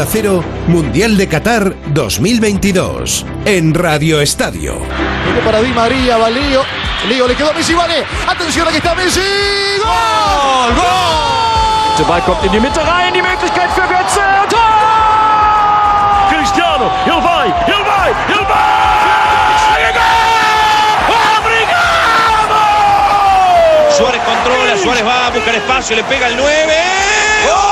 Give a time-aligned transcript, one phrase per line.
[0.00, 4.78] Onda Cero, Mundial de Qatar 2022, en Radio Estadio.
[5.24, 6.62] Viene para Di María, va Lío.
[7.06, 8.06] Lío le quedó a Messi, vale.
[8.26, 9.20] Atención, aquí está Messi.
[9.76, 10.74] ¡Gol!
[10.74, 11.98] ¡Gol!
[11.98, 14.24] De Ball kommt in die Mitte rein, die Möglichkeit für Götze.
[14.48, 14.58] Tor!
[16.30, 18.46] Cristiano, weit, heel weit, heel
[23.98, 27.69] Suárez controla, Suárez va a buscar espacio, le pega el 9.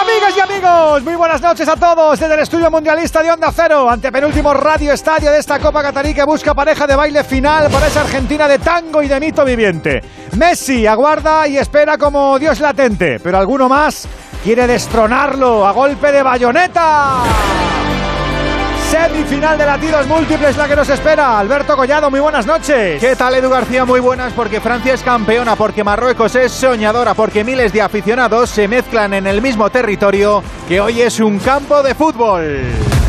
[0.00, 3.88] Amigas y amigos, muy buenas noches a todos desde el estudio mundialista de Onda Cero,
[3.88, 7.86] ante penúltimo radio estadio de esta Copa Catarí que busca pareja de baile final para
[7.86, 10.02] esa Argentina de tango y de mito viviente.
[10.36, 14.08] Messi aguarda y espera como Dios latente, pero alguno más
[14.42, 17.51] quiere destronarlo a golpe de bayoneta.
[18.92, 21.38] Semifinal de latidos múltiples la que nos espera.
[21.38, 23.00] Alberto Collado, muy buenas noches.
[23.00, 23.86] ¿Qué tal Edu García?
[23.86, 28.68] Muy buenas porque Francia es campeona, porque Marruecos es soñadora, porque miles de aficionados se
[28.68, 33.01] mezclan en el mismo territorio que hoy es un campo de fútbol.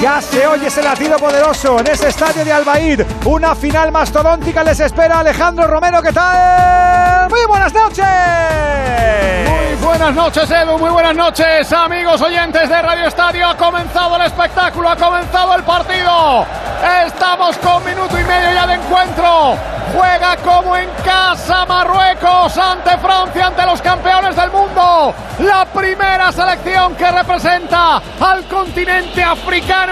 [0.00, 3.02] Ya se oye ese latido poderoso en ese estadio de Albaid.
[3.26, 6.00] Una final mastodóntica les espera Alejandro Romero.
[6.00, 7.28] ¿Qué tal?
[7.28, 8.06] Muy buenas noches.
[9.46, 10.78] Muy buenas noches, Edu.
[10.78, 13.46] Muy buenas noches, amigos oyentes de Radio Estadio.
[13.46, 16.46] Ha comenzado el espectáculo, ha comenzado el partido.
[17.04, 19.54] Estamos con minuto y medio ya de encuentro.
[19.92, 25.14] Juega como en casa Marruecos ante Francia, ante los campeones del mundo.
[25.40, 29.89] La primera selección que representa al continente africano,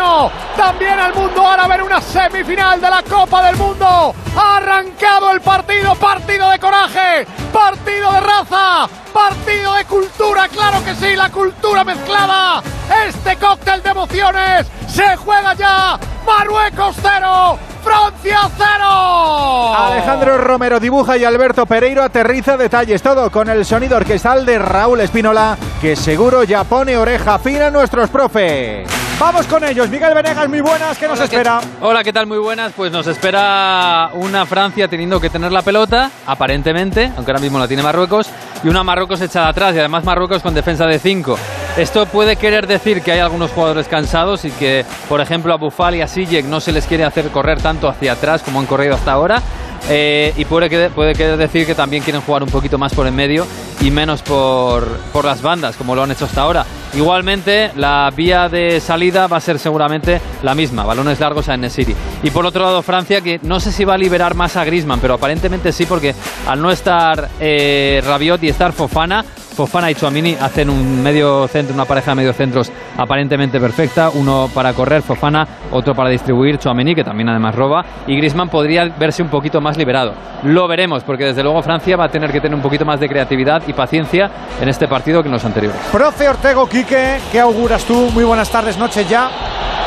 [0.57, 4.15] también al mundo árabe en una semifinal de la Copa del Mundo.
[4.37, 10.94] Ha arrancado el partido, partido de coraje, partido de raza, partido de cultura, claro que
[10.94, 12.62] sí, la cultura mezclada.
[13.08, 15.98] Este cóctel de emociones se juega ya.
[16.24, 19.77] Marruecos cero, Francia cero.
[19.77, 23.02] Alejandro Romero dibuja y Alberto Pereiro aterriza detalles.
[23.02, 27.70] Todo con el sonido orquestal de Raúl Espínola, que seguro ya pone oreja fina a
[27.70, 28.89] nuestros profes.
[29.18, 29.89] Vamos con ellos.
[29.89, 30.96] Miguel Venegas, muy buenas.
[30.96, 31.61] ¿Qué nos espera?
[31.80, 32.28] Hola, ¿qué tal?
[32.28, 32.73] Muy buenas.
[32.73, 37.67] Pues nos espera una Francia teniendo que tener la pelota, aparentemente, aunque ahora mismo la
[37.67, 38.28] tiene Marruecos,
[38.62, 41.36] y una Marruecos echada atrás, y además Marruecos con defensa de 5.
[41.77, 45.95] Esto puede querer decir que hay algunos jugadores cansados y que, por ejemplo, a Bufal
[45.95, 48.95] y a Sijek no se les quiere hacer correr tanto hacia atrás como han corrido
[48.95, 49.42] hasta ahora.
[49.89, 53.14] Eh, y puede, puede querer decir que también quieren jugar un poquito más por en
[53.14, 53.46] medio
[53.80, 56.66] y menos por, por las bandas, como lo han hecho hasta ahora.
[56.94, 61.94] Igualmente, la vía de salida va a ser seguramente la misma, balones largos a Nesiri.
[62.22, 65.00] Y por otro lado, Francia, que no sé si va a liberar más a Griezmann,
[65.00, 66.14] pero aparentemente sí, porque
[66.46, 69.24] al no estar eh, Rabiot y estar Fofana,
[69.58, 74.48] Fofana y Chouamini hacen un medio centro, una pareja de medio centros aparentemente perfecta, uno
[74.55, 79.20] para correr, Fofana, otro para distribuir, Chouamini, que también además roba, y Griezmann podría verse
[79.20, 80.14] un poquito más liberado.
[80.45, 83.08] Lo veremos, porque desde luego Francia va a tener que tener un poquito más de
[83.08, 84.30] creatividad y paciencia
[84.63, 85.80] en este partido que en los anteriores.
[85.90, 88.13] Profe Ortego Quique, ¿qué auguras tú?
[88.14, 89.29] Muy buenas tardes, noches ya.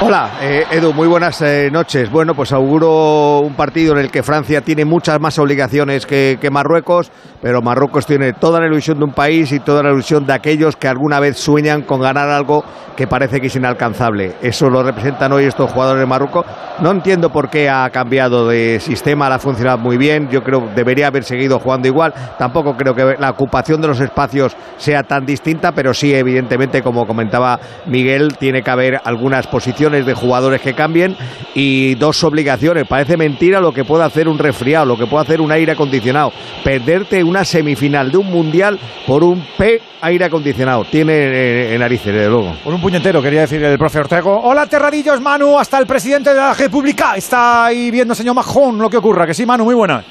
[0.04, 2.10] Hola, eh, Edu, muy buenas eh, noches.
[2.10, 6.50] Bueno, pues auguro un partido en el que Francia tiene muchas más obligaciones que, que
[6.50, 10.34] Marruecos, pero Marruecos tiene toda la ilusión de un país y toda la ilusión de
[10.34, 12.64] aquellos que alguna vez sueñan con ganar algo
[12.96, 14.36] que parece que es inalcanzable.
[14.42, 16.46] Eso lo representan hoy estos jugadores de Marruecos.
[16.82, 20.30] No entiendo por qué ha cambiado de sistema, le ha funcionado muy bien.
[20.30, 22.14] Yo creo que debería haber seguido jugando igual.
[22.38, 27.08] Tampoco creo que la ocupación de los espacios sea tan distinta, pero sí, evidentemente, como
[27.08, 31.16] comentaba Miguel, tiene que haber algunas posiciones de jugadores que cambien
[31.54, 32.88] y dos obligaciones.
[32.88, 36.32] Parece mentira lo que puede hacer un resfriado, lo que puede hacer un aire acondicionado.
[36.64, 40.86] Perderte una semifinal de un mundial por un P aire acondicionado.
[40.86, 42.56] Tiene eh, narices, desde luego.
[42.64, 44.42] Por un puñetero, quería decir el profe Ortego.
[44.42, 47.16] Hola, Terradillos, Manu, hasta el presidente de la República.
[47.16, 49.26] Está ahí viendo, señor Majón, lo que ocurra.
[49.26, 50.04] Que sí, Manu, muy buena.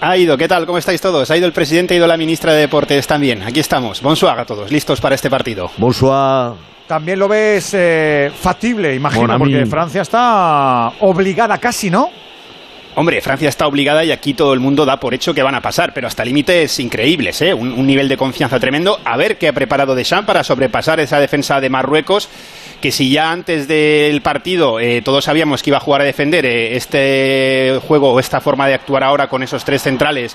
[0.00, 0.66] Ha ido, ¿qué tal?
[0.66, 1.30] ¿Cómo estáis todos?
[1.30, 3.42] Ha ido el presidente, ha ido la ministra de Deportes también.
[3.42, 4.02] Aquí estamos.
[4.02, 5.70] Bonsoir a todos, listos para este partido.
[5.78, 6.54] Bonsoir.
[6.86, 12.10] También lo ves eh, factible, imagino, porque Francia está obligada casi, ¿no?
[12.98, 15.60] Hombre, Francia está obligada y aquí todo el mundo da por hecho que van a
[15.60, 17.52] pasar, pero hasta límites increíbles, ¿eh?
[17.52, 18.98] Un, nivel de confianza tremendo.
[19.04, 22.30] A ver qué ha preparado Deschamps para sobrepasar esa defensa de Marruecos,
[22.80, 26.46] que si ya antes del partido eh, todos sabíamos que iba a jugar a defender
[26.46, 30.34] eh, este juego o esta forma de actuar ahora con esos tres centrales,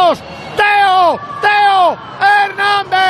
[0.55, 3.01] Teo, Teo Hernández.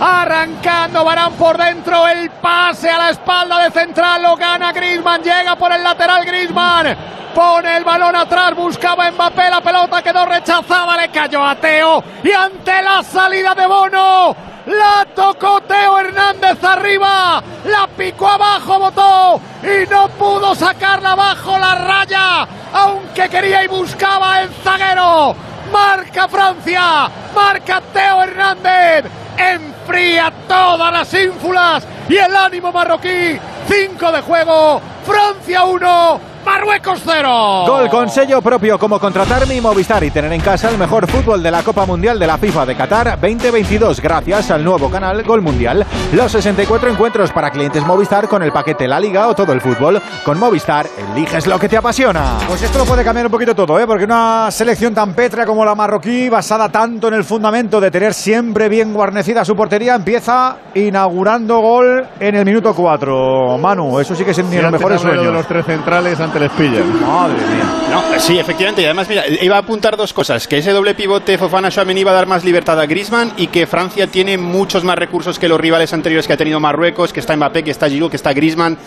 [0.00, 5.56] Arrancando Barán por dentro, el pase a la espalda de central, lo gana Griezmann, llega
[5.56, 6.96] por el lateral Griezmann.
[7.34, 12.32] Pone el balón atrás, buscaba Mbappé, la pelota quedó rechazada, le cayó a Teo y
[12.32, 14.36] ante la salida de Bono,
[14.68, 21.74] la tocó Teo Hernández arriba, la picó abajo, botó y no pudo sacarla abajo la
[21.74, 25.34] raya, aunque quería y buscaba el zaguero.
[25.72, 29.04] Marca Francia, marca Teo Hernández,
[29.36, 33.38] enfría todas las ínfulas y el ánimo marroquí.
[33.68, 37.64] 5 de juego, Francia 1, Marruecos 0.
[37.66, 41.42] Gol con sello propio como contratar mi Movistar y tener en casa el mejor fútbol
[41.42, 45.42] de la Copa Mundial de la FIFA de Qatar 2022 gracias al nuevo canal Gol
[45.42, 45.84] Mundial.
[46.14, 50.00] Los 64 encuentros para clientes Movistar con el paquete La Liga o todo el fútbol.
[50.24, 52.38] Con Movistar eliges lo que te apasiona.
[52.48, 53.86] Pues esto lo puede cambiar un poquito todo, ¿eh?
[53.86, 58.14] porque una selección tan pétrea como la marroquí, basada tanto en el fundamento de tener
[58.14, 63.58] siempre bien guarnecida su portería, empieza inaugurando gol en el minuto 4.
[63.58, 67.00] Manu, eso sí que es en los mejores de los tres centrales ante les pillan.
[67.00, 67.64] Madre mía.
[67.90, 68.82] No, sí, efectivamente.
[68.82, 70.46] Y además, mira, iba a apuntar dos cosas.
[70.46, 73.66] Que ese doble pivote Fofana Chouameni iba a dar más libertad a Griezmann y que
[73.66, 77.36] Francia tiene muchos más recursos que los rivales anteriores que ha tenido Marruecos, que está
[77.36, 78.78] Mbappé, que está Giroud, que está Griezmann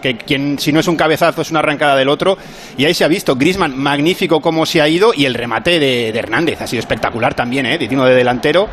[0.00, 2.38] que quien si no es un cabezazo es una arrancada del otro
[2.78, 6.10] y ahí se ha visto Griezmann magnífico como se ha ido y el remate de,
[6.10, 7.76] de Hernández ha sido espectacular también, ¿eh?
[7.76, 8.66] digno de delantero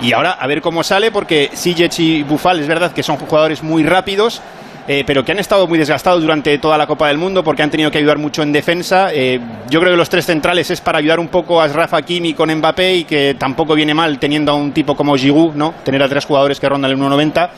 [0.00, 3.64] y ahora a ver cómo sale porque Sijic y Bufal es verdad que son jugadores
[3.64, 4.42] muy rápidos
[4.92, 7.70] eh, pero que han estado muy desgastados durante toda la Copa del Mundo porque han
[7.70, 9.14] tenido que ayudar mucho en defensa.
[9.14, 9.38] Eh,
[9.68, 12.52] yo creo que los tres centrales es para ayudar un poco a Rafa Hakimi con
[12.52, 15.74] Mbappé y que tampoco viene mal teniendo a un tipo como Giroud, ¿no?
[15.84, 17.50] Tener a tres jugadores que rondan el 1.90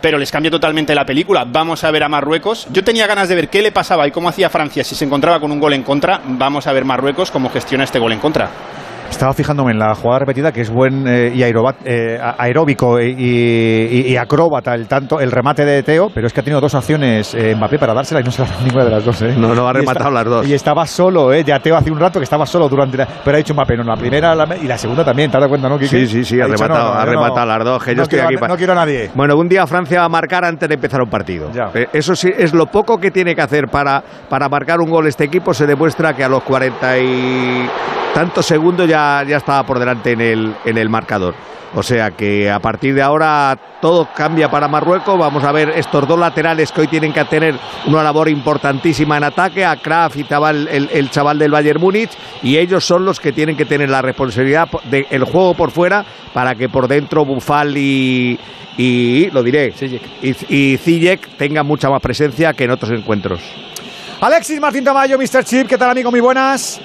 [0.00, 1.44] pero les cambia totalmente la película.
[1.44, 2.68] Vamos a ver a Marruecos.
[2.70, 5.40] Yo tenía ganas de ver qué le pasaba y cómo hacía Francia si se encontraba
[5.40, 6.20] con un gol en contra.
[6.24, 8.48] Vamos a ver Marruecos cómo gestiona este gol en contra.
[9.10, 14.12] Estaba fijándome en la jugada repetida, que es buen eh, y eh, aeróbico y, y-
[14.12, 17.34] y acróbata el tanto el remate de Teo, pero es que ha tenido dos acciones
[17.34, 19.20] eh, Mbappé para dársela y no se la ha dado ninguna de las dos.
[19.22, 19.34] ¿eh?
[19.36, 20.48] No, no ha rematado las dos.
[20.48, 21.44] Y estaba solo, ¿eh?
[21.44, 23.82] ya Teo hace un rato que estaba solo durante la, Pero ha dicho Mbappé, no,
[23.82, 25.88] la primera la- y la segunda también, ¿te has dado cuenta, no, Quique?
[25.90, 27.84] Sí, sí, sí, ha rematado, no, no, ha no- rematado las dos.
[27.84, 29.10] Que yo no estoy quiero a- aquí para- no quiero a nadie.
[29.14, 31.50] Bueno, un día Francia va a marcar antes de empezar un partido.
[31.52, 31.70] Ya.
[31.92, 35.24] Eso sí, es lo poco que tiene que hacer para, para marcar un gol este
[35.24, 35.52] equipo.
[35.52, 37.68] Se demuestra que a los 40 y
[38.14, 41.34] tantos segundos ya, ya estaba por delante en el, en el marcador.
[41.72, 45.16] O sea que a partir de ahora todo cambia para Marruecos.
[45.16, 47.54] Vamos a ver estos dos laterales que hoy tienen que tener
[47.86, 49.64] una labor importantísima en ataque.
[49.64, 52.10] A Kraft y Tabal, el, el chaval del Bayern Múnich.
[52.42, 56.04] Y ellos son los que tienen que tener la responsabilidad del juego por fuera
[56.34, 58.36] para que por dentro Bufal y,
[58.76, 59.72] y lo diré,
[60.22, 63.40] y, y tengan mucha más presencia que en otros encuentros.
[64.20, 65.44] Alexis Martín Tamayo, Mr.
[65.44, 66.10] Chip, ¿qué tal amigo?
[66.10, 66.80] Muy buenas.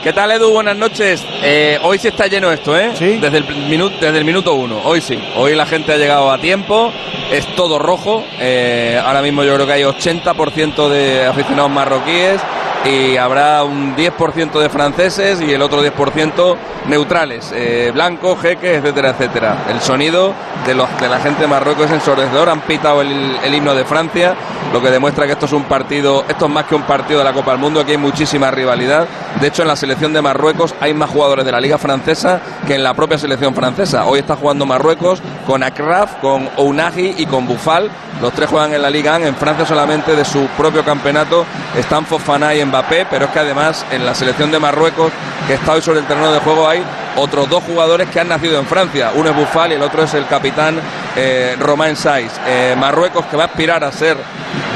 [0.00, 0.50] ¿Qué tal, Edu?
[0.50, 1.24] Buenas noches.
[1.42, 2.90] Eh, hoy sí está lleno esto, ¿eh?
[2.94, 3.18] Sí.
[3.18, 4.80] Desde el, minuto, desde el minuto uno.
[4.84, 5.18] Hoy sí.
[5.36, 6.92] Hoy la gente ha llegado a tiempo.
[7.30, 8.24] Es todo rojo.
[8.38, 12.40] Eh, ahora mismo yo creo que hay 80% de aficionados marroquíes
[12.84, 16.56] y habrá un 10% de franceses y el otro 10%
[16.88, 19.64] neutrales, eh, blancos, jeques, etcétera, etcétera.
[19.68, 20.34] El sonido
[20.66, 23.84] de, los, de la gente de Marruecos es ensordecedor, han pitado el, el himno de
[23.84, 24.34] Francia,
[24.72, 27.24] lo que demuestra que esto es un partido, esto es más que un partido de
[27.24, 29.06] la Copa del Mundo, aquí hay muchísima rivalidad.
[29.40, 32.74] De hecho, en la selección de Marruecos hay más jugadores de la Liga Francesa que
[32.74, 34.06] en la propia selección francesa.
[34.06, 37.90] Hoy está jugando Marruecos con Akraf, con Ounahi y con Bufal.
[38.20, 39.26] Los tres juegan en la Liga 1.
[39.26, 41.44] En Francia solamente de su propio campeonato
[41.76, 42.60] están Fofana y
[43.10, 45.12] Pero es que además en la selección de Marruecos,
[45.46, 46.82] que está hoy sobre el terreno de juego, hay
[47.16, 49.12] otros dos jugadores que han nacido en Francia.
[49.14, 50.80] Uno es Bufal y el otro es el capitán
[51.14, 52.32] eh, Romain Saiz.
[52.46, 54.16] Eh, Marruecos que va a aspirar a ser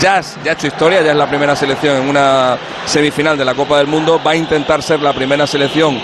[0.01, 3.55] ya, ya ha hecho historia, ya es la primera selección en una semifinal de la
[3.55, 5.99] Copa del Mundo, va a intentar ser la primera selección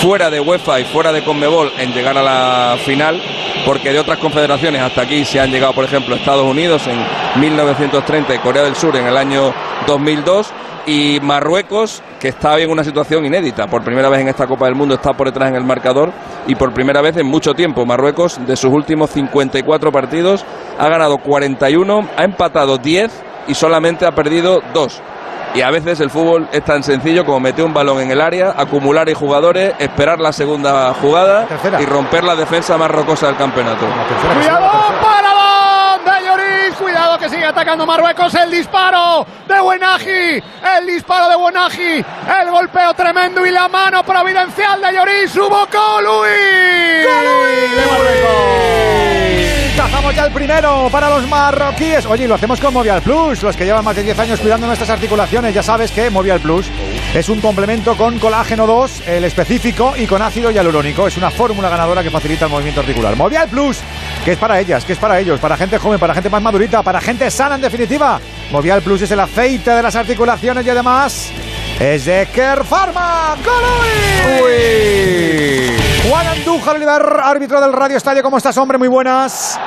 [0.00, 3.22] fuera de UEFA y fuera de Conmebol en llegar a la final,
[3.64, 8.34] porque de otras confederaciones hasta aquí se han llegado, por ejemplo, Estados Unidos en 1930
[8.34, 9.54] y Corea del Sur en el año
[9.86, 10.52] 2002
[10.86, 13.66] y Marruecos, que está hoy en una situación inédita.
[13.66, 16.12] Por primera vez en esta Copa del Mundo está por detrás en el marcador
[16.46, 17.86] y por primera vez en mucho tiempo.
[17.86, 20.44] Marruecos, de sus últimos 54 partidos,
[20.78, 23.12] ha ganado 41, ha empatado 10
[23.48, 25.02] y solamente ha perdido 2.
[25.54, 28.54] Y a veces el fútbol es tan sencillo como meter un balón en el área,
[28.56, 31.46] acumular y jugadores, esperar la segunda jugada
[31.78, 33.84] y romper la defensa más rocosa del campeonato.
[37.12, 38.34] Cuidado que sigue atacando Marruecos.
[38.34, 40.42] El disparo de Buenaji.
[40.78, 42.04] El disparo de Buenaji.
[42.40, 45.36] El golpeo tremendo y la mano providencial de Lloris.
[45.36, 46.30] Hubo Colui.
[46.30, 49.11] de Marruecos.
[49.76, 52.04] Cazamos ya el primero para los marroquíes.
[52.06, 53.42] Oye, lo hacemos con Movial Plus.
[53.42, 56.66] Los que llevan más de 10 años cuidando nuestras articulaciones, ya sabes que Movial Plus
[57.14, 61.06] es un complemento con colágeno 2, el específico, y con ácido hialurónico.
[61.06, 63.16] Es una fórmula ganadora que facilita el movimiento articular.
[63.16, 63.78] Movial Plus,
[64.24, 66.82] que es para ellas, que es para ellos, para gente joven, para gente más madurita,
[66.82, 68.20] para gente sana en definitiva.
[68.50, 71.30] Movial Plus es el aceite de las articulaciones y además
[71.80, 73.36] es de Care Pharma.
[74.42, 75.91] ¡Uy!
[76.08, 78.22] Juan Andújar, Oliver, árbitro del Radio Estadio.
[78.24, 78.76] ¿Cómo estás, hombre?
[78.76, 79.58] Muy buenas.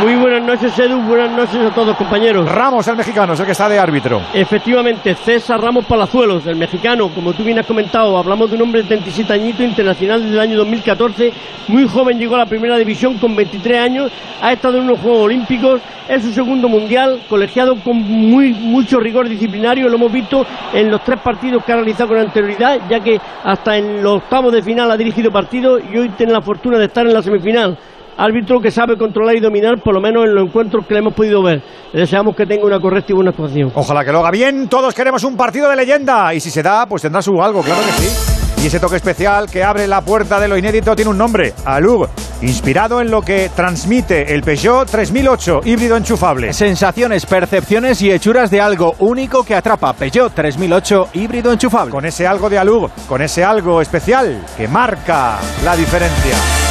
[0.00, 1.00] Muy buenas noches, Edu.
[1.02, 2.50] Buenas noches a todos, compañeros.
[2.50, 4.20] Ramos, el mexicano, es el que está de árbitro.
[4.32, 7.08] Efectivamente, César Ramos Palazuelos, el mexicano.
[7.14, 10.40] Como tú bien has comentado, hablamos de un hombre de 37 añitos, internacional desde el
[10.40, 11.32] año 2014.
[11.68, 14.12] Muy joven llegó a la primera división con 23 años.
[14.42, 15.80] Ha estado en unos Juegos Olímpicos.
[16.08, 19.88] Es su segundo mundial, colegiado con muy, mucho rigor disciplinario.
[19.88, 23.78] Lo hemos visto en los tres partidos que ha realizado con anterioridad, ya que hasta
[23.78, 27.06] en los octavos de final ha dirigido partidos y hoy tiene la fortuna de estar
[27.06, 27.78] en la semifinal
[28.16, 31.14] árbitro que sabe controlar y dominar, por lo menos en los encuentros que le hemos
[31.14, 31.62] podido ver.
[31.92, 33.72] Le deseamos que tenga una correcta y buena actuación.
[33.74, 34.68] Ojalá que lo haga bien.
[34.68, 36.32] Todos queremos un partido de leyenda.
[36.34, 38.43] Y si se da, pues tendrá su algo, claro que sí.
[38.64, 42.08] Y ese toque especial que abre la puerta de lo inédito tiene un nombre, Alug,
[42.40, 46.50] inspirado en lo que transmite el Peugeot 3008 híbrido enchufable.
[46.54, 51.92] Sensaciones, percepciones y hechuras de algo único que atrapa Peugeot 3008 híbrido enchufable.
[51.92, 56.63] Con ese algo de Alug, con ese algo especial que marca la diferencia.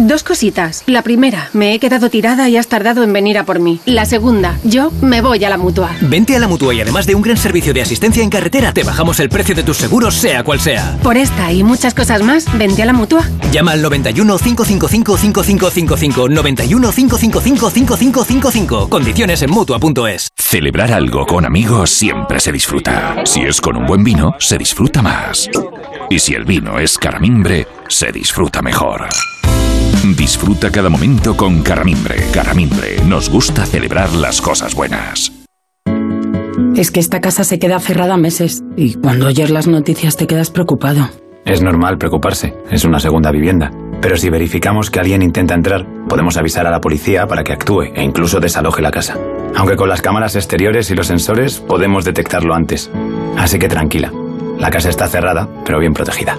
[0.00, 0.84] Dos cositas.
[0.86, 3.80] La primera, me he quedado tirada y has tardado en venir a por mí.
[3.84, 5.90] La segunda, yo me voy a la mutua.
[6.02, 8.84] Vente a la mutua y además de un gran servicio de asistencia en carretera, te
[8.84, 10.96] bajamos el precio de tus seguros, sea cual sea.
[11.02, 13.28] Por esta y muchas cosas más, vente a la mutua.
[13.50, 16.28] Llama al 91 555 5555.
[16.28, 18.88] 91 555 5555.
[18.88, 20.28] Condiciones en mutua.es.
[20.36, 23.16] Celebrar algo con amigos siempre se disfruta.
[23.24, 25.50] Si es con un buen vino, se disfruta más.
[26.08, 29.08] Y si el vino es caramimbre, se disfruta mejor.
[30.04, 32.26] Disfruta cada momento con Caramimbre.
[32.32, 35.32] Caramimbre, nos gusta celebrar las cosas buenas.
[36.76, 40.50] Es que esta casa se queda cerrada meses y cuando oyes las noticias te quedas
[40.50, 41.10] preocupado.
[41.44, 43.72] Es normal preocuparse, es una segunda vivienda.
[44.00, 47.82] Pero si verificamos que alguien intenta entrar, podemos avisar a la policía para que actúe
[47.94, 49.18] e incluso desaloje la casa.
[49.56, 52.88] Aunque con las cámaras exteriores y los sensores podemos detectarlo antes.
[53.36, 54.12] Así que tranquila,
[54.58, 56.38] la casa está cerrada, pero bien protegida.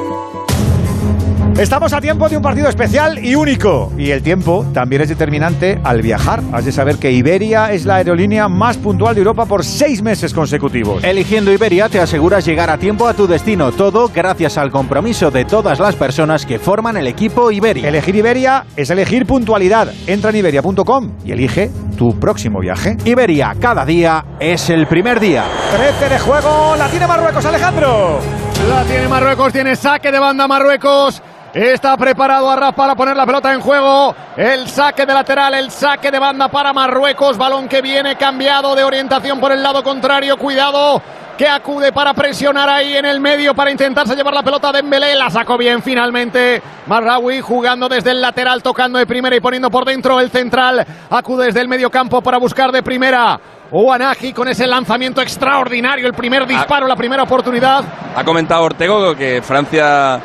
[1.61, 3.93] Estamos a tiempo de un partido especial y único.
[3.95, 6.41] Y el tiempo también es determinante al viajar.
[6.51, 10.33] Has de saber que Iberia es la aerolínea más puntual de Europa por seis meses
[10.33, 11.03] consecutivos.
[11.03, 13.71] Eligiendo Iberia te aseguras llegar a tiempo a tu destino.
[13.73, 17.87] Todo gracias al compromiso de todas las personas que forman el equipo Iberia.
[17.87, 19.93] Elegir Iberia es elegir puntualidad.
[20.07, 22.97] Entra en iberia.com y elige tu próximo viaje.
[23.05, 25.43] Iberia, cada día es el primer día.
[25.77, 28.19] 13 de juego, la tiene Marruecos, Alejandro.
[28.67, 31.21] La tiene Marruecos, tiene saque de banda Marruecos.
[31.53, 34.15] Está preparado Arraf para poner la pelota en juego.
[34.37, 37.37] El saque de lateral, el saque de banda para Marruecos.
[37.37, 40.37] Balón que viene cambiado de orientación por el lado contrario.
[40.37, 41.01] Cuidado
[41.37, 45.13] que acude para presionar ahí en el medio para intentarse llevar la pelota de Dembélé.
[45.15, 46.61] La sacó bien finalmente.
[46.87, 50.85] Marraoui jugando desde el lateral, tocando de primera y poniendo por dentro el central.
[51.09, 53.37] Acude desde el medio campo para buscar de primera.
[53.71, 57.83] Oanagi con ese lanzamiento extraordinario, el primer disparo, la primera oportunidad.
[58.15, 60.21] Ha comentado Ortego que Francia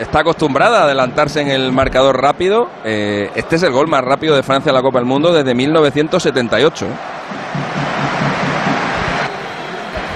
[0.00, 2.68] está acostumbrada a adelantarse en el marcador rápido.
[2.84, 5.54] Eh, este es el gol más rápido de Francia en la Copa del Mundo desde
[5.54, 6.86] 1978.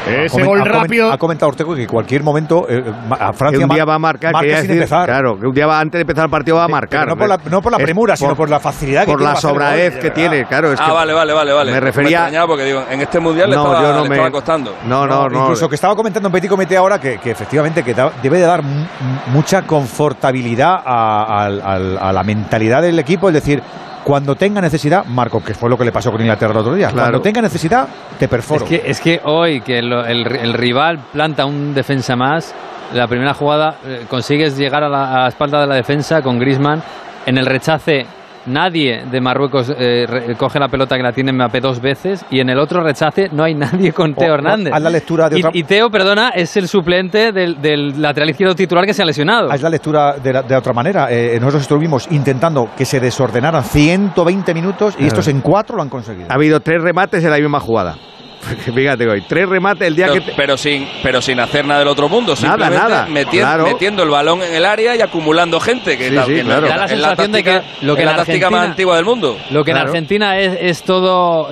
[0.07, 1.11] Ese gol rápido.
[1.11, 3.99] Ha comentado Ortego que en cualquier momento eh, a Francia que un día va a
[3.99, 5.07] marcar, marca sin decir, empezar.
[5.07, 7.09] claro, que un día va, antes de empezar el partido va a marcar.
[7.09, 9.33] no por la, no por la Es premura, sino por la facilidad que por tiene
[9.33, 10.73] la para hacer el sobradez que tiene, claro.
[10.73, 11.73] Es ah, que vale, vale, vale, vale.
[11.73, 12.19] Me refería.
[12.19, 14.75] extrañaba porque digo, en este mundial le, No, estaba, yo no le me- estaba costando.
[14.87, 15.41] No, no, no.
[15.43, 18.45] Incluso que estaba comentando en Petit Comité ahora que, que efectivamente que da- debe de
[18.47, 18.85] dar mu-
[19.29, 23.63] mucha confortabilidad a la mentalidad del equipo, es decir,
[24.05, 26.89] cuando tenga necesidad, Marco, que fue lo que le pasó con Inglaterra el otro día,
[26.89, 27.05] Claro.
[27.11, 28.65] cuando tenga necesidad, te perforo.
[28.65, 32.55] Es que, es que hoy que lo- el, el rival planta un defensa más,
[32.93, 36.39] la primera jugada eh, consigues llegar a la, a la espalda de la defensa con
[36.39, 36.83] Grisman.
[37.27, 38.07] En el rechace
[38.47, 42.49] nadie de Marruecos eh, coge la pelota que la tiene Mbappé dos veces y en
[42.51, 44.73] el otro rechace no hay nadie con Teo Hernández.
[44.75, 48.31] haz la lectura de y, otra- y Teo, perdona, es el suplente del, del lateral
[48.31, 49.51] izquierdo titular que se ha lesionado.
[49.51, 51.09] Haz la lectura de, la- de otra manera.
[51.11, 55.89] Eh, nosotros estuvimos intentando que se desordenaran 120 minutos y estos en cuatro lo han
[55.89, 56.27] conseguido.
[56.31, 57.97] Ha habido tres remates en la misma jugada.
[58.75, 60.33] Fíjate hoy, tres remates el día pero, que...
[60.37, 63.65] Pero sin, pero sin hacer nada del otro mundo, Nada, simplemente nada, meti- claro.
[63.65, 66.69] metiendo el balón en el área y acumulando gente, que, Sí, la, sí, claro.
[66.69, 69.05] Da la es la sensación de táctica, que lo que la táctica más antigua del
[69.05, 69.39] mundo.
[69.51, 69.77] Lo que en.
[69.79, 71.49] Argentina es, es todo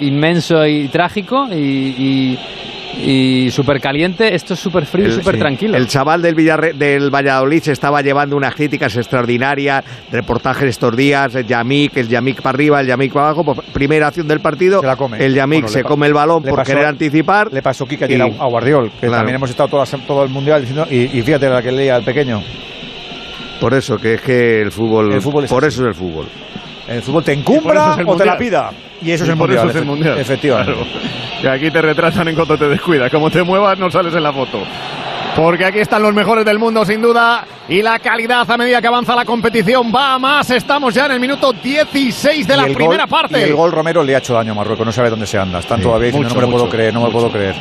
[0.00, 2.38] inmenso y trágico y, y,
[3.50, 5.40] súper caliente, esto es súper frío y súper sí.
[5.40, 5.76] tranquilo.
[5.76, 11.34] El chaval del, Villarre- del Valladolid se estaba llevando unas críticas extraordinarias, reportajes estos días,
[11.34, 14.80] el Yamik, el Yamik para arriba, el Yamik para abajo, pues, primera acción del partido,
[15.18, 17.52] el Yamik Bueno, se come el balón por pasó- querer anticipar.
[17.52, 19.16] Le pasó Kika y- a, Guardiol, que Claro.
[19.16, 19.68] también hemos estado
[20.06, 22.42] todo el mundial diciendo, y, y fíjate la que leía el pequeño.
[23.60, 25.74] Por eso, que es que el fútbol, El fútbol es por así.
[25.74, 26.26] eso es el fútbol.
[26.88, 28.70] El fútbol te Y encumbra o te la pida.
[29.04, 29.68] Y eso es Y el por mundial.
[29.68, 30.18] eso es el mundial.
[30.18, 30.72] Efectivamente.
[30.72, 30.86] Claro.
[31.42, 33.10] Y aquí te retrasan en cuanto te descuidas.
[33.10, 34.62] Como te muevas, no sales en la foto.
[35.36, 37.44] Porque aquí están los mejores del mundo, sin duda.
[37.68, 40.48] Y la calidad a medida que avanza la competición va a más.
[40.50, 43.40] Estamos ya en el minuto 16 de Y la el primera gol- parte.
[43.40, 45.58] Y el gol Romero le ha hecho daño a Marruecos, no sabe dónde se anda.
[45.58, 47.54] Están Sí, todavía diciendo, mucho, no me lo puedo mucho, creer, no me puedo creer.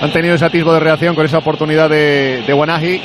[0.00, 3.00] Han tenido ese atisbo de reacción con esa oportunidad de, de Guanaji,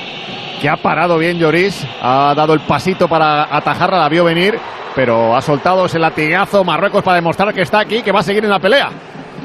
[0.63, 4.58] que ha parado bien Lloris, ha dado el pasito para atajarla, la vio venir,
[4.96, 8.46] pero ha soltado ese latigazo Marruecos para demostrar que está aquí, que va a seguir
[8.46, 8.89] en la pelea.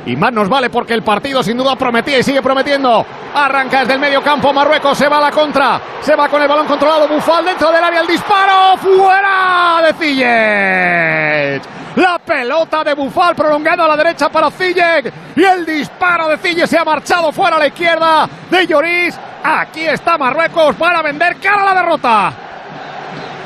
[0.09, 3.05] Y más nos vale porque el partido sin duda prometía y sigue prometiendo.
[3.35, 6.49] Arranca desde el medio campo Marruecos, se va a la contra, se va con el
[6.49, 11.62] balón controlado, Bufal dentro del área, el disparo, fuera de Ziyech.
[11.97, 16.67] La pelota de Bufal prolongada a la derecha para Ziyech y el disparo de Ziyech
[16.67, 19.15] se ha marchado fuera a la izquierda de Lloris.
[19.45, 22.33] Aquí está Marruecos para vender cara a la derrota.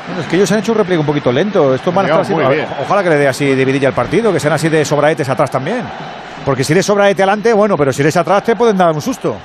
[0.07, 1.75] Bueno, es que ellos han hecho un repliegue un poquito lento.
[1.75, 2.33] Estos van a estar así-
[2.81, 5.81] Ojalá que le dé así dividilla al partido, que sean así de sobraetes atrás también.
[6.45, 9.35] Porque si eres sobraete adelante, bueno, pero si eres atrás te pueden dar un susto.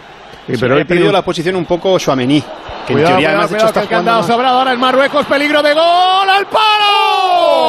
[0.47, 3.51] Sí, pero he perdido la posición un poco Chouameni, que Cuidado, en teoría cuidado, además
[3.51, 6.47] de hecho cuidado, está que el jugando sobrado ahora el Marruecos, peligro de gol, al
[6.47, 7.69] palo.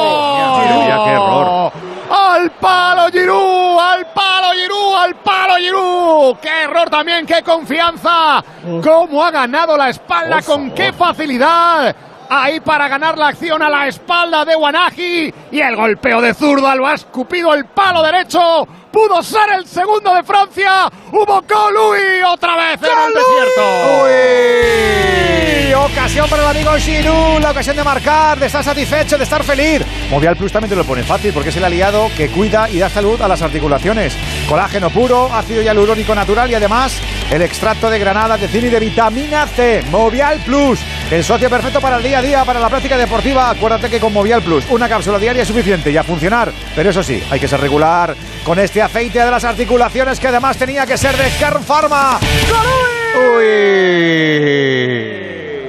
[1.04, 1.72] Qué error.
[2.10, 6.36] Al palo Giroud, al palo Giroud, al palo Giroud.
[6.38, 8.42] Qué error también, qué confianza.
[8.82, 11.94] Cómo ha ganado la espalda, Por con qué facilidad.
[12.28, 15.34] Ahí para ganar la acción a la espalda de Wanaji.
[15.52, 18.66] Y el golpeo de zurda lo ha escupido el palo derecho.
[18.92, 20.90] Pudo ser el segundo de Francia.
[21.12, 23.62] Hubo Colui otra vez en el desierto.
[24.04, 25.72] ¡Uy!
[25.72, 29.82] Ocasión para el amigo Giroud, la ocasión de marcar, de estar satisfecho, de estar feliz.
[30.10, 32.90] Movial Plus también te lo pone fácil porque es el aliado que cuida y da
[32.90, 34.14] salud a las articulaciones.
[34.48, 37.00] Colágeno puro, ácido hialurónico natural y además
[37.30, 39.84] el extracto de granada, de zinc y de vitamina C.
[39.90, 43.50] Movial Plus, el socio perfecto para el día a día, para la práctica deportiva.
[43.50, 46.52] Acuérdate que con Movial Plus una cápsula diaria es suficiente y a funcionar.
[46.74, 50.56] Pero eso sí, hay que ser regular con este aceite de las articulaciones que además
[50.56, 52.18] tenía que ser de Kern Pharma.
[54.30, 55.68] ¡Uy!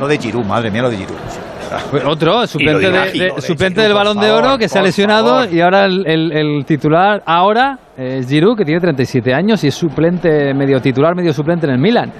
[0.00, 1.16] Lo de Giroud, madre mía, lo de Giroud.
[2.06, 4.82] Otro, suplente, de de- de- suplente Giroud, del balón de favor, oro que se ha
[4.82, 5.52] lesionado favor.
[5.54, 9.74] y ahora el, el- el titular ahora es Giroud que tiene 37 años y es
[9.74, 12.10] suplente, medio titular, medio suplente en el Milan.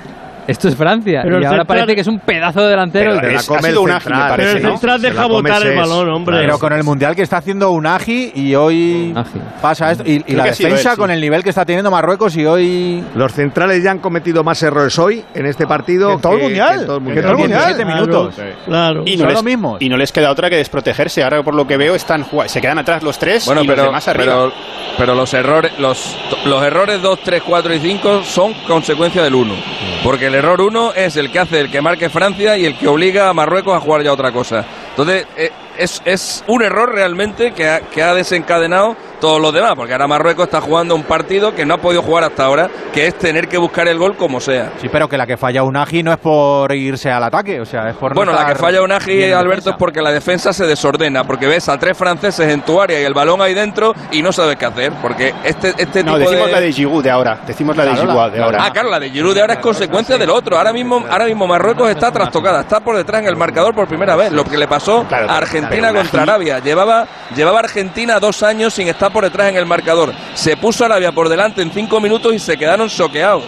[0.51, 3.19] Esto es Francia Pero y el ahora central- parece que es un pedazo de delantero.
[3.21, 4.71] Pero es- un ágil, me Pero parece, el ¿no?
[4.71, 6.39] central deja botar el balón, hombre.
[6.41, 9.15] Pero con el mundial que está haciendo Unagi y hoy
[9.63, 10.05] pasa esto.
[10.07, 10.99] Y, la defensa él, sí.
[11.01, 13.05] con el nivel que está teniendo Marruecos y hoy.
[13.15, 16.75] Los centrales ya han cometido más errores hoy en este partido en todo el mundial,
[16.75, 17.61] que en todo el que en todo el mundial.
[17.61, 17.77] mundial.
[17.77, 18.35] 17 minutos.
[18.67, 19.03] Claro.
[19.07, 19.43] Y no, les,
[19.81, 21.23] y no les queda otra que desprotegerse.
[21.23, 23.87] Ahora, por lo que veo, están se quedan atrás los tres Bueno, y pero, los
[23.87, 24.25] demás arriba.
[24.25, 24.53] pero,
[24.99, 29.55] pero los errores, los, los errores 2, 3, 4 y 5 son consecuencia del 1.
[30.03, 32.88] Porque el error 1 es el que hace el que marque Francia y el que
[32.88, 34.64] obliga a Marruecos a jugar ya otra cosa.
[35.01, 39.73] Entonces, eh, es, es un error realmente que ha, que ha desencadenado todos los demás,
[39.77, 43.07] porque ahora Marruecos está jugando un partido que no ha podido jugar hasta ahora, que
[43.07, 44.73] es tener que buscar el gol como sea.
[44.81, 47.91] Sí, pero que la que falla Unagi no es por irse al ataque, o sea,
[47.91, 48.13] es por.
[48.13, 49.71] no Bueno, la que falla Unagi, Alberto, defensa.
[49.71, 53.05] es porque la defensa se desordena, porque ves a tres franceses en tu área y
[53.05, 56.47] el balón ahí dentro y no sabes qué hacer, porque este, este no, tipo decimos
[56.47, 56.53] de...
[56.53, 57.41] la de Giroud de ahora.
[57.47, 58.65] Decimos la de Giroud de ahora.
[58.65, 60.57] Ah, claro, la de Giroud de ahora es consecuencia del otro.
[60.57, 64.17] Ahora mismo, ahora mismo Marruecos está trastocada, está por detrás en el marcador por primera
[64.17, 64.33] vez.
[64.33, 66.59] Lo que le pasó Claro, a Argentina contra Arabia.
[66.59, 70.12] Llevaba, llevaba Argentina dos años sin estar por detrás en el marcador.
[70.35, 73.44] Se puso Arabia por delante en cinco minutos y se quedaron choqueados.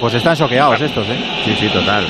[0.00, 1.18] Pues están choqueados estos, ¿eh?
[1.44, 2.06] Sí, sí, total.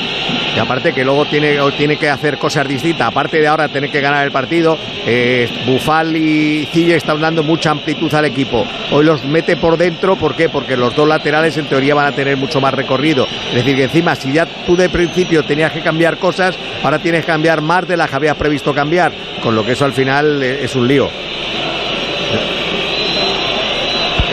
[0.54, 3.08] Y aparte que luego tiene, tiene que hacer cosas distintas.
[3.08, 7.72] Aparte de ahora tener que ganar el partido, eh, Bufal y Cille están dando mucha
[7.72, 8.64] amplitud al equipo.
[8.92, 10.48] Hoy los mete por dentro, ¿por qué?
[10.48, 13.26] Porque los dos laterales en teoría van a tener mucho más recorrido.
[13.48, 17.22] Es decir, que encima, si ya tú de principio tenías que cambiar cosas, ahora tienes
[17.22, 19.12] que cambiar más de las que habías previsto cambiar.
[19.42, 21.08] Con lo que eso al final eh, es un lío.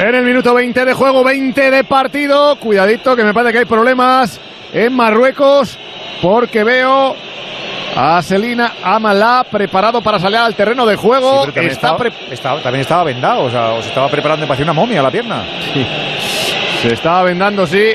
[0.08, 2.56] En el minuto 20 de juego, 20 de partido.
[2.56, 4.40] Cuidadito, que me parece que hay problemas
[4.72, 5.78] en Marruecos,
[6.22, 7.14] porque veo
[7.94, 11.44] a Selina Amala, preparado para salir al terreno de juego.
[11.44, 11.98] Sí, también, Está
[12.32, 15.12] estaba, también estaba vendado, o sea, o se estaba preparando, me parecía una momia la
[15.12, 15.44] pierna.
[16.82, 17.94] Se estaba vendando, sí,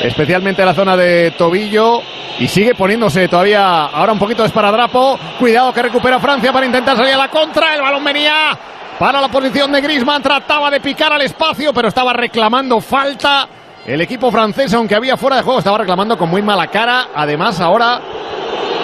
[0.00, 2.02] especialmente en la zona de tobillo.
[2.38, 5.18] Y sigue poniéndose todavía ahora un poquito de esparadrapo.
[5.40, 7.74] Cuidado que recupera Francia para intentar salir a la contra.
[7.74, 8.56] El balón venía
[8.98, 10.22] para la posición de Grisman.
[10.22, 13.48] Trataba de picar al espacio, pero estaba reclamando falta.
[13.86, 17.08] El equipo francés, aunque había fuera de juego, estaba reclamando con muy mala cara.
[17.14, 18.00] Además, ahora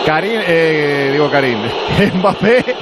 [0.06, 1.58] Karim, eh, digo Karim,
[2.14, 2.76] Mbappé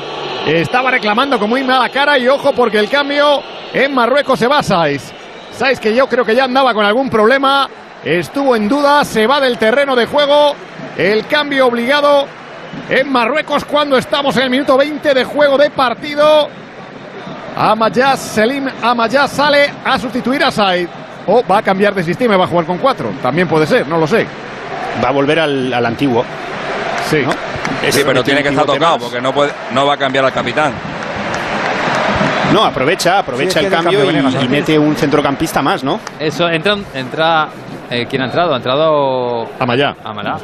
[0.47, 3.43] estaba reclamando con muy mala cara y ojo porque el cambio
[3.73, 5.13] en Marruecos se va Saiz.
[5.53, 7.69] Saiz que yo creo que ya andaba con algún problema,
[8.05, 10.55] estuvo en duda, se va del terreno de juego,
[10.97, 12.27] el cambio obligado
[12.89, 16.49] en Marruecos cuando estamos en el minuto 20 de juego de partido.
[17.57, 20.89] Amayas, Selim Amayas sale a sustituir a Saiz.
[21.27, 23.11] O va a cambiar de sistema y va a jugar con cuatro.
[23.23, 24.27] También puede ser, no lo sé.
[25.03, 26.25] Va a volver al, al antiguo.
[27.09, 27.25] Sí.
[27.91, 30.73] Sí, pero tiene que estar tocado porque no, puede, no va a cambiar al capitán.
[32.53, 34.31] No, aprovecha, aprovecha el cambio y, y ¿no?
[34.49, 36.01] mete un centrocampista más, ¿no?
[36.19, 37.49] Eso, entra, entra
[37.93, 38.55] eh, ¿quién ha entrado?
[38.55, 39.95] Ha entrado Amayá.
[40.05, 40.37] Amalá.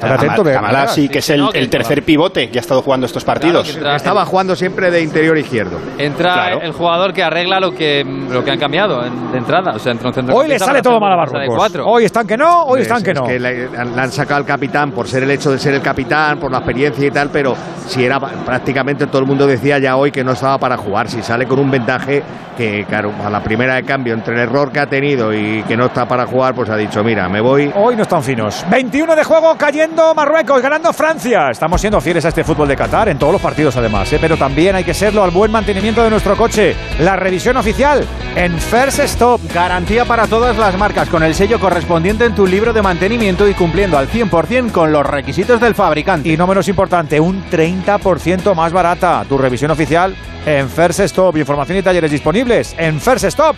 [0.59, 3.75] Amalá sí, que es el, que tercer pivote que ha estado jugando estos partidos.
[3.77, 5.79] entra- Estaba jugando siempre de interior izquierdo.
[5.99, 6.61] Entra Claro.
[6.63, 9.73] el jugador que arregla lo que, lo que han cambiado en- de entrada.
[9.75, 11.73] O sea, entra un centro Hoy le sale todo mal a Marruecos.
[11.85, 13.27] Hoy están que no, hoy Es- están que es no.
[13.27, 16.51] le, le han sacado al capitán por ser el hecho de ser el capitán, por
[16.51, 17.55] la experiencia y tal, pero
[17.87, 21.09] si era prácticamente todo el mundo decía ya hoy que no estaba para jugar.
[21.09, 22.23] Si sale con un ventaje
[22.57, 25.77] que, claro, a la primera de cambio, entre el error que ha tenido y que
[25.77, 27.73] no está para jugar, pues ha dicho, mira, me voy.
[27.75, 28.65] Hoy no están finos.
[28.71, 31.51] 21 de juego cayendo Marruecos, ganando Francia.
[31.51, 34.19] Estamos siendo fieles a este fútbol de Qatar en todos los partidos además, ¿eh?
[34.21, 36.77] pero también hay que serlo al buen mantenimiento de nuestro coche.
[37.01, 39.41] La revisión oficial en First Stop.
[39.53, 43.55] Garantía para todas las marcas con el sello correspondiente en tu libro de mantenimiento y
[43.55, 46.29] cumpliendo al 100% con los requisitos del fabricante.
[46.29, 49.25] Y no menos importante, un 30% más barata.
[49.29, 50.15] Tu revisión oficial
[50.47, 51.37] en First Stop.
[51.37, 53.57] Información y talleres disponibles en firststop.es.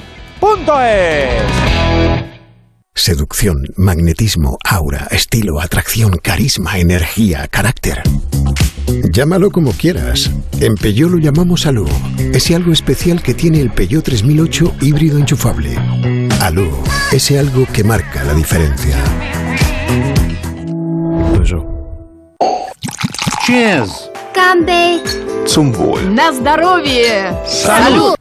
[3.00, 8.02] Seducción, magnetismo, aura, estilo, atracción, carisma, energía, carácter.
[9.12, 10.32] Llámalo como quieras.
[10.60, 11.88] En Peugeot lo llamamos Alú.
[12.34, 15.76] Ese algo especial que tiene el Peugeot 3008 híbrido enchufable.
[16.42, 16.70] Alú,
[17.12, 18.98] ese algo que marca la diferencia.
[23.46, 24.10] Cheers.
[24.34, 25.04] Камбей.
[25.46, 26.16] Zum Wohl.
[26.16, 27.32] На здоровье.
[27.46, 28.16] Salud.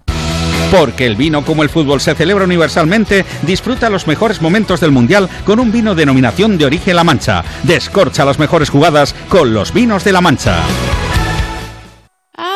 [0.72, 5.30] Porque el vino, como el fútbol, se celebra universalmente, disfruta los mejores momentos del Mundial
[5.46, 7.44] con un vino denominación de origen La Mancha.
[7.64, 10.64] Descorcha las mejores jugadas con los vinos de La Mancha.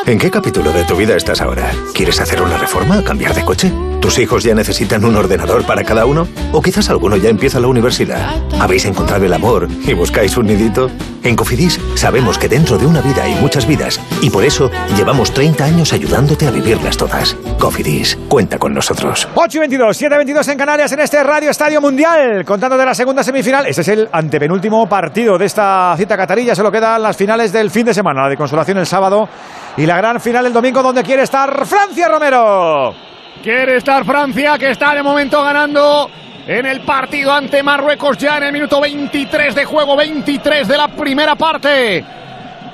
[0.05, 1.71] ¿En qué capítulo de tu vida estás ahora?
[1.93, 3.01] ¿Quieres hacer una reforma?
[3.05, 3.71] ¿Cambiar de coche?
[4.01, 6.27] ¿Tus hijos ya necesitan un ordenador para cada uno?
[6.51, 8.35] ¿O quizás alguno ya empieza la universidad?
[8.59, 10.91] ¿Habéis encontrado el amor y buscáis un nidito?
[11.23, 15.33] En Cofidis sabemos que dentro de una vida hay muchas vidas y por eso llevamos
[15.33, 17.37] 30 años ayudándote a vivirlas todas.
[17.57, 19.29] Cofidis, cuenta con nosotros.
[19.35, 22.43] 8 y 22, 7 y 22 en Canarias en este Radio Estadio Mundial.
[22.43, 23.67] Contando de la segunda semifinal.
[23.67, 26.55] Este es el antepenúltimo partido de esta cita catarilla.
[26.55, 28.23] Solo quedan las finales del fin de semana.
[28.23, 29.29] La de consolación el sábado
[29.77, 32.93] y la gran final el domingo donde quiere estar Francia Romero.
[33.41, 36.10] Quiere estar Francia, que está de momento ganando
[36.47, 40.88] en el partido ante Marruecos ya en el minuto 23 de juego, 23 de la
[40.88, 42.06] primera parte.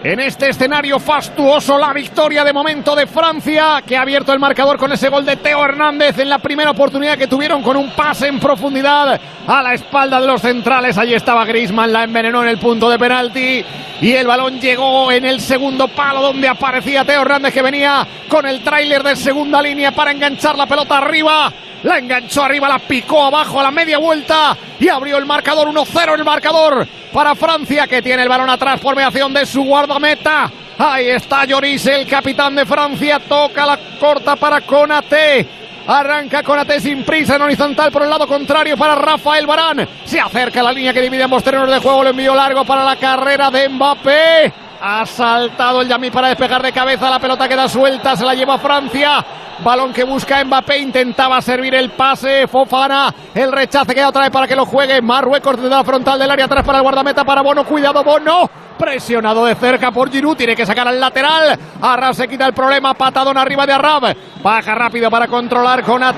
[0.02, 4.78] En este escenario fastuoso, la victoria de momento de Francia, que ha abierto el marcador
[4.78, 8.28] con ese gol de Teo Hernández en la primera oportunidad que tuvieron con un pase
[8.28, 10.98] en profundidad a la espalda de los centrales.
[10.98, 13.66] Allí estaba Griezmann, la envenenó en el punto de penalti
[14.00, 18.46] y el balón llegó en el segundo palo donde aparecía Teo Hernández que venía con
[18.46, 21.52] el tráiler de segunda línea para enganchar la pelota arriba.
[21.84, 26.16] La enganchó arriba, la picó abajo a la media vuelta y abrió el marcador 1-0
[26.16, 30.52] el marcador para Francia que tiene el balón atrás por mediación de su guardameta.
[30.78, 35.48] Ahí está Lloris, el capitán de Francia, toca la corta para Conate.
[35.88, 39.88] Arranca Conate sin prisa en horizontal por el lado contrario para Rafael Barán.
[40.06, 42.04] Se acerca a la línea que divide ambos terrenos de juego.
[42.04, 44.69] Lo envió largo para la carrera de Mbappé.
[44.82, 47.10] Ha saltado el Yamí para despejar de cabeza.
[47.10, 48.16] La pelota queda suelta.
[48.16, 49.26] Se la lleva Francia.
[49.64, 50.78] Balón que busca Mbappé.
[50.80, 52.48] Intentaba servir el pase.
[52.48, 53.14] Fofana.
[53.34, 55.02] El rechace queda otra vez para que lo juegue.
[55.02, 57.66] Marruecos desde la frontal del área atrás para el guardameta para Bono.
[57.66, 58.50] Cuidado, Bono.
[58.80, 60.38] Presionado de cerca por Giroud.
[60.38, 61.60] Tiene que sacar al lateral.
[61.82, 62.94] Arrab se quita el problema.
[62.94, 64.16] Patadón arriba de Arrab.
[64.42, 66.02] Baja rápido para controlar con.
[66.02, 66.14] A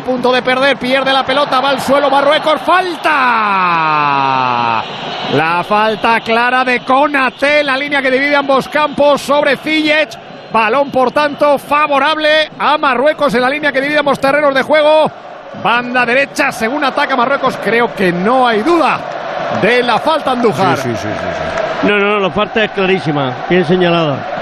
[0.00, 0.76] punto de perder.
[0.76, 1.60] Pierde la pelota.
[1.60, 2.60] Va al suelo Marruecos.
[2.60, 3.12] Falta.
[5.34, 7.64] La falta clara de Conate.
[7.64, 10.16] La línea que divide ambos campos sobre Ziyech.
[10.52, 15.10] Balón, por tanto, favorable a Marruecos en la línea que divide ambos terrenos de juego.
[15.62, 19.00] Banda derecha, según ataca Marruecos, creo que no hay duda
[19.60, 20.78] de la falta Andújar.
[20.78, 21.67] Sí, sí, sí.
[21.82, 24.38] No, no, la falta es clarísima, bien señalada.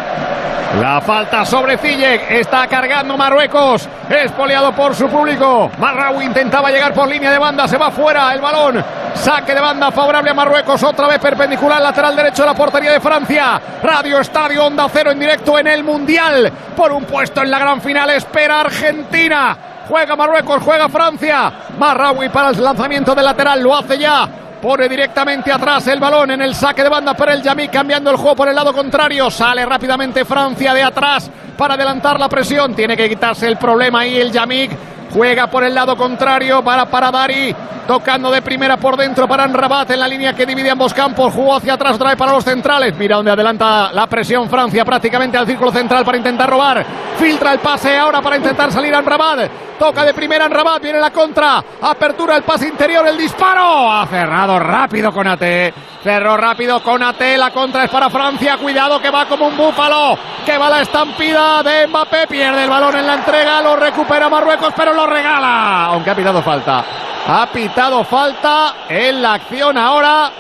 [0.81, 2.31] La falta sobre Ziyech.
[2.31, 3.89] Está cargando Marruecos.
[4.11, 5.71] Espoleado por su público.
[5.79, 7.67] Marraoui intentaba llegar por línea de banda.
[7.67, 8.85] Se va fuera el balón.
[9.15, 10.83] Saque de banda favorable a Marruecos.
[10.83, 13.61] Otra vez perpendicular lateral derecho de la portería de Francia.
[13.83, 16.53] Radio Estadio Onda Cero en directo en el Mundial.
[16.77, 18.11] Por un puesto en la gran final.
[18.11, 19.57] Espera Argentina.
[19.89, 21.53] Juega Marruecos, juega Francia.
[21.79, 23.63] Marraoui para el lanzamiento del lateral.
[23.63, 24.29] Lo hace ya.
[24.61, 28.17] Pone directamente atrás el balón en el saque de banda para el Yamik, cambiando el
[28.17, 29.31] juego por el lado contrario.
[29.31, 32.75] Sale rápidamente Francia de atrás para adelantar la presión.
[32.75, 34.96] Tiene que quitarse el problema ahí el Yamik.
[35.13, 37.55] Juega por el lado contrario para Paradari.
[37.87, 41.33] Tocando de primera por dentro para Rabat en la línea que divide ambos campos.
[41.33, 42.97] Jugó hacia atrás otra vez para los centrales.
[42.97, 46.85] Mira donde adelanta la presión Francia prácticamente al círculo central para intentar robar.
[47.17, 49.49] Filtra el pase ahora para intentar salir a Rabat.
[49.79, 50.83] Toca de primera en Rabat.
[50.83, 51.63] Viene la contra.
[51.81, 53.07] Apertura el pase interior.
[53.07, 53.93] El disparo.
[53.93, 55.73] Ha cerrado rápido con Ate.
[56.07, 57.37] Cerró rápido con Ate.
[57.37, 58.59] La contra es para Francia.
[58.59, 60.17] Cuidado que va como un búfalo.
[60.47, 62.29] Que va la estampida de Mbappé.
[62.29, 63.61] Pierde el balón en la entrega.
[63.61, 65.87] Lo recupera Marruecos, pero lo regala.
[65.87, 66.85] Aunque ha pitado falta.
[67.27, 70.31] Ha pitado falta en la acción ahora.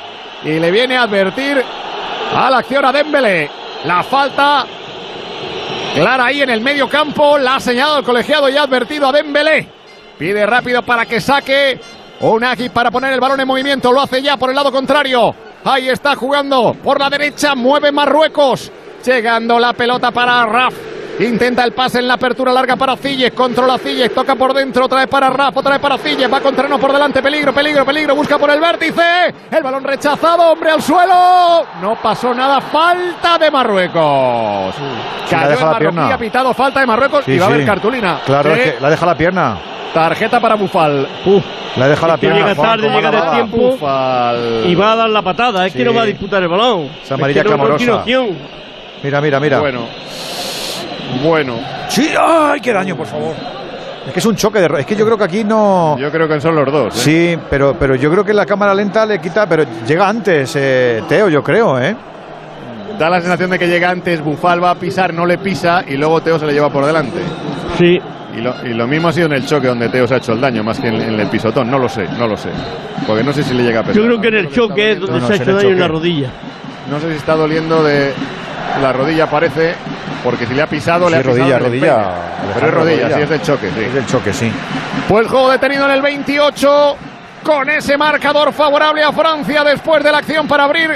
[0.44, 1.60] Y le viene a advertir
[2.32, 3.50] a la acción a Dembélé.
[3.86, 4.64] La falta
[5.96, 7.38] clara ahí en el medio campo.
[7.38, 9.68] La ha señalado el colegiado y ha advertido a Dembélé.
[10.16, 11.80] Pide rápido para que saque.
[12.20, 13.90] Unagi para poner el balón en movimiento.
[13.90, 15.34] Lo hace ya por el lado contrario.
[15.66, 17.56] Ahí está jugando por la derecha.
[17.56, 18.70] Mueve Marruecos.
[19.04, 20.74] Llegando la pelota para Raf.
[21.18, 23.32] Intenta el pase en la apertura larga para Cille.
[23.32, 24.10] Controla Cille.
[24.10, 24.84] Toca por dentro.
[24.84, 25.56] Otra vez para Raf.
[25.56, 26.28] Otra vez para Cille.
[26.28, 27.20] Va con terreno por delante.
[27.20, 28.14] Peligro, peligro, peligro.
[28.14, 29.34] Busca por el vértice.
[29.50, 30.52] El balón rechazado.
[30.52, 31.66] Hombre al suelo.
[31.82, 32.60] No pasó nada.
[32.60, 34.72] Falta de Marruecos.
[34.76, 34.82] Sí,
[35.34, 36.14] la Cayó deja en la pierna.
[36.14, 38.20] Ha pitado falta de Marruecos Sí, y va a haber cartulina.
[38.24, 39.58] Claro, es que la deja la pierna.
[40.00, 41.08] Tarjeta para Bufal.
[41.76, 42.38] La deja la pierna.
[42.40, 44.64] llega tarde, llega de tiempo Bufal.
[44.66, 45.64] y va a dar la patada.
[45.66, 45.78] Es Sí.
[45.78, 46.90] que no va a disputar el balón.
[47.02, 48.04] Esa amarilla es que no clamorosa.
[49.02, 49.60] Mira, mira, mira.
[49.60, 49.86] Bueno.
[51.24, 51.54] Bueno.
[51.88, 53.34] Sí, ¡ay, qué daño, por favor!
[54.06, 54.68] Es que es un choque de...
[54.68, 55.96] ro- Es que yo creo que aquí no...
[55.98, 56.94] Yo creo que son los dos.
[56.94, 57.00] ¿eh?
[57.34, 59.48] Sí, pero, pero yo creo que la cámara lenta le quita...
[59.48, 61.96] Pero llega antes, eh, Teo, yo creo, ¿eh?
[62.98, 65.96] Da la sensación de que llega antes, Bufal va a pisar, no le pisa y
[65.96, 67.18] luego Teo se le lleva por delante.
[67.78, 67.98] Sí.
[68.36, 70.32] Y lo, y lo mismo ha sido en el choque donde Teo se ha hecho
[70.32, 71.70] el daño, más que en, en el pisotón.
[71.70, 72.50] No lo sé, no lo sé.
[73.06, 73.96] Porque no sé si le llega a pesar.
[73.96, 75.68] Yo creo que en el choque es donde No, no, se ha hecho el daño
[75.70, 76.30] en la rodilla.
[76.90, 78.12] No sé si está doliendo de
[78.80, 79.74] la rodilla, parece,
[80.22, 81.96] porque si le ha pisado, le ha pisado rodilla, el rodilla.
[81.96, 82.54] peine.
[82.54, 83.16] Pero es rodilla, rodilla.
[83.16, 83.80] sí, es del choque, sí.
[83.84, 84.52] Es del choque, sí.
[85.08, 86.96] Pues juego detenido en el 28
[87.42, 90.90] con ese marcador favorable a Francia después de la acción para abrir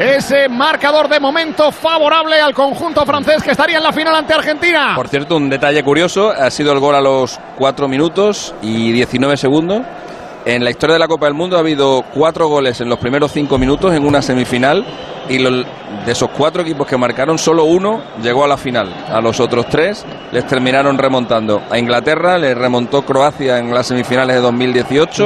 [0.00, 4.94] ese marcador de momento favorable al conjunto francés que estaría en la final ante Argentina.
[4.96, 9.36] Por cierto, un detalle curioso, ha sido el gol a los 4 minutos y 19
[9.36, 9.82] segundos.
[10.46, 13.30] En la historia de la Copa del Mundo ha habido cuatro goles en los primeros
[13.32, 14.84] cinco minutos en una semifinal
[15.28, 18.88] y lo- de esos cuatro equipos que marcaron, solo uno llegó a la final.
[19.12, 21.60] A los otros tres les terminaron remontando.
[21.70, 25.24] A Inglaterra le remontó Croacia en las semifinales de 2018.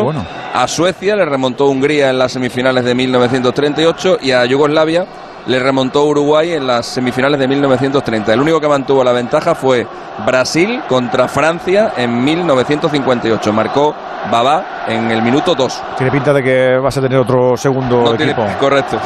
[0.53, 5.07] A Suecia le remontó Hungría en las semifinales de 1938 y a Yugoslavia
[5.47, 8.33] le remontó Uruguay en las semifinales de 1930.
[8.33, 9.87] El único que mantuvo la ventaja fue
[10.27, 13.53] Brasil contra Francia en 1958.
[13.53, 13.95] Marcó
[14.31, 15.83] Babá en el minuto 2.
[15.99, 18.47] Tiene pinta de que vas a tener otro segundo No tiene- equipo.
[18.61, 18.99] correcto.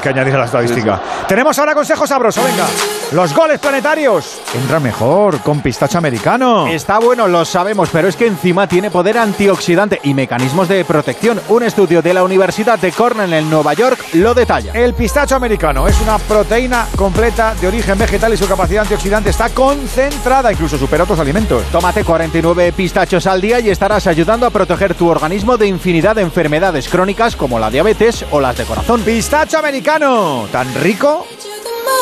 [0.00, 1.00] Que añadir a la estadística.
[1.26, 2.64] Tenemos ahora consejo sabroso, venga.
[3.12, 4.40] Los goles planetarios.
[4.54, 6.66] Entra mejor con pistacho americano.
[6.68, 11.40] Está bueno, lo sabemos, pero es que encima tiene poder antioxidante y mecanismos de protección.
[11.48, 14.72] Un estudio de la Universidad de Cornell en Nueva York lo detalla.
[14.74, 19.48] El pistacho americano es una proteína completa de origen vegetal y su capacidad antioxidante está
[19.48, 21.64] concentrada, incluso supera otros alimentos.
[21.72, 26.22] Tómate 49 pistachos al día y estarás ayudando a proteger tu organismo de infinidad de
[26.22, 29.00] enfermedades crónicas como la diabetes o las de corazón.
[29.00, 31.26] Pistacho americano, tan rico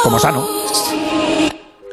[0.03, 0.45] como sano.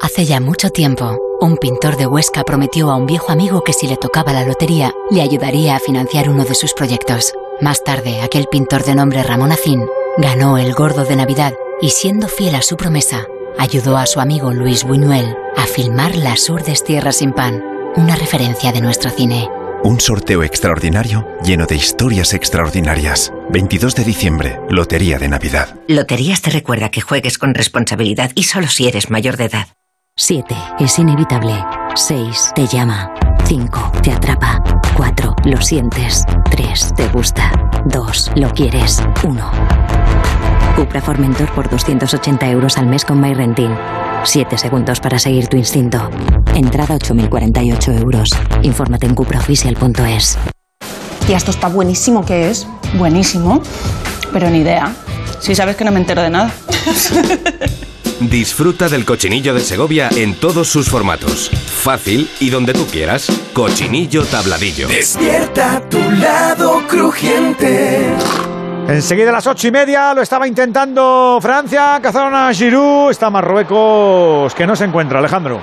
[0.00, 3.86] Hace ya mucho tiempo, un pintor de Huesca prometió a un viejo amigo que si
[3.86, 7.34] le tocaba la lotería, le ayudaría a financiar uno de sus proyectos.
[7.60, 9.86] Más tarde, aquel pintor de nombre Ramón Acín
[10.16, 13.26] ganó el gordo de Navidad y siendo fiel a su promesa,
[13.58, 17.62] ayudó a su amigo Luis Buñuel a filmar Las Urdes Tierras sin Pan,
[17.96, 19.48] una referencia de nuestro cine.
[19.84, 23.32] Un sorteo extraordinario lleno de historias extraordinarias.
[23.50, 25.76] 22 de diciembre, Lotería de Navidad.
[25.86, 29.68] Loterías te recuerda que juegues con responsabilidad y solo si eres mayor de edad.
[30.16, 30.54] 7.
[30.80, 31.64] Es inevitable.
[31.94, 32.52] 6.
[32.56, 33.14] Te llama.
[33.44, 33.92] 5.
[34.02, 34.60] Te atrapa.
[34.96, 35.36] 4.
[35.44, 36.24] Lo sientes.
[36.50, 36.94] 3.
[36.96, 37.52] Te gusta.
[37.84, 38.32] 2.
[38.34, 39.00] Lo quieres.
[39.22, 39.77] 1.
[40.78, 43.74] Cupra Formentor por 280 euros al mes con MyRenting.
[44.22, 46.08] 7 segundos para seguir tu instinto.
[46.54, 48.30] Entrada 8.048 euros.
[48.62, 50.38] Infórmate en cupraoficial.es.
[51.26, 52.68] Tía, esto está buenísimo, ¿qué es?
[52.94, 53.60] Buenísimo,
[54.32, 54.94] pero ni idea.
[55.40, 56.52] Si sabes que no me entero de nada.
[58.20, 61.50] Disfruta del cochinillo de Segovia en todos sus formatos.
[61.50, 63.26] Fácil y donde tú quieras.
[63.52, 64.86] Cochinillo tabladillo.
[64.86, 68.14] Despierta tu lado crujiente.
[68.88, 74.54] Enseguida a las ocho y media lo estaba intentando Francia, cazaron a Giroud, está Marruecos
[74.54, 75.60] que no se encuentra, Alejandro.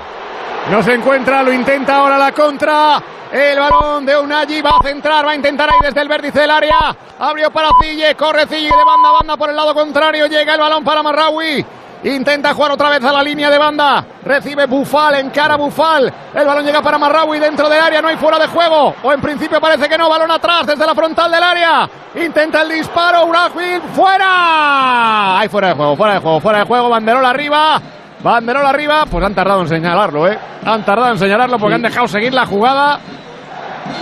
[0.70, 3.02] No se encuentra, lo intenta ahora la contra.
[3.32, 6.52] El balón de Unagi va a centrar, va a intentar ahí desde el vértice del
[6.52, 6.96] área.
[7.18, 10.28] Abrió para Cille, corre Cille de banda a banda por el lado contrario.
[10.28, 11.66] Llega el balón para Marraui.
[12.06, 14.06] Intenta jugar otra vez a la línea de banda.
[14.24, 16.14] Recibe Bufal, encara Bufal.
[16.36, 18.00] El balón llega para Marraui dentro del área.
[18.00, 18.94] No hay fuera de juego.
[19.02, 20.08] O en principio parece que no.
[20.08, 21.90] Balón atrás desde la frontal del área.
[22.24, 23.26] Intenta el disparo.
[23.26, 25.40] Uragil fuera.
[25.40, 26.90] Hay fuera de juego, fuera de juego, fuera de juego.
[26.90, 27.82] Banderola arriba.
[28.22, 29.06] Banderola arriba.
[29.10, 30.38] Pues han tardado en señalarlo, ¿eh?
[30.64, 33.00] Han tardado en señalarlo porque han dejado seguir la jugada.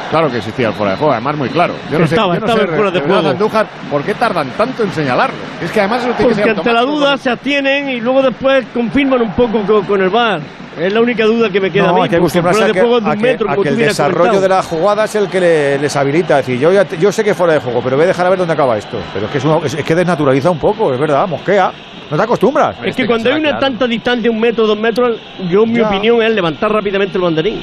[0.10, 1.74] Claro que existía el fuera de juego, además muy claro.
[1.92, 3.30] Yo no Estaba, sé, yo no estaba sé, el fuera de juego.
[3.30, 5.36] Andújar, ¿por qué tardan tanto en señalarlo?
[5.62, 8.22] Es que además eso tiene que Porque ser ante la duda se abstienen y luego
[8.22, 10.40] después confirman un poco con, con el VAR.
[10.80, 12.10] Es la única duda que me queda a mí.
[12.10, 14.42] que acostumbrarse fuera de que, juego de un que- metro, a que el desarrollo comentado.
[14.42, 16.40] de la jugada es el que le- les habilita.
[16.40, 18.30] Es decir, yo, ya yo sé que fuera de juego, pero voy a dejar a
[18.30, 18.98] ver dónde acaba esto.
[19.14, 21.72] Pero es que, es, una- es- es que desnaturaliza un poco, es verdad, mosquea.
[22.10, 22.76] No te acostumbras.
[22.84, 25.20] Es que cuando hay una tanta distancia, un metro, dos metros,
[25.50, 25.88] yo, mi Ya.
[25.88, 27.62] opinión es levantar rápidamente el banderín.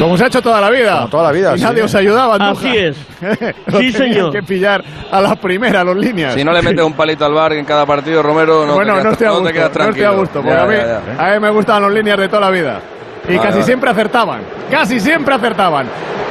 [0.00, 0.96] Como se ha hecho toda la vida.
[0.96, 1.64] Como toda la vida, Y sí.
[1.64, 2.68] nadie os ayudaba, Andújar.
[2.68, 2.96] Así es.
[3.66, 4.32] Lo Sí, señor.
[4.32, 6.34] que pillar a la primera, los líneas.
[6.34, 9.00] Si no le metes un palito al bar en cada partido, Romero, no, bueno, te,
[9.00, 10.08] quedas, no estoy a no te gusto, quedas no estoy tranquilo.
[10.08, 11.26] a gusto, porque Ya, a, mí, ya, ya.
[11.26, 12.80] a mí me gustaban los líneas de toda la vida.
[13.24, 13.64] Y Vale, casi vale.
[13.64, 15.86] siempre acertaban, casi siempre acertaban.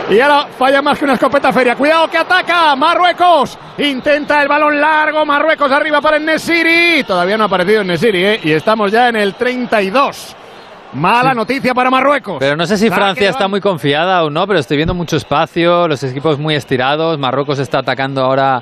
[0.10, 1.76] Y ahora falla más que una escopeta feria.
[1.76, 3.56] Cuidado que ataca Marruecos.
[3.78, 5.24] Intenta el balón largo.
[5.24, 7.04] Marruecos arriba para el Nesiri.
[7.04, 8.40] Todavía no ha aparecido el Nesiri, ¿eh?
[8.44, 10.36] Y estamos ya en el 32.
[10.94, 12.38] Mala noticia para Marruecos.
[12.40, 15.88] Pero no sé si Francia está muy confiada o no, pero estoy viendo mucho espacio,
[15.88, 18.62] los equipos muy estirados, Marruecos está atacando ahora.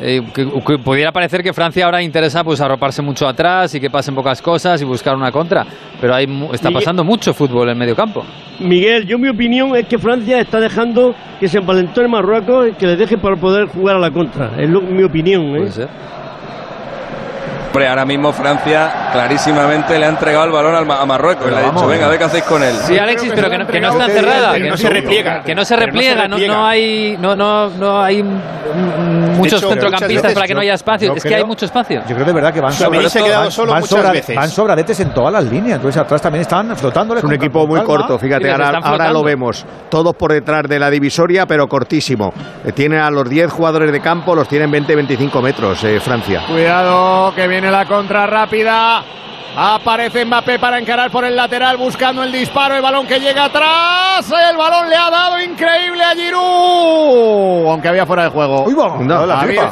[0.00, 3.90] eh, que, que pudiera parecer que Francia ahora interesa pues arroparse mucho atrás y que
[3.90, 5.66] pasen pocas cosas y buscar una contra,
[6.00, 8.24] pero hay, está Miguel- pasando mucho fútbol en medio campo.
[8.60, 12.72] Miguel, yo mi opinión es que Francia está dejando que se empalentó en Marruecos y
[12.74, 14.52] que le deje para poder jugar a la contra.
[14.56, 15.42] Es lo- mi opinión.
[15.56, 15.58] ¿eh?
[15.58, 15.88] Puede ser.
[17.68, 21.50] Hombre, ahora mismo Francia clarísimamente le ha entregado el balón a Marruecos.
[21.50, 22.74] le ha dicho, venga, a ver qué hacéis con él.
[22.86, 25.64] Sí, Alexis, pero que no, que no está encerrada, que no se repliega, que no
[25.64, 30.60] se repliega, no, no hay, no, no, no hay muchos hecho, centrocampistas para que no
[30.60, 31.14] haya espacio.
[31.14, 32.02] Es que hay mucho espacio.
[32.08, 34.36] Yo creo de verdad que van, Sobre se van- solo van muchas sobra- veces.
[34.36, 35.76] van sobradetes en todas las líneas.
[35.76, 37.22] Entonces atrás también están flotándoles.
[37.22, 37.86] Es un equipo muy calma.
[37.98, 38.50] corto, fíjate, Sí,
[38.82, 39.64] ahora, lo vemos.
[39.88, 42.32] Todos por detrás de la divisoria, pero cortísimo.
[42.64, 46.42] Eh, Tiene a los 10 jugadores de campo, los tienen 20-25 metros, eh, Francia.
[46.48, 49.02] Cuidado, que viene la contra rápida.
[49.56, 54.32] Aparece Mbappé para encarar por el lateral buscando el disparo, el balón que llega atrás,
[54.50, 58.64] el balón le ha dado increíble a Giroud, aunque había fuera de juego.
[58.64, 59.70] Uy, va, No, la había-.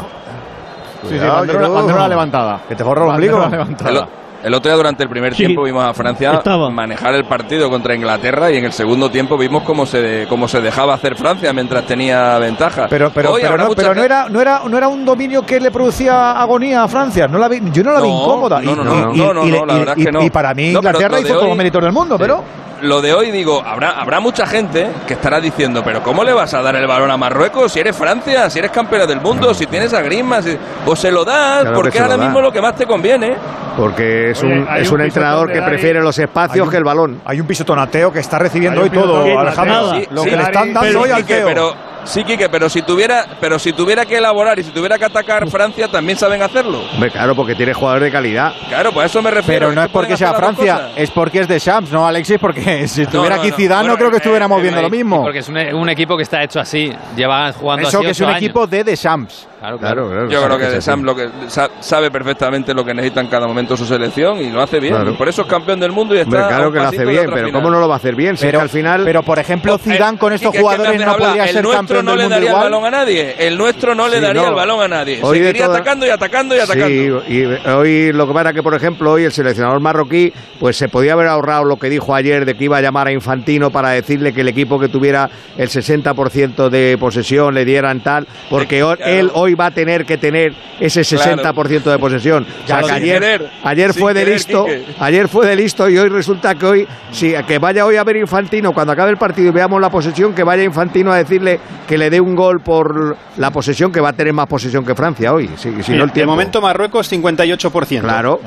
[1.02, 1.46] Sí, sí, Giroud.
[1.74, 2.60] banderola levantada.
[2.68, 3.46] Que te jorra el ombligo.
[3.48, 4.08] Levantada.
[4.46, 6.70] El, el otro día durante el primer Sí, tiempo vimos a Francia estaba.
[6.70, 10.60] manejar el partido contra Inglaterra y en el segundo tiempo vimos cómo se, cómo se
[10.60, 12.86] dejaba hacer Francia mientras tenía ventaja.
[12.88, 15.58] Pero, pero, Hoy pero, no, pero no, era, no, era, no era un dominio que
[15.60, 17.26] le producía agonía a Francia.
[17.28, 18.60] No la vi- yo no la vi No, incómoda.
[18.60, 20.22] no, Y- no, no, y- no, no, y- no, la verdad es que no.
[20.22, 22.42] Y para mí Inglaterra hizo hoy- los méritos del mundo, pero...
[22.82, 26.52] Lo de hoy, digo, habrá, habrá mucha gente que estará diciendo, pero ¿cómo le vas
[26.52, 29.66] a dar el balón a Marruecos si eres Francia, si eres campeona del mundo, si
[29.66, 30.42] tienes a Griezmann?
[30.42, 32.24] si- O se lo das, Claro porque ahora da.
[32.24, 33.34] mismo lo que más te conviene.
[33.78, 36.76] Porque es Oye, un, es un un entrenador pisotón que prefiere los espacios un- que
[36.76, 37.20] el balón.
[37.24, 40.00] Hay un pisotonateo que está recibiendo hoy todo, pisotón- Alejandro.
[40.10, 41.74] Lo Sí, que le están dando pero, hoy al pero,
[42.06, 45.48] sí, Quique, pero si tuviera, pero si tuviera que elaborar y si tuviera que atacar
[45.48, 46.82] Francia, también saben hacerlo.
[46.92, 48.52] Hombre, claro, porque tiene jugadores de calidad.
[48.68, 49.68] Claro, pues a eso me refiero.
[49.68, 52.38] Pero no es porque sea Francia, es porque es de Shams, ¿no, Alexis?
[52.38, 53.52] Porque si estuviera no, aquí.
[53.52, 55.22] Zidane no creo que eh, estuviéramos eh, viendo lo ahí, mismo.
[55.22, 58.20] Porque es un, un equipo que está hecho así, lleva jugando Eso así que es
[58.20, 58.42] un años.
[58.42, 59.48] equipo de de Shams.
[59.58, 60.28] Claro, claro.
[60.28, 60.84] Yo creo que es.
[60.84, 64.50] Sam lo que sa- sabe perfectamente lo que necesita en cada momento su selección y
[64.50, 64.94] lo hace bien.
[64.94, 65.16] Claro.
[65.16, 67.24] Por eso es campeón del mundo y está Hombre, a claro que lo hace bien,
[67.26, 67.52] pero final.
[67.52, 68.36] ¿cómo no lo va a hacer bien?
[68.36, 69.02] Si es Pero, que al final.
[69.04, 71.28] pero por ejemplo, Zidane con estos Quique, ¿qué me jugadores no hablar?
[71.28, 72.64] podría el ser nuestro campeón no del le mundo daría igual.
[72.66, 73.34] el balón a nadie.
[73.38, 74.48] El nuestro no le Sí, daría no.
[74.48, 75.18] el balón a nadie.
[75.22, 76.86] Hoy Seguiría toda- atacando y atacando y atacando.
[76.88, 80.88] Sí, y hoy lo que pasa que, por ejemplo, hoy el seleccionador marroquí, pues se
[80.88, 83.90] podía haber ahorrado lo que dijo ayer de que iba a llamar a Infantino para
[83.90, 89.30] decirle que el equipo que tuviera el 60% de posesión le dieran tal, porque él
[89.34, 92.44] hoy va a tener que tener ese 60% de posesión.
[92.44, 94.84] O sea, Claro, que sin ayer, querer, ayer sin fue de querer, listo, Quique.
[95.00, 98.16] ayer fue de listo y hoy resulta que hoy, sí, que vaya hoy a ver
[98.16, 101.96] Infantino, cuando acabe el partido y veamos la posesión, que vaya Infantino a decirle que
[101.98, 105.32] le dé un gol por la posesión, que va a tener más posesión que Francia
[105.32, 106.32] hoy, si, si no el de tiempo.
[106.32, 108.00] momento Marruecos 58%.
[108.00, 108.40] Claro.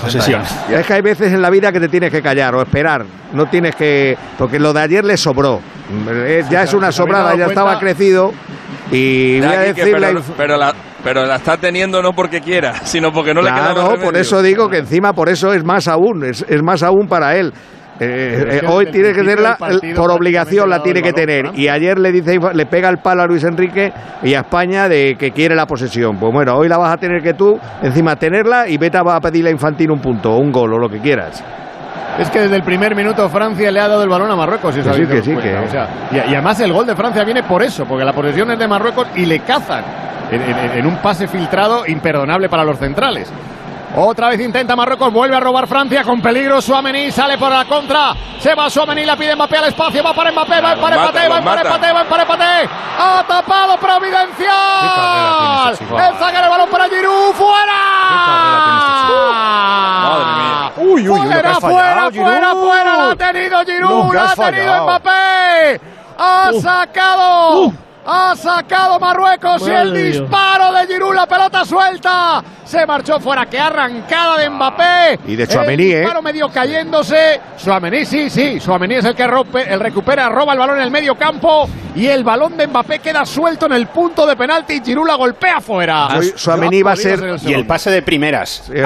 [0.00, 0.42] posesión.
[0.70, 3.04] Es que hay veces en la vida que te tienes que callar o esperar.
[3.32, 4.16] No tienes que.
[4.38, 5.60] Porque lo de ayer le sobró.
[6.08, 8.32] Eh, Ya es una ¿os habéis sobrada, ya estaba crecido.
[8.90, 9.74] Y voy a a
[10.36, 14.00] pero, la, pero la está teniendo no porque quiera, sino porque no le queda Claro,
[14.00, 17.36] por eso digo que encima por eso es más aún, es, es más aún para
[17.36, 17.52] él.
[17.98, 19.56] Eh, eh, hoy tiene que tenerla,
[19.96, 21.46] por obligación la tiene que tener.
[21.54, 25.16] Y ayer le dice, le pega el palo a Luis Enrique y a España de
[25.18, 26.18] que quiere la posesión.
[26.18, 29.50] Pues bueno, hoy la vas a tener que tú, encima tenerla y vete a pedirle
[29.50, 31.42] a Infantino un punto, o un gol o lo que quieras.
[32.18, 34.74] Es que desde el primer minuto Francia le ha dado el balón a Marruecos.
[34.74, 35.60] si os Que sí, habéis dado que sí, cuenta.
[35.60, 38.12] que- O sea, y, y además el gol de Francia viene por eso, porque la
[38.12, 39.84] posesión es de Marruecos y le cazan
[40.30, 43.30] en, en- en un pase filtrado imperdonable para los centrales.
[43.94, 46.60] Otra vez intenta Marruecos, vuelve a robar Francia con peligro.
[46.60, 48.14] Suamení sale por la contra.
[48.40, 50.02] Se va Suamení, la pide Mbappé al espacio.
[50.02, 51.64] Va para Mbappé, va para Mbappé, va para.
[51.64, 52.68] Mbappé, va para Mbappé.
[52.98, 55.72] Ha tapado Providencial.
[55.72, 55.84] este.
[55.84, 57.32] El saque el balón para Giroud.
[57.34, 57.82] ¡Fuera!
[60.02, 60.72] Madre mía.
[60.76, 64.82] Uy, uy, fuera, fuera, fuera, fuera, la ha tenido Giroud, la ha tenido.
[64.84, 65.80] Mbappé.
[66.18, 67.72] Ha sacado,
[68.06, 70.20] ha sacado Marruecos y el Dios.
[70.20, 72.42] disparo de Giroud, la pelota suelta.
[72.64, 75.18] Se marchó fuera, qué arrancada de Mbappé.
[75.26, 75.98] Y de El ¿eh?
[76.00, 77.40] disparo medio cayéndose.
[77.56, 80.90] Suamení, sí, sí, Suamení es el que rompe, el recupera, roba el balón en el
[80.90, 84.80] medio campo y el balón de Mbappé queda suelto en el punto de penalti y
[84.84, 86.08] Giroud la golpea fuera.
[86.16, 88.68] Hoy Tchouaméni va a ser- Y el pase de primeras.
[88.70, 88.76] Hoy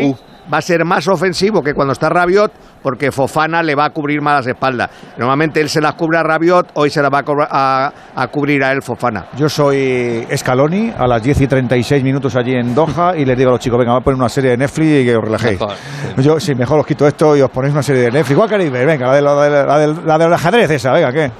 [0.00, 0.16] Giroud.
[0.52, 4.20] va a ser más ofensivo que cuando está Rabiot porque Fofana le va a cubrir
[4.20, 4.90] más las espaldas.
[5.16, 8.62] Normalmente él se las cubre a Rabiot, hoy se las va a, a- a cubrir
[8.64, 9.26] a él Fofana.
[9.36, 13.50] Yo soy Scaloni a las 10 y 36 minutos allí en Doha y les digo
[13.50, 15.60] a los chicos, venga, vamos a poner una serie de Netflix y que os relajéis.
[15.60, 15.76] Mejor,
[16.18, 18.36] Yo, sí, mejor os quito esto y os ponéis una serie de Netflix.
[18.36, 18.86] ¿Cuál queréis ver?
[18.86, 21.30] Venga, la, de, la, de- la del- la del ajedrez esa, venga, ¿qué?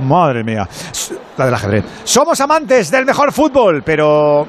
[0.00, 0.66] Madre mía.
[1.36, 1.84] La del ajedrez.
[2.04, 4.46] Somos amantes del mejor fútbol, pero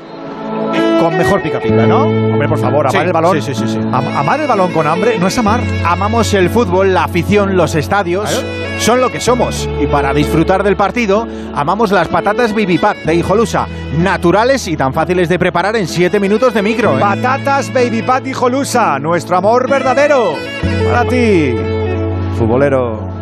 [0.99, 2.03] con mejor pica pica, ¿no?
[2.03, 3.41] Hombre, por favor, amar Sí, el balón.
[3.41, 3.79] sí, sí, sí, sí.
[3.91, 5.61] Am- amar el balón con hambre no es amar.
[5.85, 8.43] Amamos el fútbol, la afición, los estadios.
[8.79, 9.67] Son lo que somos.
[9.81, 13.67] Y para disfrutar del partido, amamos las patatas Bibipat de Hijolusa.
[13.97, 16.97] Naturales y tan fáciles de preparar en 7 minutos de micro.
[16.97, 17.01] ¿eh?
[17.01, 20.33] Patatas Baby Pat y Jolusa, nuestro amor verdadero.
[20.89, 21.53] Para ti,
[22.37, 23.18] futbolero.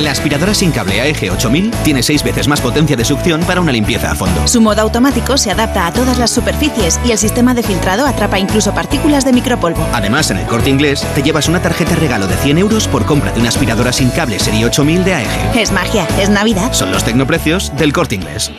[0.00, 3.72] La aspiradora sin cable AEG 8000 tiene 6 veces más potencia de succión para una
[3.72, 4.46] limpieza a fondo.
[4.46, 8.38] Su modo automático se adapta a todas las superficies y el sistema de filtrado atrapa
[8.38, 9.86] incluso partículas de micropolvo.
[9.94, 13.32] Además, en el corte inglés te llevas una tarjeta regalo de 100 euros por compra
[13.32, 15.56] de una aspiradora sin cable serie 8000 de AEG.
[15.56, 16.72] Es magia, es Navidad.
[16.74, 18.52] Son los tecnoprecios del corte inglés.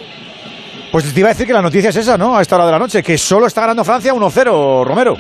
[0.92, 2.36] Pues te iba a decir que la noticia es esa, ¿no?
[2.36, 5.16] A esta hora de la noche, que solo está ganando Francia 1-0, Romero.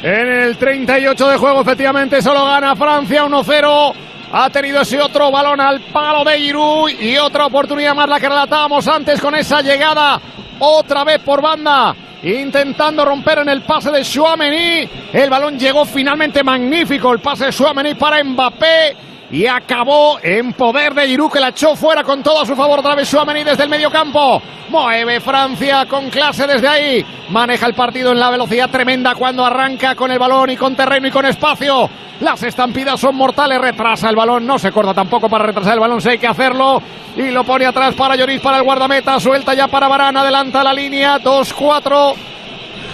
[0.00, 4.07] En el 38 de juego, efectivamente, solo gana Francia 1-0.
[4.30, 8.28] Ha tenido ese otro balón al palo de Giroud y otra oportunidad más la que
[8.28, 10.20] relatábamos antes con esa llegada
[10.58, 11.96] otra vez por banda.
[12.22, 14.88] Intentando romper en el pase de Chouameni.
[15.12, 17.12] El balón llegó finalmente magnífico.
[17.12, 18.96] El pase de Chouameni para Mbappé.
[19.30, 22.78] Y acabó en poder de Giroud que la echó fuera con todo a su favor
[22.78, 24.40] otra vez Chouameni desde el medio campo.
[24.70, 27.06] Mueve Francia con clase desde ahí.
[27.28, 31.08] Maneja el partido en la velocidad tremenda cuando arranca con el balón y con terreno
[31.08, 31.90] y con espacio.
[32.20, 33.60] Las estampidas son mortales.
[33.60, 34.46] Retrasa el balón.
[34.46, 36.00] No se corta tampoco para retrasar el balón.
[36.00, 36.80] Si hay que hacerlo.
[37.14, 39.20] Y lo pone atrás para Lloris, para el guardameta.
[39.20, 40.16] Suelta ya para Barán.
[40.16, 41.18] Adelanta la línea.
[41.18, 42.14] 2-4.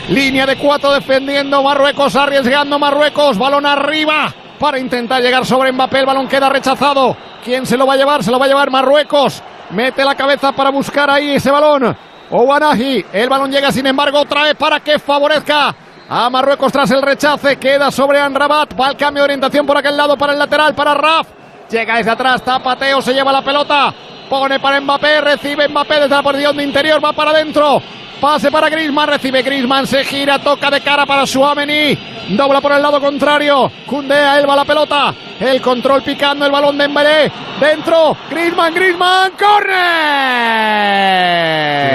[0.09, 6.07] Línea de cuatro defendiendo Marruecos, arriesgando Marruecos, balón arriba para intentar llegar sobre Mbappé, el
[6.07, 7.17] balón queda rechazado.
[7.45, 8.23] ¿Quién se lo va a llevar?
[8.23, 9.43] Se lo va a llevar Marruecos.
[9.71, 11.97] Mete la cabeza para buscar ahí ese balón.
[12.31, 15.75] Owanahi, el balón llega sin embargo otra vez para que favorezca
[16.09, 17.57] a Marruecos tras el rechace.
[17.57, 20.95] Queda sobre Anrabat, va el cambio de orientación por aquel lado para el lateral, para
[20.95, 21.29] Raf.
[21.71, 23.93] Llega desde atrás, tapateo, se lleva la pelota.
[24.29, 27.83] Pone para Mbappé, recibe Mbappé desde la posición de interior, va para adentro.
[28.25, 31.95] Pase para Grisman, recibe Grisman, se gira, toca de cara para Suameni.
[32.31, 33.71] Dobla por el lado contrario.
[33.85, 35.15] Cundea, él va la pelota.
[35.39, 37.31] El control picando el balón de Embelé.
[37.61, 39.75] Dentro, Grisman, Grisman, corre.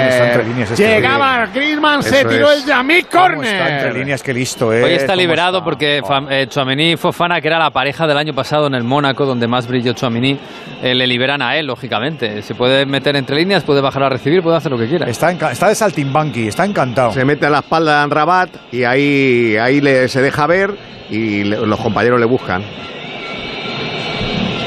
[0.08, 1.46] Está entre líneas este Llegaba.
[1.46, 2.58] Grisman, se tiró es.
[2.60, 3.96] el Yamí ¿Cómo Está entre corner.
[3.96, 4.84] líneas, que listo, ¿eh?
[4.84, 5.64] Hoy está ¿Cómo liberado está?
[5.64, 8.84] porque Fa- eh, Tchouaméni y Fofana, que era la pareja del año pasado en el
[8.84, 10.38] Mónaco, donde más brilló Tchouaméni,
[10.82, 12.42] eh, le liberan a él, lógicamente.
[12.42, 15.08] Se puede meter entre líneas, puede bajar a recibir, puede hacer lo que quiera.
[15.08, 15.74] Está, está de
[16.20, 17.12] saltimbanqui, está encantado.
[17.12, 20.74] Se mete a la espalda de Anrabat y ahí, ahí le, se deja ver
[21.10, 22.62] y le- los compañeros le buscan.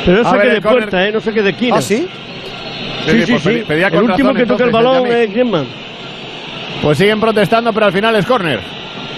[0.06, 1.12] Pero no el de puerta, ¿eh?
[1.12, 1.78] No sé qué de esquina.
[1.78, 2.08] ¿Ah, sí?
[3.06, 3.64] Sí, sí, pues sí.
[3.68, 5.68] pedía El último razón, que toca el balón es Griezmann.
[6.82, 8.60] Pues siguen protestando, pero al final es córner.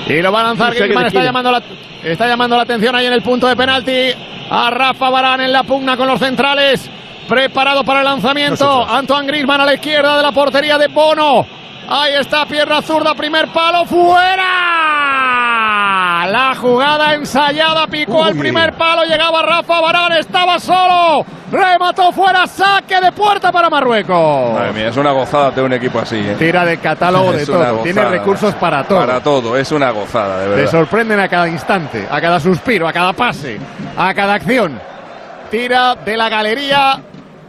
[0.07, 1.61] Y lo va a lanzar No Griezmann, está llamando, la,
[2.03, 4.11] está llamando la atención ahí en el punto de penalti.
[4.49, 6.87] A Rafa Barán en la pugna con los centrales.
[7.27, 8.87] Preparado para el lanzamiento.
[8.87, 11.47] Antoine Griezmann a la izquierda de la portería de Bono.
[11.87, 14.43] Ahí está, pierna zurda, primer palo, fuera.
[16.27, 21.23] La jugada ensayada, picó el primer palo, llegaba Rafa Barán, estaba solo.
[21.51, 24.53] Remató fuera, saque de puerta para Marruecos.
[24.53, 26.15] Madre mía, es una gozada de un equipo así.
[26.17, 26.35] ¿eh?
[26.39, 27.83] Tira de catálogo de todo.
[27.83, 28.99] Tiene recursos para todo.
[28.99, 30.71] Para todo, es una gozada, de Te verdad.
[30.71, 33.59] sorprenden a cada instante, a cada suspiro, a cada pase,
[33.95, 34.79] a cada acción.
[35.51, 36.99] Tira de la galería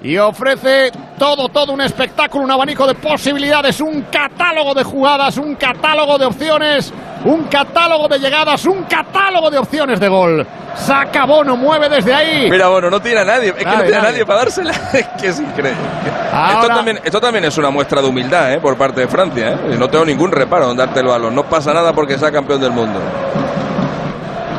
[0.02, 5.54] y ofrece todo, todo un espectáculo, un abanico de posibilidades, un catálogo de jugadas, un
[5.56, 6.92] catálogo de opciones,
[7.24, 10.46] un catálogo de llegadas, un catálogo de opciones de gol.
[10.76, 12.50] Saca Bono, mueve desde ahí.
[12.50, 13.48] Mira, bueno, no tiene a nadie.
[13.48, 14.26] Es que no Nadie, tiene a nadie.
[14.26, 14.72] para dársela.
[14.92, 15.80] Es que es increíble.
[16.50, 18.60] Esto también, esto también es una muestra de humildad ¿eh?
[18.60, 19.52] por parte de Francia.
[19.52, 19.58] ¿eh?
[19.72, 21.34] Y No tengo ningún reparo en darte el balón.
[21.34, 23.00] No pasa nada porque sea campeón del mundo.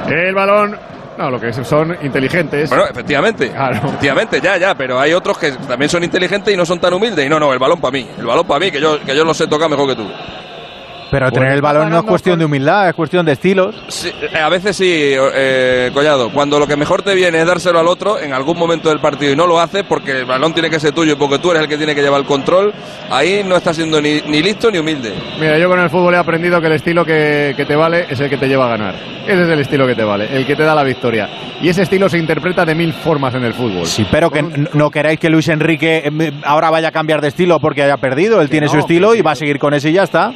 [0.10, 0.78] El balón.
[1.18, 2.70] No, lo que son inteligentes.
[2.70, 3.48] Bueno, efectivamente.
[3.48, 4.76] Efectivamente, ya, ya.
[4.76, 7.26] Pero hay otros que también son inteligentes y no son tan humildes.
[7.26, 8.08] Y no, no, el balón para mí.
[8.18, 10.08] El balón para mí, que yo, que yo lo sé tocar mejor que tú.
[11.10, 13.76] Pero tener el balón no es cuestión de humildad, es cuestión de estilos.
[13.88, 16.32] Sí, eh, a veces sí, eh, Collado.
[16.32, 19.32] Cuando lo que mejor te viene es dárselo al otro en algún momento del partido
[19.32, 21.64] y no lo haces porque el balón tiene que ser tuyo y porque tú eres
[21.64, 22.74] el que tiene que llevar el control,
[23.10, 25.14] ahí no estás siendo ni, ni listo ni humilde.
[25.40, 28.20] Mira, yo con el fútbol he aprendido que el estilo que, que te vale es
[28.20, 28.96] el que te lleva a ganar.
[29.28, 31.30] Ese es el estilo que te vale, el que te da la victoria.
[31.62, 33.86] Y ese estilo se interpreta de mil formas en el fútbol.
[33.86, 34.42] Sí, pero que
[34.74, 38.42] no queráis que Luis Enrique eh, ahora vaya a cambiar de estilo porque haya perdido.
[38.42, 40.34] Él tiene su no, estilo y va a seguir con ese y ya está.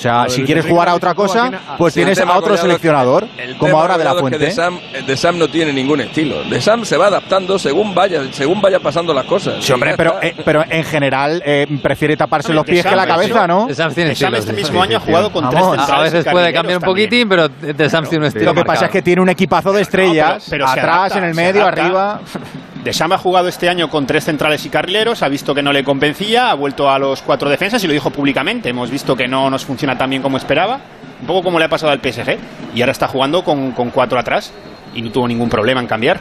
[0.00, 3.28] O sea, Lo si quieres jugar a otra cosa, pues el tienes a otro seleccionador,
[3.36, 4.46] El como ahora de la Collado, es que Fuente.
[4.46, 6.42] De Sam, de Sam no tiene ningún estilo.
[6.44, 9.62] De Sam se va adaptando según vaya, según vaya pasando las cosas.
[9.62, 13.08] Sí, hombre, pero, eh, pero en general eh, prefiere taparse los pies que la Sam,
[13.08, 13.66] cabeza, ¿no?
[13.66, 16.24] De Sam tiene De Sam estilo, este mismo año ha jugado con tres A veces
[16.24, 19.02] puede cambiar un poquitín, pero de Sam tiene un estilo Lo que pasa es que
[19.02, 22.22] tiene un equipazo de estrellas, atrás, en el medio, arriba.
[22.82, 25.70] De Sam ha jugado este año con tres centrales y carrileros, ha visto que no
[25.70, 28.70] le convencía, ha vuelto a los cuatro defensas y lo dijo públicamente.
[28.70, 30.80] Hemos visto que no nos funciona tan bien como esperaba,
[31.20, 32.38] un poco como le ha pasado al PSG,
[32.74, 34.54] y ahora está jugando con, con cuatro atrás
[34.94, 36.20] y no tuvo ningún problema en cambiar.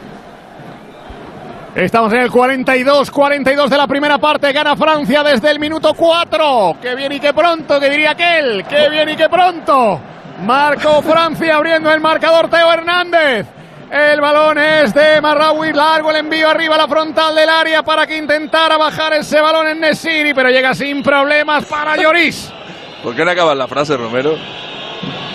[1.76, 4.52] Estamos en el 42, 42 de la primera parte.
[4.52, 6.78] Gana Francia desde el minuto 4.
[6.82, 8.66] Qué bien y qué pronto, que diría aquel.
[8.66, 10.02] Qué bien y qué pronto.
[10.44, 13.59] Marco Francia abriendo el marcador Teo Hernández.
[13.92, 18.06] El balón es de Marraoui, largo el envío arriba a la frontal del área para
[18.06, 22.54] que intentara bajar ese balón en Nesiri, pero llega sin problemas para Lloris.
[23.04, 24.38] ¿Por qué no acabas la frase, Romero?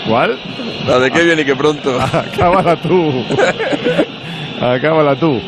[0.07, 0.39] ¿Cuál?
[0.87, 2.01] La de qué bien y qué pronto.
[2.13, 3.25] Acábala tú.
[4.61, 5.41] Acábala tú.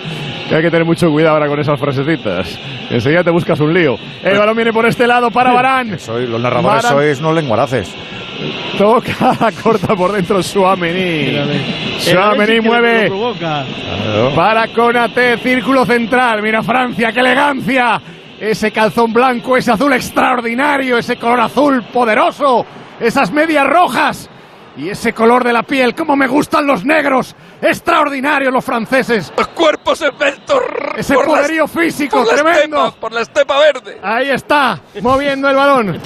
[0.48, 2.58] Que hay que tener mucho cuidado ahora con esas frasecitas.
[2.90, 3.98] Enseguida te buscas un lío.
[4.22, 5.98] El balón viene por este lado para Barán.
[5.98, 7.02] Soy, los narradores Varane.
[7.02, 7.92] sois no lenguaraces.
[8.78, 11.36] Toca, corta por dentro Suamení.
[11.98, 13.10] Suamení mueve
[14.34, 16.42] para Conate, círculo central.
[16.42, 18.00] Mira Francia, qué elegancia.
[18.38, 22.66] Ese calzón blanco, ese azul extraordinario, ese color azul poderoso,
[23.00, 24.30] esas medias rojas
[24.76, 25.94] y ese color de la piel.
[25.94, 27.34] ¡Cómo me gustan los negros!
[27.60, 29.32] Extraordinarios los franceses.
[29.36, 30.60] Los cuerpos esbeltos.
[30.96, 32.86] Ese poderío físico por la tremendo.
[32.86, 33.98] estepa, por la estepa verde.
[34.02, 36.00] Ahí está, moviendo el balón.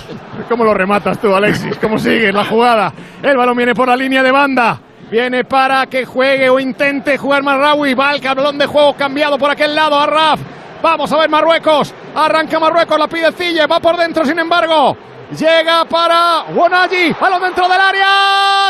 [0.49, 1.77] ¿Cómo lo rematas tú, Alexis?
[1.79, 2.93] ¿Cómo sigue la jugada?
[3.23, 4.81] El balón viene por la línea de banda.
[5.11, 7.95] Viene para que juegue o intente jugar Marraoui.
[7.95, 10.41] Va el cablón de juego cambiado por aquel lado a Raf.
[10.81, 11.93] Vamos a ver Marruecos.
[12.15, 13.67] Arranca Marruecos, la pide Cille.
[13.67, 14.97] Va por dentro, sin embargo.
[15.37, 17.13] Llega para Wonaji.
[17.21, 18.07] Balón dentro del área.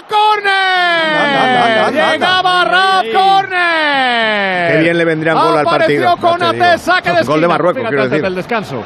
[0.08, 1.92] ¡Corner!
[1.92, 4.72] Llegaba Raf, corner.
[4.72, 6.10] Qué bien le vendría un gol al Apareció partido.
[6.10, 6.78] ya te Konate, digo.
[6.78, 7.32] saque de esquina.
[7.32, 8.22] Gol de Marruecos, quiero antes decir.
[8.24, 8.82] del descanso.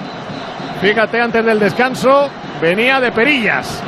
[0.81, 3.83] Fíjate antes del descanso, venía de perillas.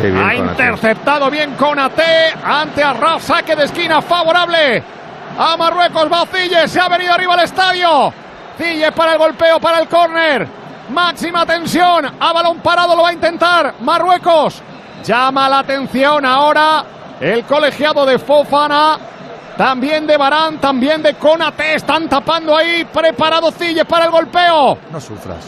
[0.00, 4.82] Qué bien, ha interceptado bien Conate ante Arraf, saque de esquina favorable
[5.38, 6.10] a Marruecos.
[6.12, 8.12] Va Cille, se ha venido arriba al estadio.
[8.58, 10.46] Cille para el golpeo, para el córner.
[10.92, 14.62] Máxima tensión, a balón parado lo va a intentar Marruecos.
[15.04, 16.84] Llama la atención ahora
[17.20, 18.98] el colegiado de Fofana.
[19.56, 21.74] También de Barán, también de Conate.
[21.74, 22.84] Están tapando ahí.
[22.84, 24.78] Preparado Cille para el golpeo.
[24.90, 25.44] No sufras.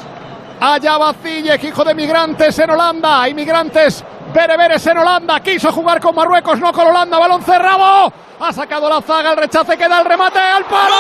[0.61, 3.29] Allá va Cille, hijo de migrantes en Holanda.
[3.29, 4.05] Inmigrantes
[4.35, 5.41] bereberes en Holanda.
[5.41, 7.19] Quiso jugar con Marruecos, no con Holanda.
[7.19, 8.13] Balón cerrado.
[8.41, 10.41] Ha sacado la zaga, el rechace queda el remate.
[10.41, 10.95] ¡Al palo!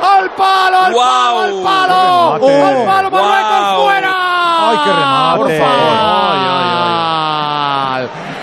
[0.00, 0.78] ¡Al palo!
[0.78, 1.40] ¡Al palo!
[1.40, 2.38] ¡Al palo!
[2.40, 2.70] ¡Qué remate!
[2.70, 3.10] ¡Al palo!
[3.10, 4.12] ¡Marruecos fuera!
[4.70, 5.38] ¡Ay, qué remate!
[5.38, 5.94] Por favor.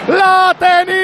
[0.07, 1.00] ¡La ha tenido Marruecos!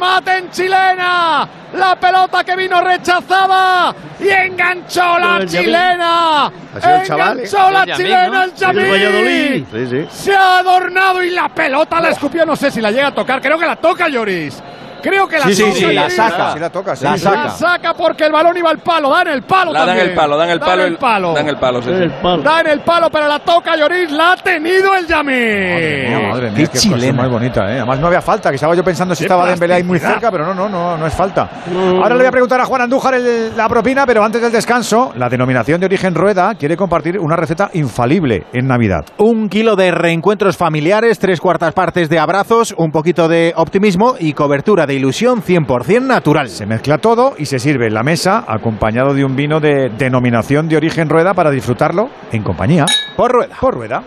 [0.00, 1.46] Remate en chilena.
[1.74, 3.94] La pelota que vino rechazada.
[4.18, 6.46] Y enganchó la chilena.
[6.46, 7.42] Ha sido el chaval, ¿eh?
[7.42, 9.66] Enganchó la chilena el.
[9.70, 10.06] Sí, sí.
[10.10, 12.46] Se ha adornado y la pelota la escupió.
[12.46, 13.42] No sé si la llega a tocar.
[13.42, 14.62] Creo que la toca Lloris.
[15.00, 15.74] Creo que la Sí, sí, toca.
[15.74, 16.14] sí, la Lloris.
[16.16, 16.52] saca.
[16.52, 17.44] Sí, la toca, sí, La saca.
[17.44, 19.10] La saca porque el balón iba al palo.
[19.10, 20.82] Da en el palo La dan el palo, dan el Da palo.
[20.82, 21.34] en el palo.
[21.34, 22.02] Dan el palo, sí, sí.
[22.02, 22.42] El palo.
[22.42, 24.10] Da en el palo, pero la toca Lloris.
[24.12, 25.34] La ha tenido el Yamil.
[25.34, 27.76] Madre mía, madre mía, Qué qué más bonita, ¿eh?
[27.78, 30.44] Además no había falta, que estaba yo pensando si estaba Dembélé ahí muy cerca, pero
[30.46, 31.48] no, no, no, no es falta.
[31.70, 35.12] Ahora le voy a preguntar a Juan Andújar el- la propina, pero antes del descanso,
[35.16, 39.00] la denominación de origen Rueda quiere compartir una receta infalible en Navidad.
[39.18, 44.32] Un kilo de reencuentros familiares, tres cuartas partes de abrazos, un poquito de optimismo y
[44.32, 46.48] cobertura de ilusión 100% natural.
[46.48, 50.68] Se mezcla todo y se sirve en la mesa acompañado de un vino de denominación
[50.68, 52.86] de origen Rueda para disfrutarlo en compañía.
[53.16, 53.56] Por rueda.
[53.60, 54.02] Por Rueda.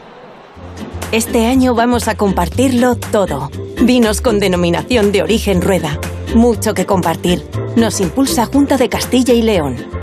[1.12, 3.52] Este año vamos a compartirlo todo.
[3.82, 6.00] Vinos con denominación de origen rueda.
[6.34, 7.44] Mucho que compartir.
[7.76, 10.03] Nos impulsa Junta de Castilla y León.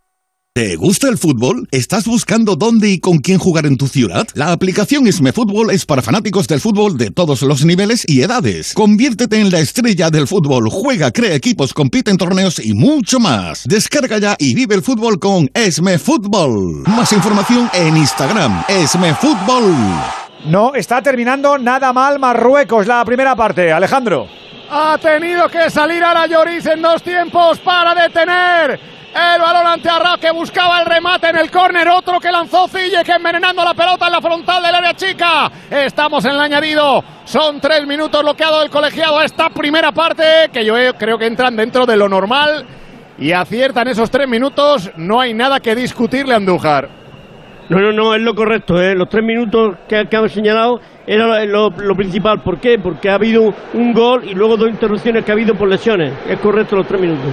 [0.53, 1.69] ¿Te gusta el fútbol?
[1.71, 4.27] ¿Estás buscando dónde y con quién jugar en tu ciudad?
[4.33, 8.73] La aplicación Esme Fútbol es para fanáticos del fútbol de todos los niveles y edades.
[8.73, 13.63] Conviértete en la estrella del fútbol, juega, crea equipos, compite en torneos y mucho más.
[13.65, 16.83] Descarga ya y vive el fútbol con Esme Fútbol.
[16.85, 19.73] Más información en Instagram, Esme Fútbol.
[20.47, 23.71] No está terminando nada mal Marruecos la primera parte.
[23.71, 24.27] Alejandro.
[24.69, 30.19] Ha tenido que salir ahora Lloris en dos tiempos para detener el balón ante Arraf
[30.19, 31.87] que buscaba el remate en el córner.
[31.89, 35.51] Otro que lanzó Cille que envenenando la pelota en la frontal del área chica.
[35.69, 37.03] Estamos en el añadido.
[37.25, 40.75] Son tres minutos lo que ha dado el colegiado a esta primera parte que yo
[40.97, 42.65] creo que entran dentro de lo normal
[43.17, 44.91] y aciertan esos tres minutos.
[44.95, 46.89] No hay nada que discutirle a Andújar.
[47.69, 48.81] No, no, no, es lo correcto.
[48.81, 48.95] ¿eh?
[48.95, 52.41] Los tres minutos que, que han señalado era lo, lo principal.
[52.41, 52.77] ¿Por qué?
[52.79, 56.13] Porque ha habido un gol y luego dos interrupciones que ha habido por lesiones.
[56.27, 57.31] Es correcto los tres minutos.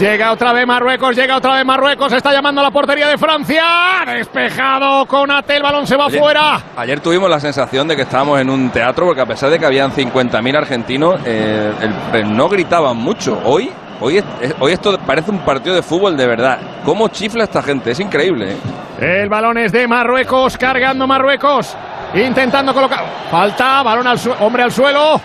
[0.00, 3.64] Llega otra vez Marruecos, llega otra vez Marruecos, está llamando a la portería de Francia.
[4.06, 6.60] Despejado con Ate, el balón se va Oye, fuera.
[6.76, 9.66] Ayer tuvimos la sensación de que estábamos en un teatro porque a pesar de que
[9.66, 13.40] habían 50.000 argentinos, eh, el- el- no gritaban mucho.
[13.44, 13.70] Hoy,
[14.00, 14.22] hoy,
[14.58, 16.58] hoy esto parece un partido de fútbol de verdad.
[16.84, 17.92] ¿Cómo chifla esta gente?
[17.92, 18.56] Es increíble.
[18.98, 19.22] ¿eh?
[19.22, 21.76] El balón es de Marruecos, cargando Marruecos,
[22.14, 23.04] intentando colocar.
[23.30, 25.20] Falta, balón al suelo, hombre al suelo.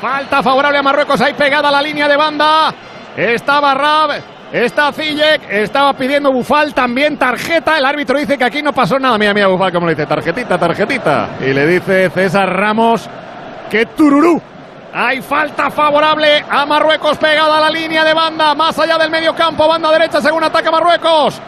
[0.00, 2.74] Falta favorable a Marruecos, ahí pegada la línea de banda.
[3.16, 7.76] Está Barrab, está Ziyech, estaba pidiendo Bufal también tarjeta.
[7.76, 9.18] El árbitro dice que aquí no pasó nada.
[9.18, 11.28] Mira, mira Bufal como le dice, tarjetita, tarjetita.
[11.40, 13.08] Y le dice César Ramos
[13.70, 14.40] que tururú.
[14.94, 19.34] Hay falta favorable a Marruecos pegada a la línea de banda, más allá del medio
[19.34, 21.40] campo, banda derecha según ataca Marruecos.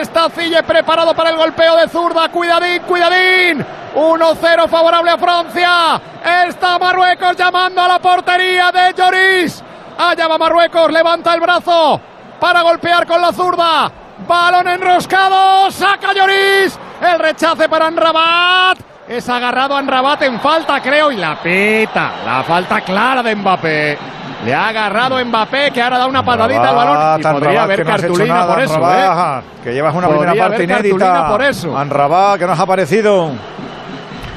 [0.00, 2.28] Está Cille preparado para el golpeo de zurda.
[2.28, 3.64] Cuidadín, cuidadín.
[3.94, 6.00] 1-0 favorable a Francia.
[6.46, 9.64] Está Marruecos llamando a la portería de Lloris.
[9.98, 12.00] Allá va Marruecos, levanta el brazo
[12.40, 13.90] para golpear con la zurda.
[14.26, 16.78] Balón enroscado, saca Lloris.
[17.00, 18.78] El rechace para Anrabat.
[19.08, 22.12] Es agarrado Anrabat en falta, creo, y la pita.
[22.24, 23.98] La falta clara de Mbappé.
[24.44, 27.20] Le ha agarrado Mbappé, que ahora da una patadita al balón.
[27.20, 29.46] Y podría haber cartulina nada, por eso, Anrabat, ¿eh?
[29.62, 31.28] Que llevas una Podría primera parte inédita.
[31.28, 31.76] por eso.
[31.76, 33.30] Anrabat, que no has aparecido.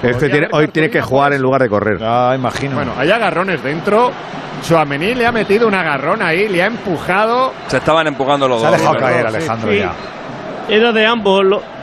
[0.09, 1.99] Este tiene- hoy tiene que jugar en lugar de correr.
[2.03, 2.75] Ah, imagino.
[2.75, 4.11] Bueno, hay agarrones dentro.
[4.61, 7.53] Suamení le ha metido un agarrón ahí, le ha empujado.
[7.67, 8.79] Se estaban empujando los Se ha dos.
[8.79, 9.77] dejado caer Alejandro Sí.
[9.79, 9.91] ya.
[10.69, 11.43] Era de ambos.
[11.45, 11.75] lo-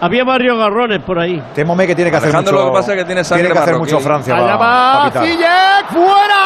[0.00, 1.40] Había varios garrones por ahí.
[1.54, 2.64] Témome que tiene que hacer Alejandro, mucho.
[2.66, 4.36] lo que pasa es que tiene sangre que hacer mucho Francia.
[4.36, 5.10] Allá va.
[5.12, 6.40] Ziyech, fuera.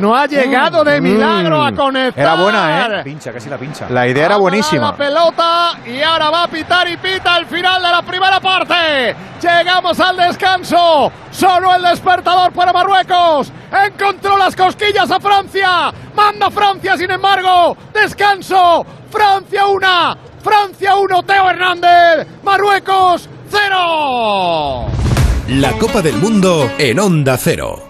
[0.00, 1.76] No ha llegado de Mm, milagro a mm.
[1.76, 2.22] conectar.
[2.24, 3.04] Era buena, ¿eh?
[3.04, 3.86] Pincha, casi la pincha.
[3.90, 4.92] La idea era buenísima.
[4.92, 9.14] La pelota y ahora va a pitar y pita el final de la primera parte.
[9.42, 11.12] Llegamos al descanso.
[11.30, 13.52] Solo el despertador para Marruecos.
[13.86, 15.92] Encontró las cosquillas a Francia.
[16.14, 17.76] Manda Francia, sin embargo.
[17.92, 18.86] Descanso.
[19.10, 19.86] Francia 1.
[20.42, 21.22] Francia 1.
[21.24, 22.26] Teo Hernández.
[22.42, 24.86] Marruecos 0.
[25.48, 27.89] La Copa del Mundo en Onda Cero.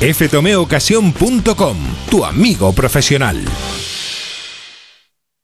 [0.00, 1.76] ftomeocasión.com,
[2.10, 3.44] tu amigo profesional.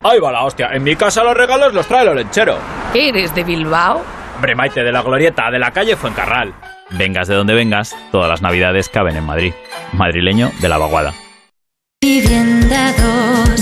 [0.00, 0.68] Ahí va la hostia.
[0.72, 2.58] En mi casa los regalos los trae el lechero.
[2.94, 4.02] ¿Eres de Bilbao?
[4.36, 6.54] Hombre, Maite, de la glorieta, de la calle Fuencarral.
[6.90, 9.54] Vengas de donde vengas, todas las navidades caben en Madrid.
[9.92, 11.14] Madrileño de la vaguada.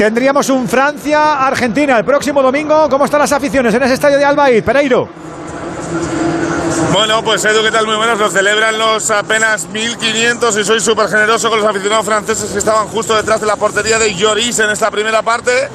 [0.00, 2.88] Tendríamos un Francia-Argentina el próximo domingo.
[2.88, 4.64] ¿Cómo están las aficiones en ese estadio de Albaid?
[4.64, 5.06] Pereiro.
[6.90, 7.84] Bueno, pues Edu, ¿qué tal?
[7.84, 8.18] Muy buenos.
[8.18, 12.88] Lo celebran los apenas 1.500 y soy súper generoso con los aficionados franceses que estaban
[12.88, 15.68] justo detrás de la portería de Lloris en esta primera parte.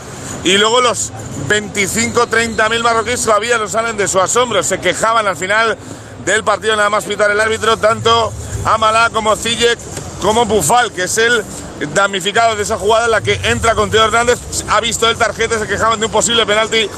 [0.44, 1.14] Y luego los
[1.48, 4.64] 25-30.000 marroquíes todavía no salen de su asombro.
[4.64, 5.78] Se quejaban al final
[6.26, 8.34] del partido, nada más pitar el árbitro, tanto
[8.66, 9.78] Amala como Ziyech
[10.22, 11.44] como Bufal, que es el
[11.94, 14.40] damnificado de esa jugada en la que entra con Teo Hernández.
[14.70, 16.90] Ha visto el tarjeta, se quejaban de un posible penalti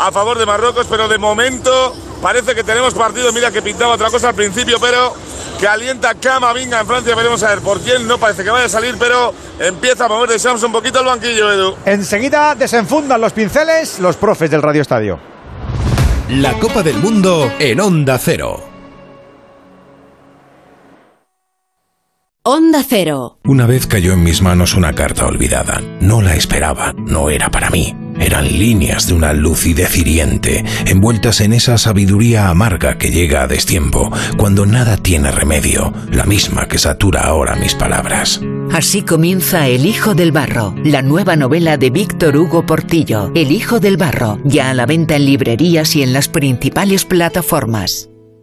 [0.00, 3.32] a favor de Marruecos, pero de momento parece que tenemos partido.
[3.32, 5.14] Mira que pintaba otra cosa al principio, pero
[5.60, 7.14] que alienta Camavinga en Francia.
[7.14, 8.06] Veremos a ver por quién.
[8.06, 11.06] No parece que vaya a salir, pero empieza a mover de Shams un poquito el
[11.06, 11.76] banquillo, Edu.
[11.84, 15.20] Enseguida desenfundan los pinceles los profes del Radio Estadio.
[16.30, 18.71] La Copa del Mundo en Onda Cero.
[22.44, 23.38] Onda Cero.
[23.44, 25.80] Una vez cayó en mis manos una carta olvidada.
[26.00, 27.94] No la esperaba, no era para mí.
[28.18, 34.10] Eran líneas de una lucidez hiriente, envueltas en esa sabiduría amarga que llega a destiempo,
[34.36, 38.40] cuando nada tiene remedio, la misma que satura ahora mis palabras.
[38.72, 43.30] Así comienza El Hijo del Barro, la nueva novela de Víctor Hugo Portillo.
[43.36, 48.08] El Hijo del Barro, ya a la venta en librerías y en las principales plataformas.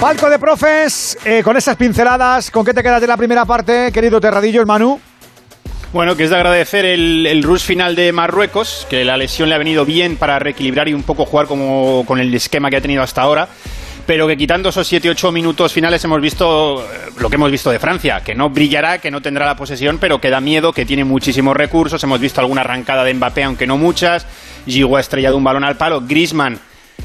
[0.00, 3.90] Palco de profes, eh, con esas pinceladas, ¿con qué te quedas de la primera parte,
[3.90, 5.00] querido Terradillo, el Manu?
[5.92, 9.56] Bueno, que es de agradecer el, el rush final de Marruecos, que la lesión le
[9.56, 12.80] ha venido bien para reequilibrar y un poco jugar como con el esquema que ha
[12.80, 13.48] tenido hasta ahora
[14.08, 17.78] pero que quitando esos 7-8 minutos finales hemos visto eh, lo que hemos visto de
[17.78, 21.04] Francia, que no brillará, que no tendrá la posesión, pero que da miedo, que tiene
[21.04, 22.02] muchísimos recursos.
[22.02, 24.24] Hemos visto alguna arrancada de Mbappé, aunque no muchas.
[24.64, 26.00] Giroud ha estrellado un balón al palo.
[26.00, 26.54] Griezmann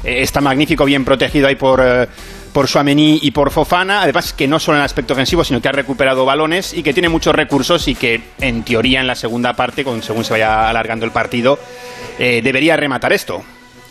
[0.02, 2.08] eh, está magnífico, bien protegido ahí por,
[2.54, 4.00] por Suamení y por Fofana.
[4.00, 6.94] Además, que no solo en el aspecto ofensivo, sino que ha recuperado balones y que
[6.94, 10.70] tiene muchos recursos y que, en teoría, en la segunda parte, con, según se vaya
[10.70, 11.58] alargando el partido,
[12.18, 13.42] eh, debería rematar esto.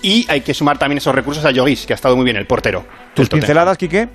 [0.01, 2.47] Y hay que sumar también esos recursos a Lloris, que ha estado muy bien el
[2.47, 2.85] portero.
[3.13, 4.07] ¿Tus pinceladas, Quique?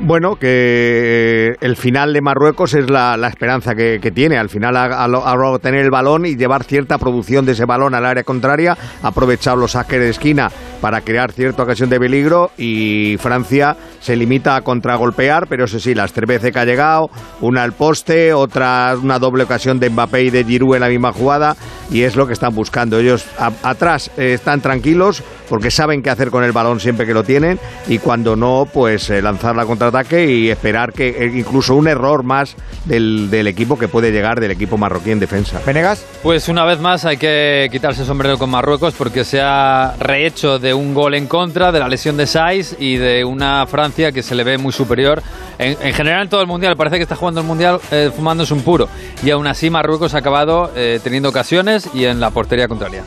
[0.00, 4.36] Bueno, que el final de Marruecos es la, la esperanza que, que, tiene.
[4.36, 8.22] Al final, a, tener el balón y llevar cierta producción de ese balón al área
[8.22, 10.50] contraria, aprovechar los saques de esquina
[10.80, 15.94] para crear cierta ocasión de peligro y Francia se limita a contragolpear, pero eso sí,
[15.94, 17.10] las tres veces que ha llegado,
[17.40, 21.12] una al poste, otra una doble ocasión de Mbappé y de Giroud en la misma
[21.12, 21.56] jugada
[21.90, 22.98] y es lo que están buscando.
[22.98, 27.14] Ellos a, atrás eh, están tranquilos porque saben qué hacer con el balón siempre que
[27.14, 27.58] lo tienen
[27.88, 32.24] y cuando no, pues eh, lanzar la contraataque y esperar que eh, incluso un error
[32.24, 35.60] más del, del, equipo que puede llegar del equipo marroquí en defensa.
[35.64, 36.04] ¿Venegas?
[36.22, 40.58] Pues una vez más hay que quitarse el sombrero con Marruecos porque se ha rehecho
[40.58, 44.22] de un gol en contra, de la lesión de Saiz y de una Francia que
[44.22, 45.22] se le ve muy superior.
[45.58, 48.54] En, en general en todo el Mundial, parece que está jugando el Mundial eh, fumándose
[48.54, 48.88] un puro.
[49.24, 53.02] Y aún así Marruecos ha acabado eh, teniendo ocasiones y en la portería contraria.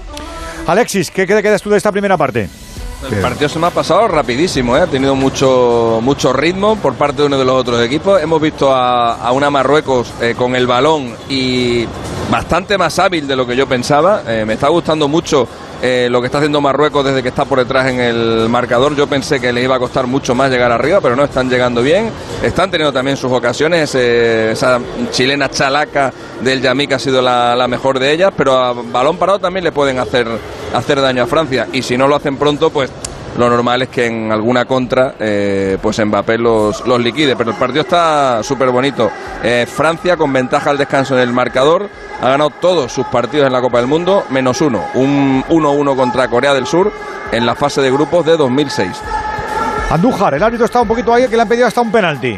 [0.68, 2.50] Alexis, ¿qué quedas tú de esta primera parte?
[3.10, 4.82] El partido se me ha pasado rapidísimo, ¿eh?
[4.82, 8.22] ha tenido mucho, mucho ritmo por parte de uno de los otros equipos.
[8.22, 11.86] Hemos visto a, a una Marruecos eh, con el balón y
[12.30, 14.24] bastante más hábil de lo que yo pensaba.
[14.28, 15.48] Eh, me está gustando mucho
[15.82, 18.96] eh, lo que está haciendo Marruecos desde que está por detrás en el marcador.
[18.96, 21.82] Yo pensé que les iba a costar mucho más llegar arriba, pero no están llegando
[21.82, 22.12] bien.
[22.44, 23.96] Están teniendo también sus ocasiones.
[23.96, 24.80] Eh, esa
[25.12, 26.12] chilena chalaca
[26.42, 29.72] del Yamik ha sido la, la, mejor de ellas, pero a balón parado también le
[29.72, 30.28] pueden hacer,
[30.74, 31.68] hacer daño a Francia.
[31.72, 32.92] Y si no lo hacen pronto, pues
[33.40, 37.38] lo normal es que en alguna contra eh, pues Mbappé los, los liquide.
[37.38, 39.10] Pero el partido está súper bonito.
[39.42, 41.90] Eh, Francia con ventaja al descanso en el marcador
[42.22, 44.84] ha ganado todos sus partidos en la Copa del Mundo, menos uno.
[44.96, 46.92] Un 1-1 contra Corea del Sur
[47.32, 49.02] en la fase de grupos de 2006.
[49.90, 52.38] Andújar, el árbitro está un poquito ahí que le han pedido hasta un penalti.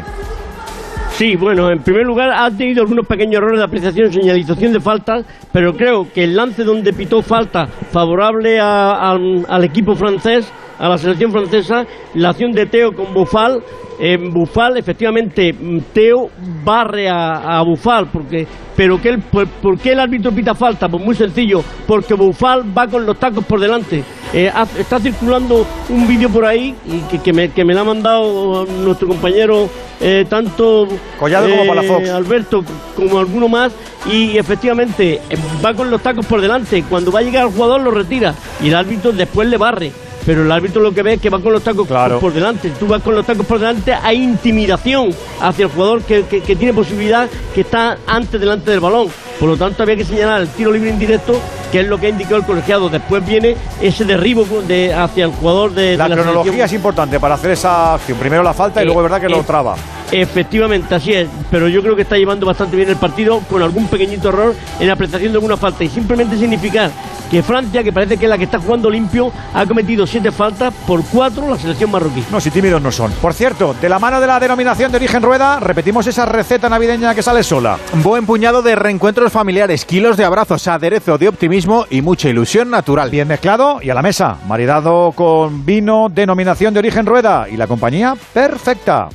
[1.16, 4.80] Sí, bueno, en primer lugar ha tenido algunos pequeños errores de apreciación y señalización de
[4.80, 10.50] faltas, pero creo que el lance donde pitó falta favorable a, a, al equipo francés,
[10.82, 13.62] a la selección francesa, la acción de Teo con Bufal,
[14.00, 15.54] en Bufal, efectivamente,
[15.92, 16.28] Teo
[16.64, 18.44] barre a, a Bufal, porque,
[18.76, 20.88] pero que el, por, ¿por, qué el árbitro pita falta?
[20.88, 24.02] Pues muy sencillo, porque Bufal va con los tacos por delante.
[24.34, 26.74] Eh, está circulando un vídeo por ahí
[27.08, 29.68] que, que, me, que, me, lo ha mandado nuestro compañero
[30.00, 32.08] eh, tanto Collado como Palafox.
[32.08, 32.64] Alberto
[32.96, 33.72] como alguno más
[34.10, 35.20] y efectivamente
[35.64, 36.82] va con los tacos por delante.
[36.88, 39.92] Cuando va a llegar el jugador lo retira y el árbitro después le barre
[40.24, 42.20] pero el árbitro lo que ve es que va con los tacos claro.
[42.20, 42.70] por delante.
[42.78, 45.10] Tú vas con los tacos por delante, hay intimidación
[45.40, 49.08] hacia el jugador que, que, que, tiene posibilidad, que está antes delante del balón.
[49.38, 52.10] Por lo tanto, había que señalar el tiro libre indirecto, que es lo que ha
[52.10, 52.88] indicado el colegiado.
[52.88, 57.18] Después viene ese derribo de, hacia el jugador de la, de la cronología es importante
[57.18, 58.18] para hacer esa acción.
[58.18, 59.76] Primero la falta y eh, luego es verdad que eh, lo traba.
[60.12, 61.26] Efectivamente, así es.
[61.50, 64.86] Pero yo creo que está llevando bastante bien el partido con algún pequeñito error en
[64.86, 65.82] la apreciación de alguna falta.
[65.84, 66.90] Y simplemente significar
[67.30, 70.74] que Francia, que parece que es la que está jugando limpio, ha cometido siete faltas
[70.86, 72.22] por cuatro la selección marroquí.
[72.30, 73.10] No, si tímidos no son.
[73.12, 77.14] Por cierto, de la mano de la denominación de origen rueda, repetimos esa receta navideña
[77.14, 77.78] que sale sola.
[78.02, 83.10] Buen puñado de reencuentros familiares, kilos de abrazos, aderezo de optimismo y mucha ilusión natural.
[83.10, 87.66] Bien mezclado y a la mesa, maridado con vino, denominación de origen rueda y la
[87.66, 89.08] compañía perfecta.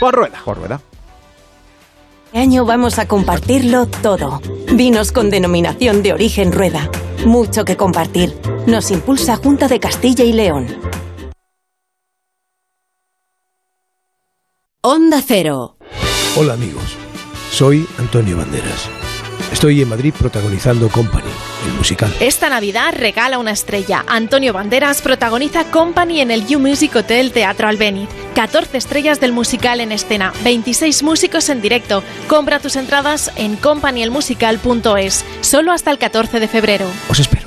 [0.00, 0.40] Por rueda.
[0.44, 0.80] Por rueda.
[2.36, 4.42] Este año vamos a compartirlo todo.
[4.74, 6.90] Vinos con denominación de origen rueda.
[7.24, 8.34] Mucho que compartir.
[8.66, 10.66] Nos impulsa Junta de Castilla y León.
[14.82, 15.78] Onda Cero.
[16.36, 16.94] Hola amigos,
[17.50, 19.05] soy Antonio Banderas.
[19.52, 21.30] Estoy en Madrid protagonizando Company,
[21.66, 22.12] el musical.
[22.20, 24.04] Esta Navidad regala una estrella.
[24.06, 28.08] Antonio Banderas protagoniza Company en el You Music Hotel Teatro Albéniz.
[28.34, 32.02] 14 estrellas del musical en escena, 26 músicos en directo.
[32.28, 36.86] Compra tus entradas en companyelmusical.es, solo hasta el 14 de febrero.
[37.08, 37.46] Os espero.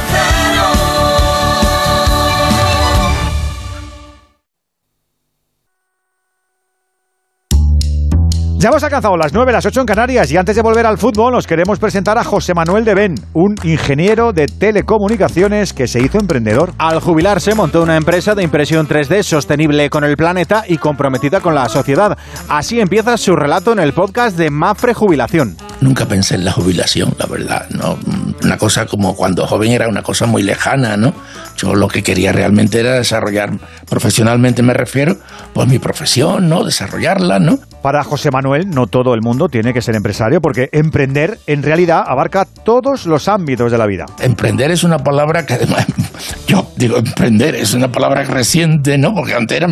[8.61, 11.33] Ya hemos alcanzado las 9, las 8 en Canarias y antes de volver al fútbol
[11.33, 16.19] nos queremos presentar a José Manuel de Ben, un ingeniero de telecomunicaciones que se hizo
[16.19, 16.71] emprendedor.
[16.77, 21.55] Al jubilarse montó una empresa de impresión 3D sostenible con el planeta y comprometida con
[21.55, 22.15] la sociedad.
[22.49, 25.57] Así empieza su relato en el podcast de Mafre Jubilación.
[25.79, 27.97] Nunca pensé en la jubilación, la verdad, ¿no?
[28.43, 31.15] Una cosa como cuando joven era una cosa muy lejana, ¿no?
[31.57, 33.49] Yo lo que quería realmente era desarrollar,
[33.89, 35.17] profesionalmente me refiero,
[35.51, 36.63] pues mi profesión, ¿no?
[36.63, 37.57] Desarrollarla, ¿no?
[37.81, 42.03] Para José Manuel, no todo el mundo tiene que ser empresario porque emprender en realidad
[42.05, 44.05] abarca todos los ámbitos de la vida.
[44.19, 45.85] Emprender es una palabra que además,
[46.47, 49.13] yo digo emprender, es una palabra reciente, ¿no?
[49.13, 49.67] Porque antes era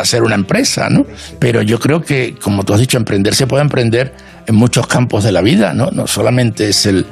[0.00, 1.06] hacer una empresa, ¿no?
[1.38, 4.14] Pero yo creo que, como tú has dicho, emprender se puede emprender
[4.46, 5.90] en muchos campos de la vida, ¿no?
[5.90, 7.06] No solamente es el,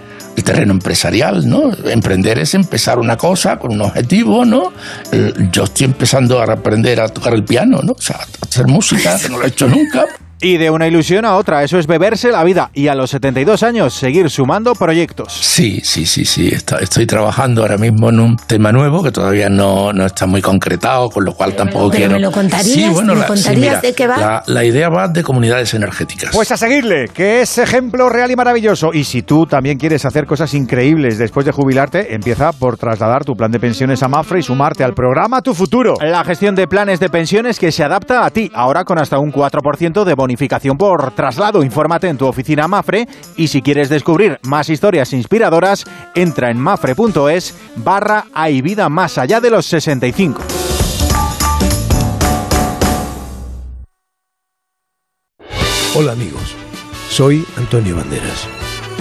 [0.45, 1.71] terreno empresarial, ¿no?
[1.85, 4.73] Emprender es empezar una cosa con un objetivo, ¿no?
[5.53, 7.93] Yo estoy empezando a aprender a tocar el piano, ¿no?
[7.93, 10.07] O sea, a hacer música, que no lo he hecho nunca.
[10.43, 13.62] Y de una ilusión a otra, eso es beberse la vida y a los 72
[13.62, 15.32] años seguir sumando proyectos.
[15.32, 16.49] Sí, sí, sí, sí.
[16.49, 20.41] Está- Estoy trabajando ahora mismo en un tema nuevo que todavía no, no está muy
[20.41, 22.12] concretado, con lo cual tampoco pero quiero.
[22.14, 24.16] me lo contarías, Sí, bueno, ¿me la, sí, contarías mira, de qué va?
[24.16, 26.30] La, la idea va de comunidades energéticas.
[26.34, 28.95] Pues a seguirle, que es ejemplo real y maravilloso.
[28.95, 33.36] Y si tú también quieres hacer cosas increíbles después de jubilarte, empieza por trasladar tu
[33.36, 35.97] plan de pensiones a Mafre y sumarte al programa Tu Futuro.
[36.01, 39.30] La gestión de planes de pensiones que se adapta a ti, ahora con hasta un
[39.32, 41.64] 4% de bonificación por traslado.
[41.64, 47.55] Infórmate en tu oficina Mafre y si quieres descubrir más historias inspiradoras, entra en mafre.es
[47.76, 50.41] barra hay vida más allá de los 65.
[55.97, 56.55] Hola amigos,
[57.09, 58.60] soy Antonio Banderas.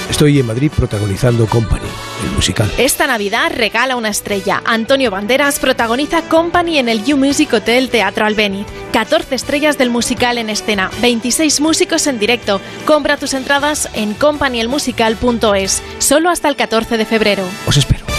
[0.10, 1.88] Estoy en Madrid protagonizando Company,
[2.24, 2.70] el musical.
[2.78, 4.62] Esta Navidad regala una estrella.
[4.66, 8.66] Antonio Banderas protagoniza Company en el You Music Hotel Teatro Albéniz.
[8.91, 12.60] 14 estrellas del musical en escena, 26 músicos en directo.
[12.86, 17.43] Compra tus entradas en companyelmusical.es, solo hasta el 14 de febrero.
[17.68, 18.18] Os espero.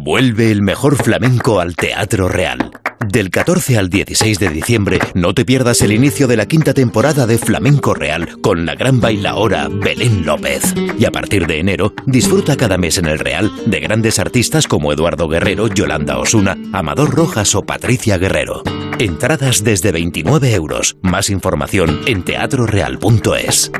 [0.00, 2.70] Vuelve el mejor flamenco al Teatro Real.
[3.00, 7.26] Del 14 al 16 de diciembre, no te pierdas el inicio de la quinta temporada
[7.26, 10.74] de Flamenco Real con la gran bailaora Belén López.
[10.98, 14.92] Y a partir de enero, disfruta cada mes en el Real de grandes artistas como
[14.92, 18.62] Eduardo Guerrero, Yolanda Osuna, Amador Rojas o Patricia Guerrero.
[18.98, 20.96] Entradas desde 29 euros.
[21.02, 23.70] Más información en teatroreal.es.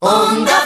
[0.00, 0.62] Onda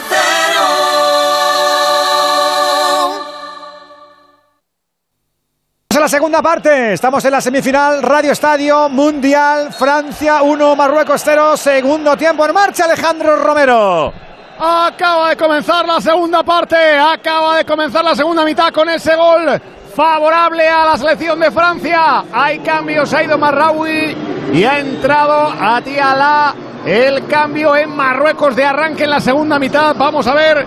[6.07, 6.93] la segunda parte.
[6.93, 11.57] Estamos en la semifinal Radio Estadio Mundial Francia 1 Marruecos 0.
[11.57, 14.13] Segundo tiempo en marcha Alejandro Romero.
[14.57, 19.61] Acaba de comenzar la segunda parte, acaba de comenzar la segunda mitad con ese gol
[19.93, 22.23] favorable a la selección de Francia.
[22.31, 24.15] Hay cambios, ha ido Marraoui
[24.53, 26.55] y ha entrado Atiala.
[26.85, 29.93] El cambio en Marruecos de arranque en la segunda mitad.
[29.97, 30.65] Vamos a ver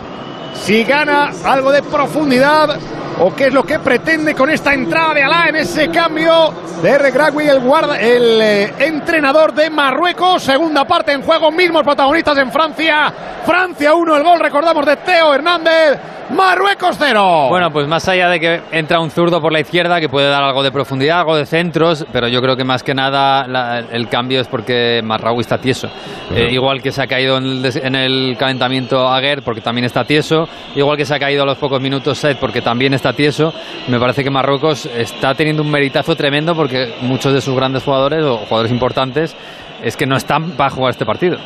[0.53, 2.78] si gana algo de profundidad
[3.19, 6.53] o qué es lo que pretende con esta entrada de Alá en ese cambio
[6.83, 10.43] de Regragui, el, guarda, el eh, entrenador de Marruecos.
[10.43, 13.13] Segunda parte en juego, mismos protagonistas en Francia.
[13.45, 15.99] Francia 1, el gol, recordamos, de Teo Hernández.
[16.31, 17.49] Marruecos 0.
[17.49, 20.45] Bueno, pues más allá de que entra un zurdo por la izquierda que puede dar
[20.45, 24.09] algo de profundidad, algo de centros, pero yo creo que más que nada la, el
[24.09, 25.89] cambio es porque Marraoui está tieso.
[26.33, 30.05] Eh, igual que se ha caído en el, en el calentamiento Aguer porque también está
[30.05, 33.53] tieso, igual que se ha caído a los pocos minutos Set porque también tieso,
[33.89, 38.25] me parece que Marruecos está teniendo un meritazo tremendo porque muchos de sus grandes jugadores
[38.25, 39.37] o jugadores importantes
[39.83, 41.39] es que no están para jugar este partido,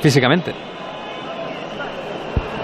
[0.00, 0.52] físicamente.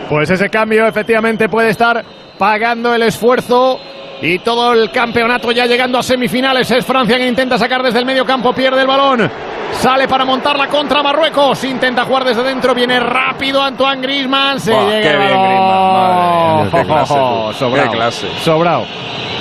[0.08, 2.02] Pues ese cambio efectivamente puede estar
[2.38, 3.78] pagando el esfuerzo
[4.20, 6.70] y todo el campeonato ya llegando a semifinales.
[6.70, 9.30] Es Francia que intenta sacar desde el medio campo, pierde el balón.
[9.72, 11.62] Sale para montarla contra Marruecos.
[11.64, 12.74] Intenta jugar desde dentro.
[12.74, 14.58] Viene rápido Antoine Grisman.
[14.60, 15.28] Se Buah, llega qué el bien.
[15.28, 16.24] Griezmann, madre
[16.64, 17.14] mía, qué clase,
[17.48, 17.52] tú.
[17.54, 17.84] sobrao.
[17.90, 18.28] Qué clase.
[18.42, 18.86] Sobrao.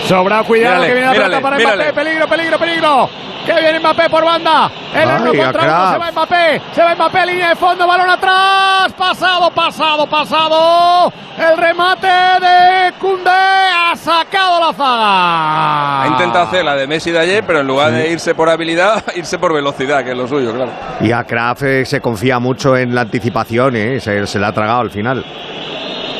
[0.05, 1.83] Sobrao, cuidado Mírale, que viene la pelota para mírale.
[1.85, 1.93] Mbappé.
[2.03, 3.09] Peligro, peligro, peligro.
[3.45, 4.69] Que viene Mbappé por banda.
[4.93, 5.91] El Ay, uno contra uno.
[5.93, 6.61] Se va Mbappé.
[6.73, 7.25] Se va Mbappé.
[7.25, 7.87] Línea de fondo.
[7.87, 8.93] Balón atrás.
[8.97, 11.11] Pasado, pasado, pasado.
[11.37, 13.29] El remate de Koundé.
[13.31, 16.03] Ha sacado la zaga.
[16.03, 19.03] Ha intentado hacer la de Messi de ayer, pero en lugar de irse por habilidad,
[19.15, 20.71] irse por velocidad, que es lo suyo, claro.
[21.01, 24.51] Y a Kraft eh, se confía mucho en la anticipación, eh, se, se la ha
[24.53, 25.23] tragado al final.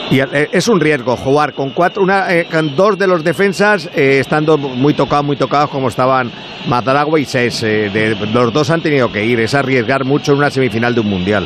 [0.10, 3.90] Y eh, es un riesgo jugar con cuatro, una, eh, con dos de los defensas
[3.94, 6.32] eh, estando muy tocados, muy tocados como estaban
[6.68, 7.62] Mataragua y Ses.
[7.64, 11.02] eh, de- los dos han tenido que ir, es arriesgar mucho en una semifinal de
[11.02, 11.46] un mundial.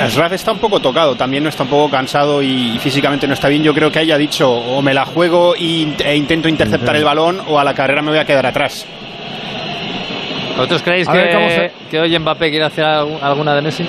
[0.00, 3.48] Asraf está un poco tocado, también no está un poco cansado y físicamente no está
[3.48, 3.62] bien.
[3.62, 7.40] Yo creo que haya dicho o me la juego y- e intento interceptar el balón
[7.46, 8.84] o a la carrera me voy a quedar atrás.
[10.56, 13.84] ¿Vosotros creéis que, se- que hoy Mbappé quiere hacer alguna de Messi?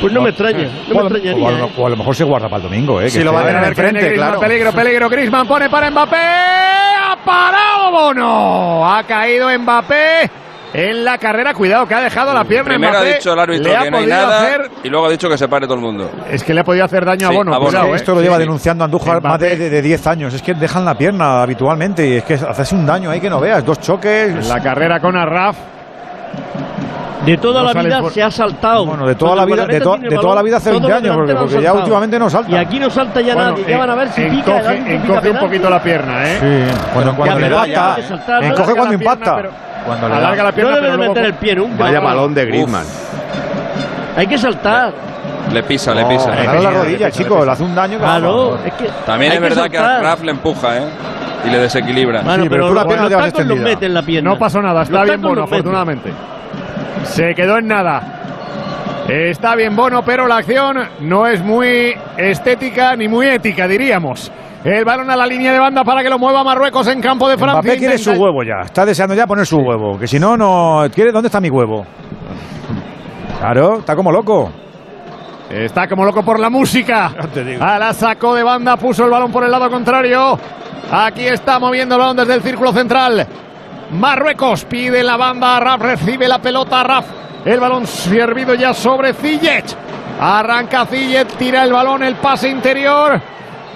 [0.00, 1.44] Pues no me extraña, no me O a, lo- extrañaría.
[1.44, 3.08] o a lo- o a lo mejor se guarda para el domingo, ¿eh?
[3.08, 4.40] Si lo va a tener enfrente, Griezmann, claro.
[4.40, 5.08] Peligro, peligro.
[5.08, 6.16] Griezmann pone para Mbappé.
[6.16, 8.86] Ha parado Bono.
[8.94, 10.30] Ha caído Mbappé
[10.76, 11.54] en la carrera.
[11.54, 13.14] Cuidado que ha dejado la pierna Primero ha Mbappé.
[13.14, 15.28] dicho el árbitro Le ha que no hay podido nada hacer- y luego ha dicho
[15.28, 16.10] que se pare todo el mundo.
[16.30, 17.54] Es que le ha podido hacer daño a Bono.
[17.54, 17.68] a Bono.
[17.70, 17.96] cuidado, Es que ¿eh?
[18.00, 20.34] esto lo lleva Sí, denunciando Andújar más de, de- de 10 años.
[20.34, 23.40] Es que dejan la pierna habitualmente y es que haces un daño ahí que no
[23.40, 23.64] veas.
[23.64, 24.30] Dos choques.
[24.34, 25.56] En la carrera con Arraf.
[27.24, 28.84] De toda No la vida por- se ha saltado.
[28.86, 30.92] Bueno, de toda Cuando la vida, de, to- de toda la vida hace todos 20
[30.92, 32.50] los años, porque, porque ya últimamente no salta.
[32.50, 33.64] Y aquí no salta ya Bueno, nadie.
[33.68, 34.30] Ya van a ver si pica.
[34.60, 36.36] el encoge, pica encoge un poquito la pierna, ¿eh?
[36.40, 39.36] Sí, cuando, cuando Ya, le pero impacta, hay que saltar, encoge cuando la pierna, impacta.
[39.36, 39.50] pero-
[39.86, 40.42] Cuando le Alarga da.
[40.44, 41.84] la pierna, No debe de luego- meter el pie nunca.
[41.84, 42.86] Vaya balón de Griezmann.
[44.16, 44.92] Hay que saltar.
[45.52, 46.32] Le pisa, le pisa.
[46.32, 47.98] agarra la rodilla, chico, le hace un daño.
[47.98, 48.66] Claro, vamos.
[48.66, 48.88] es que.
[49.06, 50.82] También es verdad que, a Raf le empuja, ¿eh?
[51.46, 52.22] Y le desequilibra.
[52.22, 53.62] Bueno, Sí, pero pero, tú la los- pierna los los extendida.
[53.64, 54.30] mete en la pierna.
[54.30, 55.42] No pasó nada, está Los bien los mete.
[55.44, 56.12] afortunadamente.
[57.04, 58.16] Se quedó en nada.
[59.08, 64.32] Está bien Bono, pero la acción no es muy estética ni muy ética, diríamos.
[64.64, 67.36] El balón a la línea de banda para que lo mueva Marruecos en campo de
[67.36, 67.62] Francia.
[67.62, 68.64] Mbappé quiere su huevo ya.
[68.64, 69.96] Está deseando ya poner su huevo.
[69.96, 70.84] Que si no, no.
[70.92, 71.86] ¿Quiere, ¿Dónde está mi huevo?
[73.38, 74.50] Claro, está como loco.
[75.50, 77.12] Está como loco por la música.
[77.60, 80.36] A la sacó de banda, puso el balón por el lado contrario.
[80.90, 83.24] Aquí está moviendo el balón desde el círculo central.
[83.90, 87.06] Marruecos pide la banda, Raf recibe la pelota, Raf.
[87.44, 89.66] El balón servido ya sobre Ziyech.
[90.20, 93.20] Arranca Ziyech, tira el balón, el pase interior.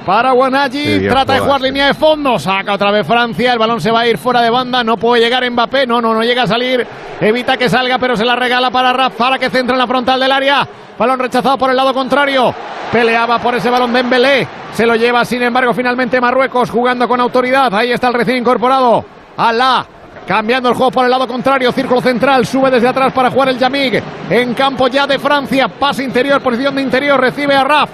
[0.05, 3.91] Para bien trata de jugar línea de fondo, saca otra vez Francia, el balón se
[3.91, 6.47] va a ir fuera de banda, no puede llegar Mbappé, no, no, no llega a
[6.47, 6.85] salir,
[7.21, 10.19] evita que salga, pero se la regala para Raf, para que centra en la frontal
[10.19, 10.67] del área,
[10.99, 12.53] balón rechazado por el lado contrario,
[12.91, 17.21] peleaba por ese balón de Embelé, se lo lleva sin embargo finalmente Marruecos jugando con
[17.21, 19.05] autoridad, ahí está el recién incorporado,
[19.37, 19.87] Alá,
[20.31, 23.59] Cambiando el juego por el lado contrario, círculo central, sube desde atrás para jugar el
[23.59, 24.01] Yamig.
[24.31, 27.91] En campo ya de Francia, pase interior, posición de interior, recibe a Raf.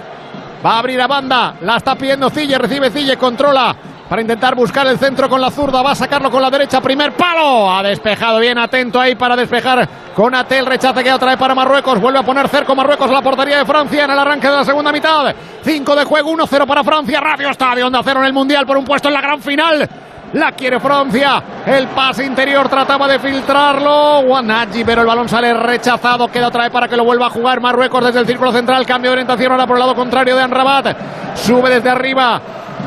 [0.63, 3.75] Va a abrir a banda, la está pidiendo Cille, recibe Cille, controla
[4.07, 7.13] para intentar buscar el centro con la zurda, va a sacarlo con la derecha, primer
[7.13, 11.55] palo, ha despejado bien, atento ahí para despejar con Atel, rechace que otra vez para
[11.55, 14.55] Marruecos, vuelve a poner cerco Marruecos a la portería de Francia en el arranque de
[14.57, 15.33] la segunda mitad,
[15.63, 18.85] 5 de juego, 1-0 para Francia, Radio Estadio, Onda Cero en el Mundial por un
[18.85, 19.89] puesto en la gran final,
[20.33, 21.41] la quiere Francia.
[21.65, 24.19] El pase interior trataba de filtrarlo.
[24.21, 26.27] Wanaji, pero el balón sale rechazado.
[26.27, 28.85] Queda otra vez para que lo vuelva a jugar Marruecos desde el círculo central.
[28.85, 30.97] Cambio de orientación ahora por el lado contrario de Anrabat.
[31.35, 32.41] Sube desde arriba,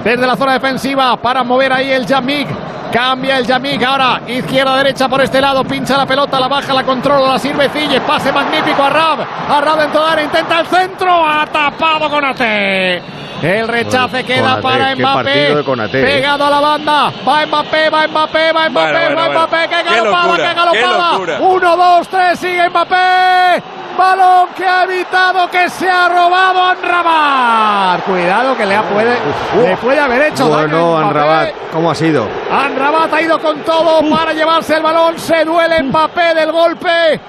[0.04, 2.48] desde la zona defensiva para mover ahí el Yamik.
[2.92, 6.82] Cambia el Yamik ahora, izquierda, derecha por este lado, pincha la pelota, la baja, la
[6.82, 10.66] controla, la sirve Cille, pase magnífico a Rab, a Rab dentro de área, intenta el
[10.66, 13.19] centro, ha tapado con Ate.
[13.42, 15.52] El rechace queda para Mbappé.
[15.52, 15.88] ¿eh?
[15.90, 17.12] Pegado a la banda.
[17.26, 19.30] Va Mbappé, va Mbappé, va Mbappé, va bueno.
[19.32, 19.56] Mbappé.
[19.68, 21.40] ¡Qué Qué galopada, locura, qué galopada!
[21.40, 23.62] Uno, dos, tres, sigue Mbappé.
[23.98, 28.02] Balón que ha evitado que se ha robado Anrabat.
[28.04, 29.14] Cuidado que le, ha puede,
[29.62, 30.96] le puede haber hecho daño.
[30.96, 32.26] Anrabat, ¿cómo ha sido?
[32.50, 35.18] Anrabat ha ido con todo para llevarse el balón.
[35.18, 37.20] Se duele Mbappé del golpe.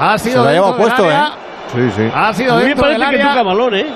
[0.00, 1.26] Ha sido Se lo ha llevado dentro del puesto, área.
[1.28, 1.90] ¿eh?
[1.92, 2.12] Sí, sí.
[2.14, 3.28] Ha sido dentro del que área.
[3.28, 3.86] toca balón, ¿eh?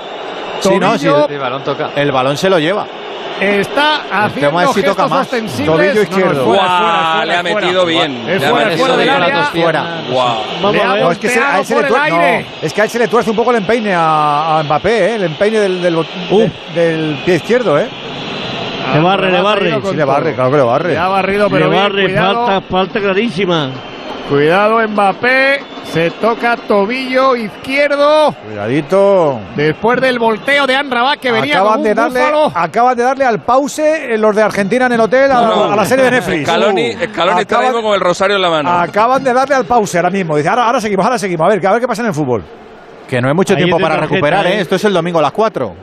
[0.69, 1.07] Sí, no, sí,
[1.37, 1.89] balón toca.
[1.95, 2.85] el balón se lo lleva.
[3.41, 5.21] Está tema haciendo es si toca gestos más.
[5.21, 5.65] ostensibles.
[5.65, 6.45] Tobillo No, no, es izquierdo.
[6.45, 8.29] fuera, es Guau, fuera, es fuera, le ha metido bien.
[8.29, 9.21] Es Le ha metido fuera del bien.
[9.23, 9.43] área.
[9.45, 9.83] Fuera.
[10.61, 11.95] No, es que se, a él se le no,
[12.61, 15.15] es que a él se le tuerce un poco el empeine a, a Mbappé, ¿eh?
[15.15, 16.05] el empeine del, del, Uh.
[16.39, 17.77] de- del pie izquierdo.
[17.79, 17.87] ¿eh?
[18.93, 19.81] Le barre, le ha barre.
[19.83, 20.89] Sí, le barre, claro que le barre.
[20.93, 22.45] Le ha barrido, pero Le bien, barre, cuidado.
[22.45, 23.69] falta, falta clarísima.
[24.33, 25.59] Cuidado Mbappé,
[25.93, 29.39] se toca tobillo izquierdo Cuidadito.
[29.55, 32.51] después del volteo de Anrabat que venía Acaban como de, darle, búfalo.
[32.55, 33.77] acaban de darle al pause
[34.11, 35.71] eh, los de Argentina en el hotel a, No, no.
[35.73, 36.47] a la serie de Netflix.
[36.49, 37.09] Scaloni, Uh.
[37.11, 38.71] Scaloni está mismo con el rosario en la mano.
[38.71, 40.35] Acaban de darle al pause ahora mismo.
[40.35, 41.45] Dice, ahora, ahora seguimos, ahora seguimos.
[41.45, 42.43] A ver, a ver qué pasa en el fútbol.
[43.07, 44.55] Que no hay mucho Ahí tiempo para tarjeta, recuperar, ¿eh?
[44.55, 44.61] ¿eh?
[44.61, 45.75] Esto es el domingo a las 4.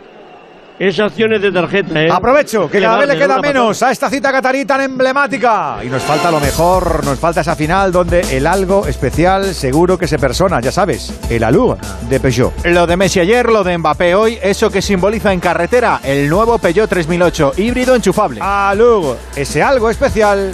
[0.80, 2.08] Esa acción es de tarjeta, ¿eh?
[2.10, 5.76] Aprovecho, que cada vez le queda menos a esta cita catarí tan emblemática.
[5.84, 10.08] Y nos falta lo mejor, nos falta esa final donde el algo especial seguro que
[10.08, 11.76] se persona, ya sabes, el alug
[12.08, 12.64] de Peugeot.
[12.64, 16.56] Lo de Messi ayer, lo de Mbappé hoy, eso que simboliza en carretera el nuevo
[16.58, 18.40] Peugeot 3008 híbrido enchufable.
[18.42, 20.50] Alug, ese algo especial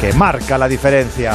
[0.00, 1.34] que marca la diferencia.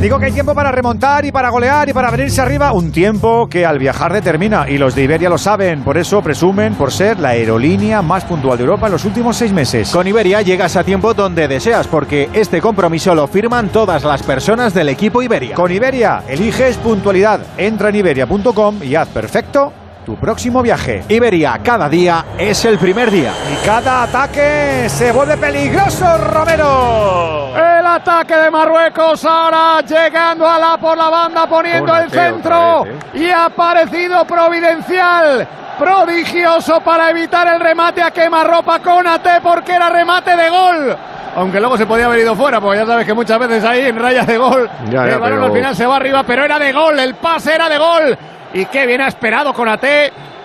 [0.00, 2.72] Digo que hay tiempo para remontar y para golear y para venirse arriba.
[2.72, 4.70] Un tiempo que al viajar determina.
[4.70, 5.82] Y los de Iberia lo saben.
[5.82, 9.52] Por eso presumen por ser la aerolínea más puntual de Europa en los últimos seis
[9.52, 9.90] meses.
[9.90, 14.72] Con Iberia llegas a tiempo donde deseas, porque este compromiso lo firman todas las personas
[14.72, 15.56] del equipo Iberia.
[15.56, 17.40] Con Iberia eliges puntualidad.
[17.56, 19.72] Entra en iberia.com y haz perfecto
[20.08, 21.04] tu próximo viaje.
[21.10, 23.30] Iberia, cada día es el primer día.
[23.52, 27.52] Y cada ataque se vuelve peligroso, Romero.
[27.54, 33.26] El ataque de Marruecos ahora llegando a la por la banda poniendo el centro y
[33.28, 35.46] ha aparecido providencial.
[35.78, 40.96] Prodigioso para evitar el remate a quemarropa con AT porque era remate de gol.
[41.36, 43.98] Aunque luego se podía haber ido fuera, porque ya sabes que muchas veces ahí en
[43.98, 46.58] rayas de gol Ya, ya, el balón pero- al final se va arriba, pero era
[46.58, 48.18] de gol, el pase era de gol.
[48.54, 49.84] Y qué bien ha esperado con AT.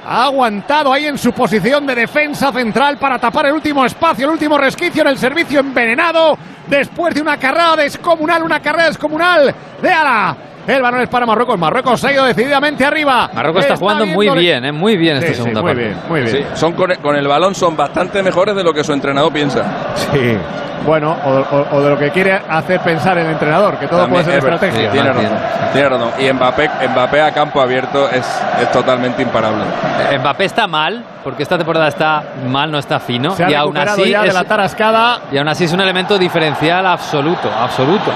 [0.06, 4.34] Ha aguantado ahí en su posición de defensa central para tapar el último espacio, el
[4.34, 6.38] último resquicio en el servicio envenenado.
[6.68, 10.38] Después de una carrera descomunal, una carrera descomunal de Ala.
[10.66, 11.60] El balón es para Marruecos.
[11.60, 13.30] Marruecos ha ido decididamente arriba.
[13.34, 14.72] Marruecos está jugando muy bien, ¿eh?
[14.72, 15.84] muy bien esta Sí, sí, segunda muy parte.
[15.86, 16.32] bien, muy bien.
[16.38, 19.64] Sí, son con, con el balón son bastante mejores de lo que su entrenador piensa.
[19.96, 20.38] Sí.
[20.86, 24.24] Bueno, o, o- o de lo que quiere hacer pensar el entrenador, que todo También
[24.26, 24.92] puede ser es estrategia.
[24.92, 25.38] Sí, tiene razón.
[25.72, 26.10] Tiene razón.
[26.20, 28.26] Y Mbappé, Mbappé a campo abierto es,
[28.62, 29.64] es totalmente imparable.
[30.12, 33.32] Eh, Mbappé está mal, porque esta temporada está mal, no está fino.
[33.32, 35.22] Se ha y aún así ya de es, la tarascada.
[35.32, 38.12] y aún así es un elemento diferencial absoluto, absoluto.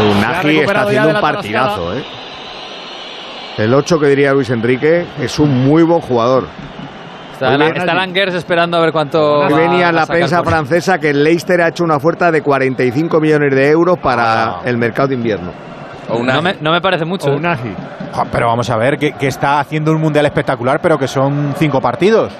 [0.00, 2.04] Unagi está haciendo un partidazo, ¿eh?
[3.58, 6.44] El 8 que diría Luis Enrique es un muy buen jugador.
[7.32, 9.40] Está, la- Langers esperando a ver cuánto.
[9.40, 13.20] Hoy venía la prensa por- francesa que el Leicester ha hecho una oferta de 45
[13.20, 15.52] millones de euros para el mercado de invierno.
[16.08, 17.28] No me, no me parece mucho.
[17.34, 17.40] ¿eh?
[18.12, 21.54] Jo, Pero vamos a ver, que, que está haciendo un mundial espectacular, pero que son
[21.58, 22.32] cinco partidos.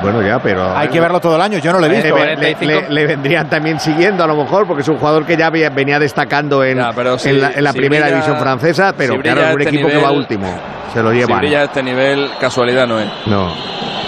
[0.00, 0.76] Bueno, ya, pero.
[0.76, 2.16] Hay que verlo todo el año, yo no lo he visto.
[2.16, 5.36] Le, le- le- le vendrían también siguiendo a lo mejor, porque es un jugador que
[5.36, 8.94] ya venía destacando en, pero si- en la, en la si primera brilla- división francesa,
[8.96, 10.60] pero si claro, es un este equipo que va último.
[10.92, 11.38] Se lo Si llevan.
[11.38, 13.08] brilla a este nivel, casualidad no es.
[13.26, 13.52] No.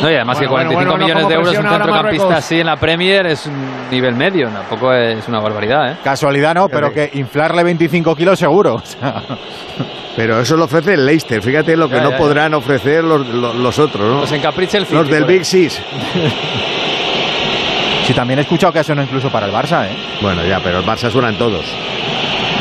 [0.03, 2.61] No, y además Bueno, que 45 bueno, bueno, millones ¿cómo de euros un centrocampista así
[2.61, 5.97] en la Premier es un nivel medio, tampoco es una barbaridad, ¿eh?
[6.03, 8.75] Casualidad no, pero que inflarle 25 kilos seguro.
[8.75, 9.23] O sea,
[10.17, 11.43] Pero eso lo ofrece el Leicester.
[11.43, 12.23] Fíjate lo que Ya, no ya, ya.
[12.23, 14.21] podrán ofrecer los, los, los otros, ¿no?
[14.21, 15.25] Los encapricha el Los del.
[15.25, 15.81] Big Six.
[18.07, 19.97] sí, también he escuchado que eso no incluso para el Barça, ¿eh?
[20.23, 21.65] Bueno, ya, pero el Barça suenan todos.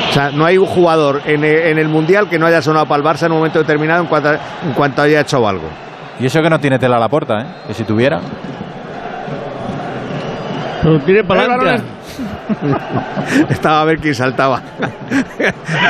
[0.10, 2.86] O sea, no hay un jugador en el, en el Mundial que no haya sonado
[2.86, 5.70] para el Barça en un momento determinado en cuanto, en cuanto haya hecho algo.
[6.20, 7.46] Y eso que no tiene tela a la puerta, ¿eh?
[7.68, 8.20] Que si tuviera.
[10.82, 11.82] Pero tiene palanca.
[13.50, 14.62] Estaba a ver quién saltaba.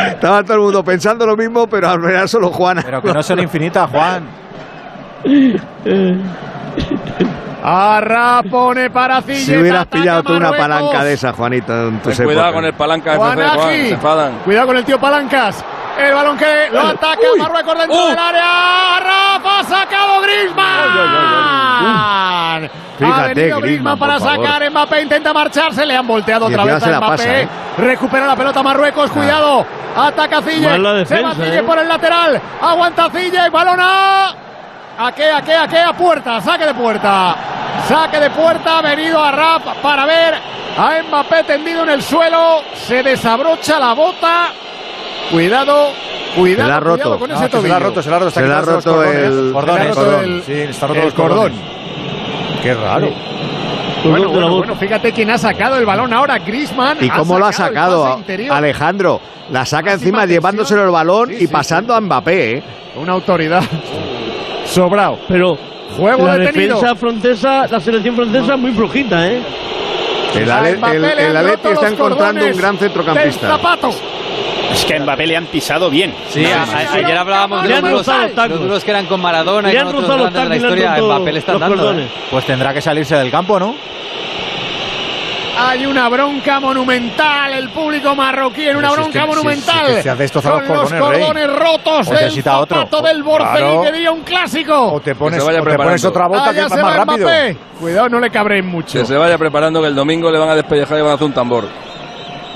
[0.07, 2.81] Estaba todo el mundo pensando lo mismo, pero al final solo Juana.
[2.85, 4.23] Pero que no son infinitas, Juan.
[7.65, 9.39] Arra pone para Cille.
[9.39, 12.73] Si hubieras pillado tú una palanca de esa, Juanito, en tus Ten cuidado con el
[12.73, 13.87] palanca Juan Juan, Aji.
[13.87, 14.33] se enfadan.
[14.43, 15.63] Cuidado con el tío Palancas.
[15.97, 18.07] El balón que lo ataca Marruecos dentro Uh.
[18.09, 18.99] del área.
[18.99, 20.21] Rafa ha sacado
[21.03, 22.69] Griezmann.
[22.97, 24.69] Fíjate, ha venido Griezmann, para sacar.
[24.69, 25.85] Mbappé intenta marcharse.
[25.85, 27.07] Le han volteado Y otra vez a Mbappé.
[27.07, 27.47] pasa, ¿eh?
[27.77, 29.09] Recupera la pelota Marruecos.
[29.11, 29.65] Cuidado.
[29.95, 30.77] Ataca Cille.
[30.79, 31.63] La Se defensa, va Cille ¿eh?
[31.63, 32.41] por el lateral.
[32.61, 33.49] Aguanta Cille.
[33.51, 34.35] Balón a.
[34.97, 35.79] ¿A qué, a qué, a qué?
[35.79, 37.35] A puerta, saque de puerta.
[37.87, 40.35] Saque de puerta, ha venido a Rap para ver
[40.77, 42.61] a Mbappé tendido en el suelo.
[42.75, 44.49] Se desabrocha la bota.
[45.31, 45.89] Cuidado,
[46.35, 47.19] cuidado, Se la ha cuidado roto.
[47.19, 48.61] con No, ese que se la ha roto, se la ha roto, Se le ha
[48.61, 50.23] roto el- Cordones, se le ha roto cordón.
[50.25, 51.53] el- Sí, está roto el cordón.
[52.61, 53.09] Qué raro.
[54.03, 56.97] Bueno, bueno, bueno, fíjate quién ha sacado el balón ahora, Griezmann.
[57.01, 58.21] ¿Y cómo lo ha sacado.
[58.51, 59.19] Alejandro?
[59.49, 60.35] La saca Máxima encima tensión.
[60.39, 62.63] llevándoselo el balón y pasando a Mbappé, ¿eh?
[62.95, 63.63] Una autoridad.
[64.73, 65.19] Sobrado.
[65.27, 65.57] Pero
[65.97, 66.75] Juego la detenido.
[66.77, 69.41] defensa francesa, la selección francesa muy flojita, ¿eh?
[70.35, 73.47] El, Ale- Mbappé el- el Atleti está encontrando un gran Del centrocampista.
[73.47, 73.89] zapato.
[74.71, 76.11] Es que a Mbappé le han pisado bien.
[76.29, 78.49] Sí, a- a- ayer hablábamos de los duros, rozado los tacos.
[78.51, 80.73] los duros que eran con Maradona y con han otros rozado los grandes de la
[80.75, 81.03] historia.
[81.03, 81.75] Mbappé le están dando.
[81.77, 82.05] cordones.
[82.07, 82.13] ¿eh?
[82.31, 83.75] Pues tendrá que salirse del campo, ¿no?
[85.55, 89.95] Hay una bronca monumental, el público marroquí en una si es bronca que- si- monumental.
[89.95, 92.77] si- si hace esto a con los cordones, cordones rotos O del necesita otro.
[92.79, 93.81] zapato del Borcelí Claro.
[93.83, 94.93] que dio un clásico.
[94.93, 96.95] O te pones, se vaya o te pones otra bota Ah, que es se más
[96.97, 97.27] rápido.
[97.27, 97.57] Mbappé.
[97.79, 98.99] Cuidado, no le cabréis mucho.
[98.99, 101.27] Que se vaya preparando que el domingo le van a despellejar y van a hacer
[101.27, 101.65] un tambor.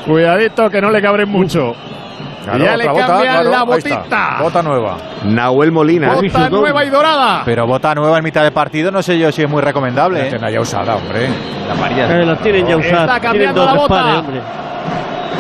[0.05, 1.75] Cuidadito que no le cabréis mucho.
[2.47, 3.95] Claro, ya le bota, cambian claro, la está.
[3.97, 4.37] botita.
[4.41, 4.97] Bota nueva.
[5.25, 6.13] Nahuel Molina.
[6.15, 7.41] Bota nueva y dorada.
[7.45, 10.27] Pero bota nueva en mitad de partido, no sé yo si es muy recomendable.
[10.27, 10.31] ¿eh?
[10.31, 11.27] Tenga ya usada, hombre.
[11.67, 12.05] La María.
[12.21, 13.21] Eh, las tienen ya Está usadas.
[13.21, 13.21] Tienen
[13.53, 14.03] cambiando la bota.
[14.23, 14.41] pares,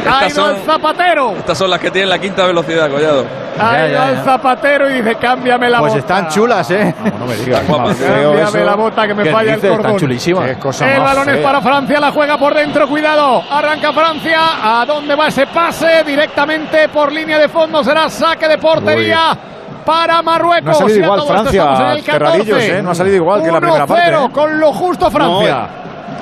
[0.05, 1.31] ido son- el zapatero.
[1.37, 3.21] Estas son las que tienen la quinta velocidad, Collado.
[3.57, 5.99] Ido ya, el zapatero y dice, cámbiame la Pues bota.
[5.99, 6.93] están chulas, ¿eh?
[7.03, 7.61] No, no me digas.
[7.67, 8.57] Cámbiame eso.
[8.65, 9.79] la bota que me ¿Qué falla el cordón.
[9.79, 10.45] Están chulísimas.
[10.45, 13.43] Qué cosa El balón es para Francia, la juega por dentro, cuidado.
[13.49, 14.39] Arranca Francia.
[14.81, 16.03] ¿A dónde va ese pase?
[16.05, 19.37] Directamente por línea de fondo será saque de portería.
[19.83, 20.65] Para Marruecos.
[20.65, 22.11] No ha salido igual Francia, estamos en el 14.
[22.11, 22.81] Terradillos, ¿eh?
[22.83, 24.31] No ha salido igual que la primera parte, 1-0 ¿eh?
[24.33, 25.67] con lo justo Francia.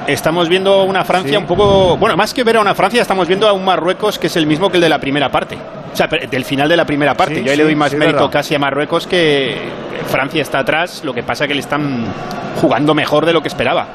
[0.07, 1.37] Estamos viendo una Francia Sí.
[1.37, 1.97] un poco.
[1.97, 4.45] Bueno, más que ver a una Francia, estamos viendo a un Marruecos que es el
[4.45, 5.57] mismo que el de la primera parte.
[5.91, 7.35] O sea, del final de la primera parte.
[7.35, 8.29] Sí, Yo ahí sí, le doy más mérito verdad.
[8.31, 9.57] casi a Marruecos que
[10.07, 11.01] Francia está atrás.
[11.03, 12.05] Lo que pasa que le están
[12.61, 13.87] jugando mejor de lo que esperaba.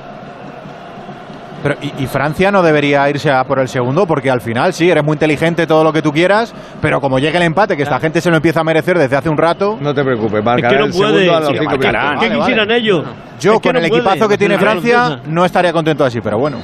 [1.63, 4.91] Pero, y, y Francia no debería irse a por el segundo porque al final sí,
[4.91, 8.01] eres muy inteligente, todo lo que tú quieras, pero como llegue el empate, que esta
[8.01, 10.71] gente se lo empieza a merecer desde hace un rato, No te preocupes, Es marcará
[10.71, 11.11] que no el puede.
[11.25, 12.19] segundo a los Sí, cinco marcarán.
[12.19, 12.81] ¿Qué Vale, quisieran vale.
[12.81, 13.05] ellos?
[13.41, 16.21] yo Es que con no el puede, equipazo que tiene Francia no estaría contento así,
[16.23, 16.59] pero bueno.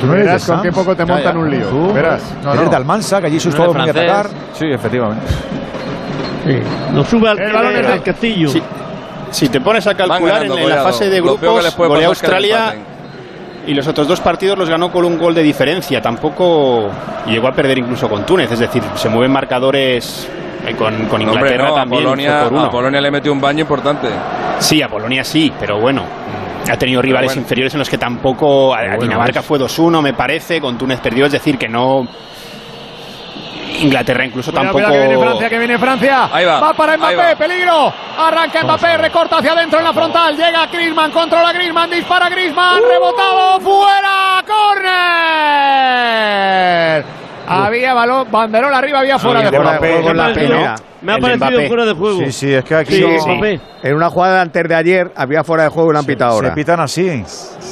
[0.00, 1.38] Tú no eres Verás con qué poco te Ya, montan ya.
[1.38, 1.66] un lío.
[1.68, 2.22] Tú Verás.
[2.44, 4.26] No, eres de Almansa, que allí sus No todos muy a atacar.
[4.54, 5.26] Sí, efectivamente.
[6.44, 6.58] Sí.
[6.94, 8.48] Lo sube al, El balón es de- al castillo.
[8.48, 8.62] Sí.
[9.30, 12.74] Si te pones a calcular ganando, en, en la fase de grupos, golea es Australia.
[13.68, 16.00] Y los otros dos partidos los ganó con un gol de diferencia.
[16.00, 16.90] Tampoco
[17.26, 18.50] llegó a perder incluso con Túnez.
[18.50, 20.26] Es decir, se mueven marcadores
[20.66, 22.02] eh, con, con No, hombre, Inglaterra a también.
[22.02, 22.64] Polonia, por uno.
[22.64, 24.08] a Polonia le metió un baño importante.
[24.58, 26.02] Sí, a Polonia sí, pero bueno.
[26.66, 27.42] Ha tenido rivales bueno.
[27.42, 28.74] inferiores en los que tampoco.
[28.74, 30.62] A, Dinamarca fue 2-1, me parece.
[30.62, 32.08] Con Túnez perdió, es decir, que no.
[33.80, 34.84] Inglaterra incluso Cuidado, tampoco.
[34.84, 36.28] cuidado, que viene Francia, que viene Francia.
[36.32, 37.36] Ahí va, para ahí Mbappé, va.
[37.36, 37.92] peligro.
[38.18, 40.36] Arranca Mbappé, recorta hacia adentro en la frontal.
[40.36, 44.42] Llega Griezmann, controla Griezmann, dispara Griezmann, rebotado, fuera,
[45.68, 47.04] córner.
[47.48, 49.70] Había balón, banderol arriba, había fuera de juego.
[50.10, 50.74] en la Me ha parecido- primera.
[51.00, 52.18] Me ha parecido fuera de juego.
[52.18, 53.44] Sí, sí, es que aquí Sí, no-.
[53.82, 56.32] En una jugada de antes de ayer había fuera de juego y lo han pitado
[56.32, 56.48] ahora.
[56.48, 57.22] se pitan así.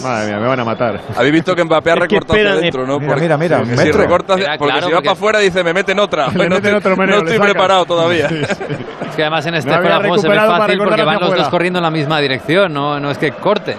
[0.03, 1.01] Madre mía, me van a matar.
[1.17, 2.99] Habéis visto que Mbappé ha recortado adentro, ¿no?
[3.01, 4.01] mira, Porque mira, mira, si metro.
[4.01, 6.27] recorta hacia- Era porque claro, si va porque- para afuera dice, me meten otra.
[6.33, 8.27] No meten estoy, otro meneo, no le estoy preparado todavía.
[8.27, 11.37] Es que además en este No fuera de juego se ve fácil porque van los
[11.37, 13.77] dos corriendo en la misma dirección, no, no es que corte.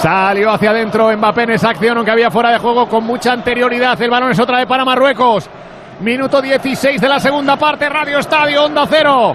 [0.00, 4.00] Salió hacia adentro Mbappé en esa acción, aunque había fuera de juego con mucha anterioridad.
[4.00, 5.46] El balón es otra vez para Marruecos.
[6.00, 9.34] Minuto 16 de la segunda parte, Radio Estadio, Onda Cero.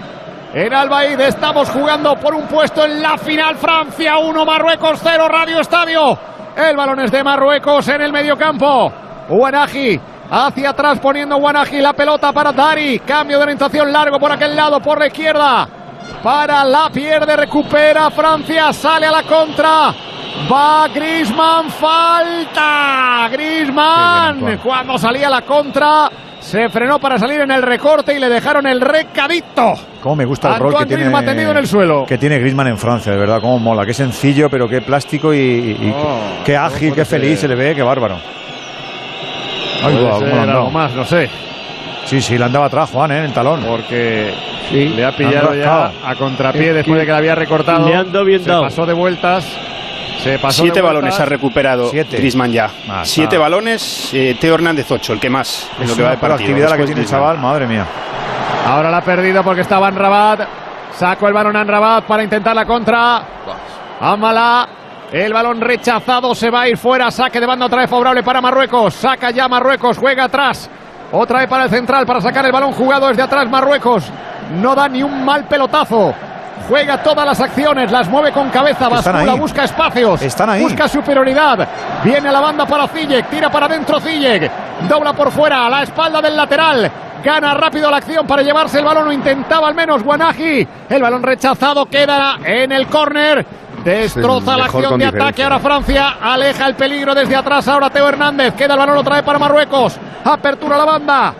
[0.55, 1.19] en Albaid.
[1.19, 3.57] Estamos jugando por un puesto en la final.
[3.57, 6.17] Francia 1, Marruecos 0, Radio Estadio.
[6.57, 8.91] El balón es de Marruecos en el mediocampo.
[9.29, 9.99] Guanaji
[10.31, 12.97] hacia atrás poniendo Guanaji la pelota para Dari.
[13.01, 15.67] Cambio de orientación largo por aquel lado, por la izquierda.
[16.23, 19.93] Para la pierde, recupera Francia, sale a la contra.
[20.51, 23.27] Va Grisman, falta.
[23.31, 26.09] Grisman, cuando salía la contra,
[26.39, 29.73] se frenó para salir en el recorte y le dejaron el recadito.
[30.03, 32.05] Cómo me gusta el rol que tiene, Griezmann tendido en el suelo.
[32.05, 33.85] que tiene Griezmann en Francia, de verdad, cómo mola.
[33.85, 37.55] Qué sencillo, pero qué plástico y, y- y Oh, qué ágil, qué feliz se le
[37.55, 38.17] ve, qué bárbaro.
[39.83, 41.29] Ay, algo más, no sé.
[42.05, 43.17] Sí, sí, le andaba atrás Juan, ¿eh?
[43.19, 43.61] en el talón.
[43.67, 44.31] Porque
[44.71, 47.87] le ha pillado ya a contrapié Es después de que la había recortado.
[47.87, 48.61] le han dado bien se dado.
[48.63, 49.45] pasó de vueltas.
[50.25, 52.17] Se pasó Siete balones ha recuperado Siete.
[52.17, 52.67] Griezmann ya.
[52.89, 56.09] Ah, Siete balones, eh, Teo Hernández 8, el que más en Es lo que va
[56.09, 56.47] de partido.
[56.47, 57.85] actividad la que tiene el chaval, madre mía.
[58.65, 60.39] Ahora la ha perdido porque estaba en Rabat.
[60.97, 63.21] Sacó el balón en Rabat para intentar la contra.
[64.01, 64.67] Amala.
[65.11, 67.11] El balón rechazado se va a ir fuera.
[67.11, 68.95] Saque de banda otra vez favorable para Marruecos.
[68.95, 69.99] Saca ya Marruecos.
[69.99, 70.67] Juega atrás.
[71.11, 74.05] Otra vez para el central para sacar el balón jugado desde atrás Marruecos.
[74.59, 76.15] No da ni un mal pelotazo.
[76.67, 80.63] Juega todas las acciones, las mueve con cabeza, bascula, busca espacios, Están ahí.
[80.63, 81.67] busca superioridad.
[82.03, 84.49] Viene a la banda para Ziyech, tira para adentro Ziyech,
[84.89, 86.91] dobla por fuera a la espalda del lateral.
[87.23, 90.67] Gana rápido la acción para llevarse el balón, o intentaba al menos Guanaji.
[90.89, 93.45] El balón rechazado queda en el córner.
[93.83, 95.43] Destroza el la acción de ataque.
[95.43, 97.67] Ahora Francia aleja el peligro desde atrás.
[97.67, 98.53] Ahora Teo Hernández.
[98.55, 99.97] Queda el balón otra vez para Marruecos.
[100.23, 101.33] Apertura la banda.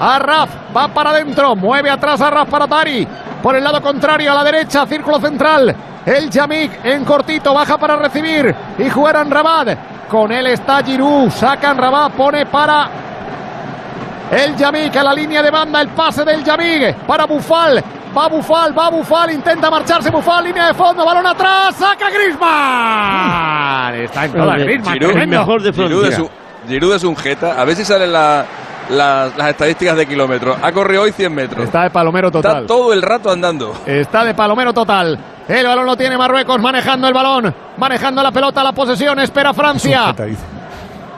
[0.00, 3.06] Arraf va para adentro, mueve atrás Arraf para Dari.
[3.42, 5.74] Por el lado contrario, a la derecha, círculo central.
[6.04, 8.54] El Yamik en cortito, baja para recibir.
[8.78, 10.08] Y jugarán Rabat.
[10.08, 11.30] Con él está Giroud.
[11.30, 12.88] Sacan Rabat, pone para
[14.30, 15.80] el Yamik a la línea de banda.
[15.80, 17.82] El pase del Yamik para Bufal.
[18.16, 23.94] Va Bufal, va Bufal, intenta marcharse Bufal, línea de fondo, balón atrás, saca Griezmann.
[23.94, 25.44] Está en toda Griezmann, Giroud, tremendo.
[25.88, 26.28] Giroud es un,
[26.68, 27.60] Giroud es un jeta.
[27.60, 28.44] A ver si salen la-
[28.88, 30.56] la- las estadísticas de kilómetros.
[30.62, 31.64] Ha corrido hoy 100 metros.
[31.64, 32.62] Está de palomero total.
[32.62, 33.74] Está todo el rato andando.
[33.86, 35.18] Está de palomero total.
[35.48, 40.14] El balón lo tiene Marruecos manejando el balón, manejando la pelota, la posesión, espera Francia.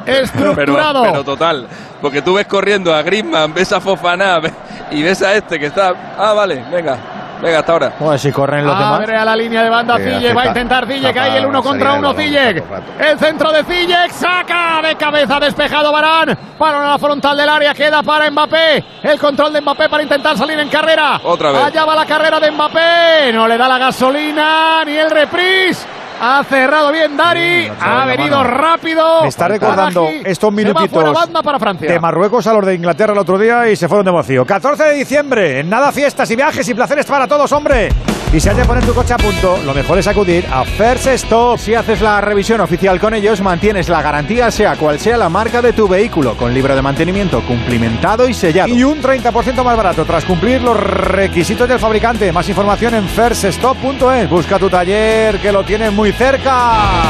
[0.06, 1.02] Estructurado.
[1.02, 1.66] Pero, pero total.
[2.00, 4.52] Porque tú ves corriendo a Griezmann, ves a Fofana ve-
[4.90, 6.14] y ves a este que está.
[6.18, 6.96] Ah, vale, venga.
[7.42, 7.92] Venga, hasta ahora.
[7.98, 9.00] Joder, si corren los demás.
[9.00, 11.94] Abre a la línea de banda Ziyech, va a intentar Tapa ahí el uno contra
[11.94, 12.62] uno Ziyech.
[13.00, 16.38] El centro de Ziyech, saca de cabeza, despejado Barán.
[16.58, 18.84] Balón a la frontal del área, queda para Mbappé.
[19.02, 21.20] El control de Mbappé para intentar salir en carrera.
[21.24, 21.62] Otra vez.
[21.64, 23.32] Allá va la carrera de Mbappé.
[23.34, 25.84] No le da la gasolina ni el reprise.
[26.24, 29.22] Ha cerrado bien Dari, ha venido rápido.
[29.22, 31.90] Me está recordando estos minutitos banda para Francia.
[31.90, 34.46] de Marruecos a los de Inglaterra el otro día y se fueron de vacío.
[34.46, 37.88] 14 de diciembre, en nada fiestas y viajes y placeres para todos, hombre.
[38.32, 41.06] Y si has de poner tu coche a punto, lo mejor es acudir a First
[41.06, 41.58] Stop.
[41.58, 45.60] Si haces la revisión oficial con ellos, mantienes la garantía sea cual sea la marca
[45.60, 48.68] de tu vehículo, con libro de mantenimiento cumplimentado y sellado.
[48.68, 52.32] Y un 30% más barato tras cumplir los requisitos del fabricante.
[52.32, 54.30] Más información en firststop.es.
[54.30, 57.02] Busca tu taller que lo tiene muy cerca.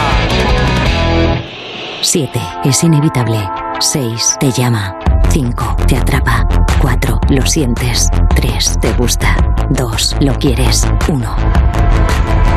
[2.00, 2.40] 7.
[2.64, 3.48] Es inevitable.
[3.78, 4.38] 6.
[4.40, 4.96] Te llama.
[5.32, 5.76] 5.
[5.88, 6.46] Te atrapa.
[6.82, 7.18] 4.
[7.30, 8.10] Lo sientes.
[8.36, 8.78] 3.
[8.82, 9.34] Te gusta.
[9.70, 10.16] 2.
[10.20, 10.86] Lo quieres.
[11.08, 11.36] 1.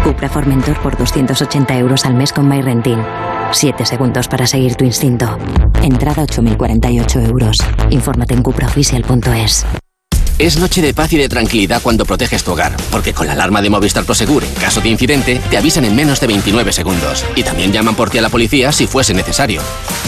[0.04, 3.00] Cupra Formentor por 280 euros al mes con MyRentin.
[3.52, 5.38] 7 segundos para seguir tu instinto.
[5.84, 7.58] Entrada 8.048 euros.
[7.92, 9.66] Infórmate en cupraoficial.es.
[10.38, 13.62] Es noche de paz y de tranquilidad cuando proteges tu hogar, porque con la alarma
[13.62, 17.44] de Movistar Prosegur en caso de incidente te avisan en menos de 29 segundos y
[17.44, 19.62] también llaman por ti a la policía si fuese necesario.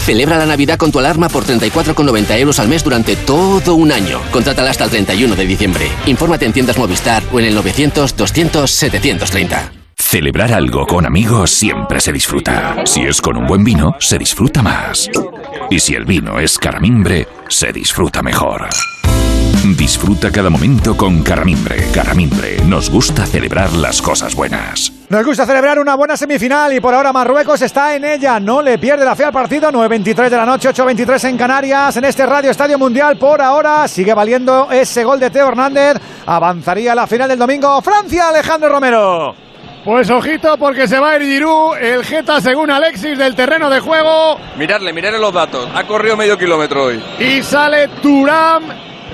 [0.05, 4.19] Celebra la Navidad con tu alarma por 34,90 euros al mes durante todo un año.
[4.31, 5.87] Contrátala hasta el 31 de diciembre.
[6.07, 9.71] Infórmate en tiendas Movistar o en el 900 200 730.
[9.95, 12.75] Celebrar algo con amigos siempre se disfruta.
[12.85, 15.09] Si es con un buen vino, se disfruta más.
[15.69, 18.67] Y si el vino es caramimbre, se disfruta mejor.
[19.65, 21.87] Disfruta cada momento con Caramimbre.
[21.93, 24.91] Caramimbre, nos gusta celebrar las cosas buenas.
[25.09, 28.39] Nos gusta celebrar una buena semifinal y por ahora Marruecos está en ella.
[28.39, 29.71] No le pierde la fe al partido.
[29.71, 31.97] 9.23 de la noche, 8.23 en Canarias.
[31.97, 35.97] En este Radio Estadio Mundial por ahora sigue valiendo ese gol de Teo Hernández.
[36.25, 37.81] Avanzaría a la final del domingo.
[37.81, 39.35] Francia, Alejandro Romero.
[39.83, 43.79] Pues ojito porque se va a ir Giroud, el Geta según Alexis del terreno de
[43.79, 45.69] juego Mirarle, mirarle los datos.
[45.73, 47.01] Ha corrido medio kilómetro hoy.
[47.19, 48.63] y sale Turam.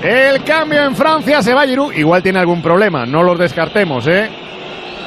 [0.04, 1.92] El cambio en Francia se va Giroud.
[1.94, 4.28] Igual tiene algún problema, no los descartemos, ¿eh?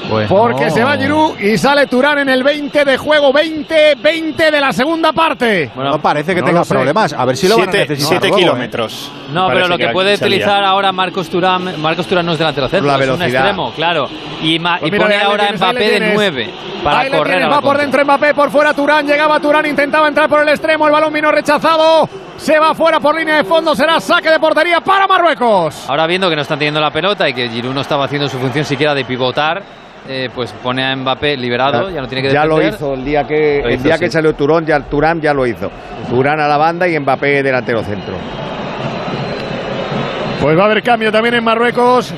[0.10, 0.72] Pues porque no.
[0.72, 5.12] se va Giroud y sale Turán en el 20 de juego, 20-20 de la segunda
[5.12, 5.70] parte.
[5.76, 7.12] no parece que no tenga problemas.
[7.14, 8.40] A ver si lo van a Siete- necesitar siete luego, ¿eh?
[8.44, 9.12] kilómetros.
[9.34, 10.38] No, pero lo que, que puede aquí salía.
[10.38, 13.42] utilizar ahora Marcos Turán, Marcos Turán no es delantero centro, La es un velocidad.
[13.42, 14.08] extremo, claro.
[14.42, 16.14] Y, ma- Pues y mira, pone ahora Mbappé de tienes.
[16.16, 16.50] 9
[16.84, 17.82] para Ahí correr tienes, a va por contra.
[17.84, 21.32] dentro Mbappé, por fuera Turán, llegaba Turán, intentaba entrar por el extremo, el balón vino
[21.32, 22.08] rechazado,
[22.38, 25.86] se va fuera por línea de fondo, será saque de portería para Marruecos.
[25.90, 28.38] Ahora viendo que no están teniendo la pelota y que Giroud no estaba haciendo su
[28.38, 29.62] función siquiera de pivotar,
[30.08, 33.26] eh, pues pone a Mbappé liberado, ya no tiene que Ya lo hizo el día
[33.26, 34.06] que Lo el hizo, día sí.
[34.06, 35.70] que salió Turón, ya Turán ya lo hizo.
[36.10, 38.16] Turán a la banda y Mbappé delantero centro.
[40.42, 42.14] Pues va a haber cambio también en Marruecos.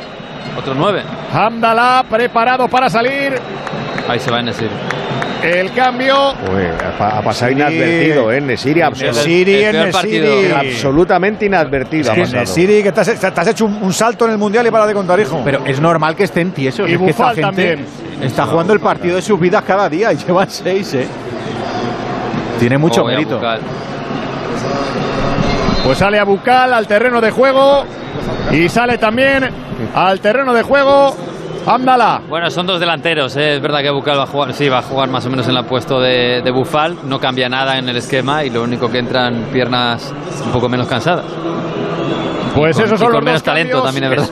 [0.58, 1.02] Otro 9.
[1.34, 3.40] Hamdallah preparado para salir.
[4.08, 4.70] Ahí se va Nesir.
[5.44, 6.32] El cambio.
[6.32, 7.56] Uy, ha, pa- ha pasado Sí.
[7.58, 8.42] inadvertido, ¿eh?
[8.42, 10.36] Nesiri, Nesiri el partido.
[10.36, 10.52] Nesiri.
[10.52, 12.12] absolutamente inadvertido.
[12.12, 12.26] ha Que.
[12.28, 14.86] Nesiri, que te has, te has hecho un, un salto en el Mundial y para
[14.86, 15.42] de contar, hijo.
[15.46, 16.90] Pero es normal que estén tiesos.
[16.90, 17.86] Y es que esta gente también.
[18.22, 21.08] está jugando el partido de sus vidas cada día y llevan seis, ¿eh?
[22.60, 23.40] Tiene mucho Oh, mérito.
[25.86, 27.86] Pues sale a Bucal al terreno de juego.
[28.52, 29.50] Y sale también
[29.96, 31.16] al terreno de juego
[31.70, 32.22] Hamdallah.
[32.28, 33.58] Bueno, son dos delanteros, ¿eh?
[33.58, 35.56] es verdad que Bucal va a jugar, sí, va a jugar más o menos en
[35.56, 38.98] el puesto de, de Bufal, no cambia nada en el esquema y lo único que
[38.98, 40.12] entran piernas
[40.44, 41.26] un poco menos cansadas.
[42.56, 43.94] Pues y son con los menos talento cambios.
[43.94, 44.30] también, es verdad.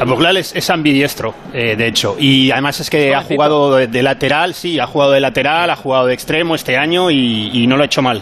[0.00, 2.16] Abuglal es, es ambidiestro, eh, de hecho.
[2.18, 5.76] Y además es que ha jugado de, de lateral, sí, ha jugado de lateral, ha
[5.76, 8.20] jugado de extremo este año y, y no lo ha hecho mal.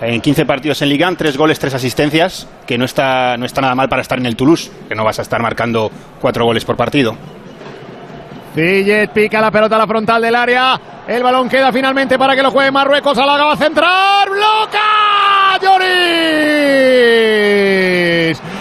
[0.00, 3.76] En 15 partidos en Liga, 3 goles, 3 asistencias, que no está, no está nada
[3.76, 6.76] mal para estar en el Toulouse, que no vas a estar marcando 4 goles por
[6.76, 7.16] partido.
[8.54, 10.78] Fillet pica la pelota a la frontal del área.
[11.06, 13.16] El balón queda finalmente para que lo juegue Marruecos.
[13.16, 14.28] Alaga va a centrar.
[14.28, 15.58] ¡Bloca!
[15.60, 15.92] ¡Lloris!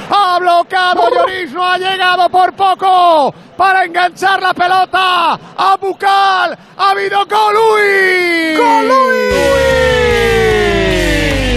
[0.09, 1.51] Ha bloqueado Lloris.
[1.51, 5.33] No ha llegado por poco para enganchar la pelota.
[5.33, 6.57] A Bucal.
[6.77, 8.55] Ha habido Colui.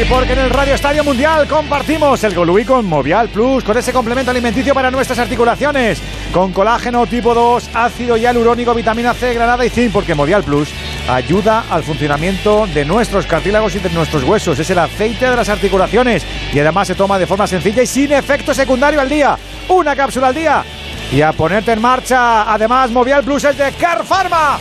[0.09, 4.31] Porque en el Radio Estadio Mundial compartimos el Golui con Movial Plus, con ese complemento
[4.31, 6.01] alimenticio para nuestras articulaciones,
[6.33, 10.69] con colágeno tipo 2, ácido hialurónico, vitamina C, granada y zinc, porque Movial Plus
[11.09, 14.59] ayuda al funcionamiento de nuestros cartílagos y de nuestros huesos.
[14.59, 18.13] Es el aceite de las articulaciones y además se toma de forma sencilla y sin
[18.13, 19.39] efecto secundario al día.
[19.69, 20.65] Una cápsula al día.
[21.11, 24.59] Y a ponerte en marcha, además, Movial Plus es de Car Pharma.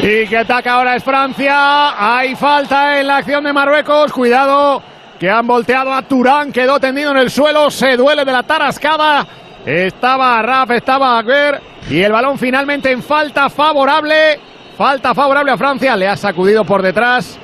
[0.00, 1.94] Y que ataca ahora es Francia.
[1.96, 4.12] Hay falta en la acción de Marruecos.
[4.12, 4.82] Cuidado,
[5.18, 6.52] que han volteado a Turán.
[6.52, 7.70] Quedó tendido en el suelo.
[7.70, 9.26] Se duele de la tarascada.
[9.64, 11.60] Estaba Raf, estaba Agüer.
[11.88, 14.38] Y el balón finalmente en falta favorable.
[14.76, 15.96] Falta favorable a Francia.
[15.96, 17.38] Le ha sacudido por detrás.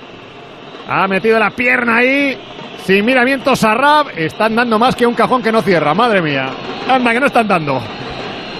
[0.89, 2.37] Ha metido la pierna ahí.
[2.85, 4.09] Sin miramiento Sarrab.
[4.17, 5.95] Están dando más que un cajón que no cierra.
[5.95, 6.51] Madre mía.
[6.89, 7.81] Anda, que no están dando.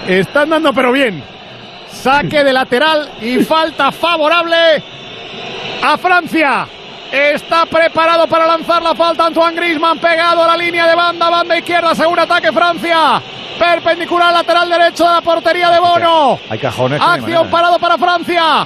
[0.07, 1.23] Están dando, pero bien.
[1.91, 4.83] Saque de lateral y falta favorable
[5.83, 6.67] a Francia.
[7.11, 11.57] Está preparado para lanzar la falta Antoine Grisman pegado a la línea de banda, banda
[11.57, 13.21] izquierda, según ataque Francia.
[13.59, 16.39] Perpendicular lateral derecho de la portería de Bono.
[16.49, 17.01] Hay cajones.
[17.01, 18.65] Acción parado para Francia.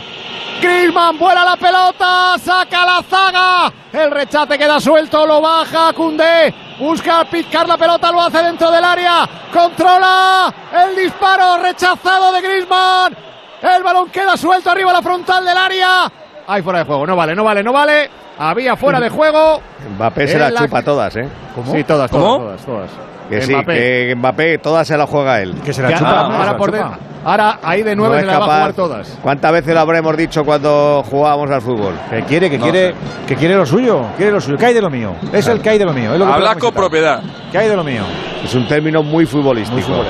[0.65, 3.73] Griezmann vuela la pelota, saca la zaga.
[3.93, 6.53] El rechace queda suelto, lo baja Cundé.
[6.79, 9.27] Busca picar la pelota, lo hace dentro del área.
[9.53, 10.53] Controla
[10.87, 13.15] el disparo rechazado de Griezmann.
[13.61, 16.11] El balón queda suelto arriba a la frontal del área.
[16.47, 18.09] Hay fuera de juego, no vale, no vale, no vale.
[18.37, 19.61] Había fuera de juego.
[19.95, 21.27] Mbappé se las la- chupa todas, ¿eh?
[21.71, 22.37] Sí, todas, ¿Cómo?
[22.37, 23.14] todas, todas, todas.
[23.29, 23.73] Que sí, Mbappé.
[24.07, 25.55] que Mbappé todas se las juega él.
[25.63, 28.57] Que se Que ahora, ahora por dentro- ahora ahí de nueve No se va a
[28.57, 29.17] jugar todas.
[29.21, 31.93] ¿Cuántas veces lo habremos dicho cuando jugábamos al fútbol?
[32.09, 32.95] Que quiere, que No quiere, sé.
[33.27, 34.57] que quiere lo suyo, quiere lo suyo.
[34.57, 35.15] ¿Qué hay de lo mío?
[35.33, 36.13] Es el que hay de lo mío.
[36.13, 37.21] Es lo que podemos con propiedad.
[37.51, 38.03] ¿Qué hay de lo mío?
[38.43, 40.03] Es un término muy futbolístico.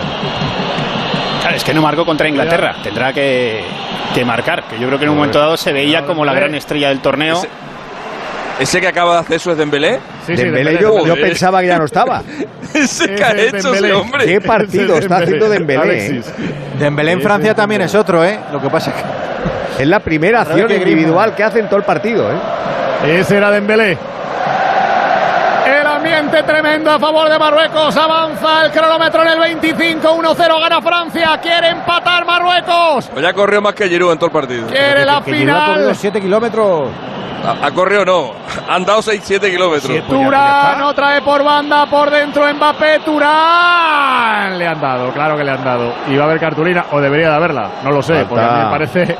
[1.41, 2.75] Claro, es que no marcó contra Inglaterra.
[2.83, 3.61] Tendrá que,
[4.13, 4.63] que marcar.
[4.67, 5.27] Que yo creo que en un Joder.
[5.29, 7.39] momento dado se veía como la gran estrella del torneo.
[8.59, 9.99] Ese, que acaba de hacer eso es Dembélé.
[10.25, 12.23] Sí, sí, Dembélé, Dembélé, yo, yo pensaba que ya no estaba.
[12.73, 14.25] Ese que ha hecho ese hombre.
[14.25, 15.81] ¿Qué partido está haciendo Dembélé?
[15.81, 16.33] Alexis.
[16.79, 18.37] Dembélé en Francia también es otro, ¿eh?
[18.51, 19.83] Lo que pasa es que...
[19.83, 22.35] Es la primera acción que individual que hace en todo el partido, ¿eh?
[23.19, 23.97] Ese era Dembélé.
[25.65, 27.95] El ambiente tremendo a favor de Marruecos.
[27.97, 30.15] Avanza el cronómetro en el 25.
[30.15, 31.39] 1-0 gana Francia.
[31.41, 33.09] Quiere empatar Marruecos.
[33.11, 34.67] Pues ya corrió más que Giroud en todo el partido.
[34.67, 35.95] Quiere la Que Giroud ha corrido final.
[35.95, 36.89] 7 kilómetros.
[37.45, 38.31] Ha, ha corrido no.
[38.67, 40.07] Han dado 6-7 kilómetros.
[40.07, 44.57] Turán otra vez por banda, por dentro Mbappé, Turán.
[44.57, 45.93] Le han dado, claro que le han dado.
[46.09, 48.29] Y va a haber cartulina, o debería de haberla, no lo sé, Falta.
[48.29, 49.17] porque a mí me parece,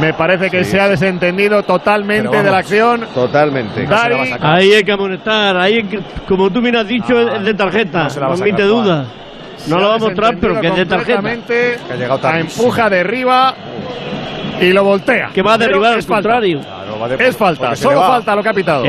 [0.00, 0.72] me parece que Sí.
[0.72, 2.58] se ha desentendido totalmente Pero de la vamos.
[2.66, 3.06] acción.
[3.14, 3.86] Totalmente.
[3.86, 7.44] Dari, Ahí hay que amonestar, ahí hay que- como tú bien has dicho, Ah, es
[7.44, 9.04] de tarjeta, no la no a sacar, duda.
[9.68, 11.22] No lo va a mostrar, pero que es de tarjeta.
[11.46, 12.64] Que ha llegado a tardísimo.
[12.64, 13.54] empuja de arriba
[14.60, 15.30] y lo voltea.
[15.32, 16.14] Que va a derribar es al falta.
[16.30, 16.60] contrario.
[17.06, 18.08] Va Es falta, porque se solo va.
[18.08, 18.84] falta lo que ha pitado.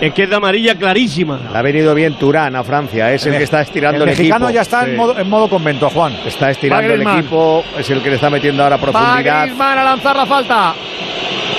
[0.00, 1.38] Es de amarilla clarísima.
[1.52, 4.46] Le ha venido bien Turán a Francia, es el que está estirando el el, mexicano
[4.46, 4.54] equipo.
[4.54, 6.16] ya está en, modo, en modo convento, Juan.
[6.26, 7.18] Está estirando Va el Griezmann.
[7.20, 9.42] equipo, es el que le está metiendo ahora Va profundidad.
[9.42, 10.74] Griezmann a lanzar la falta.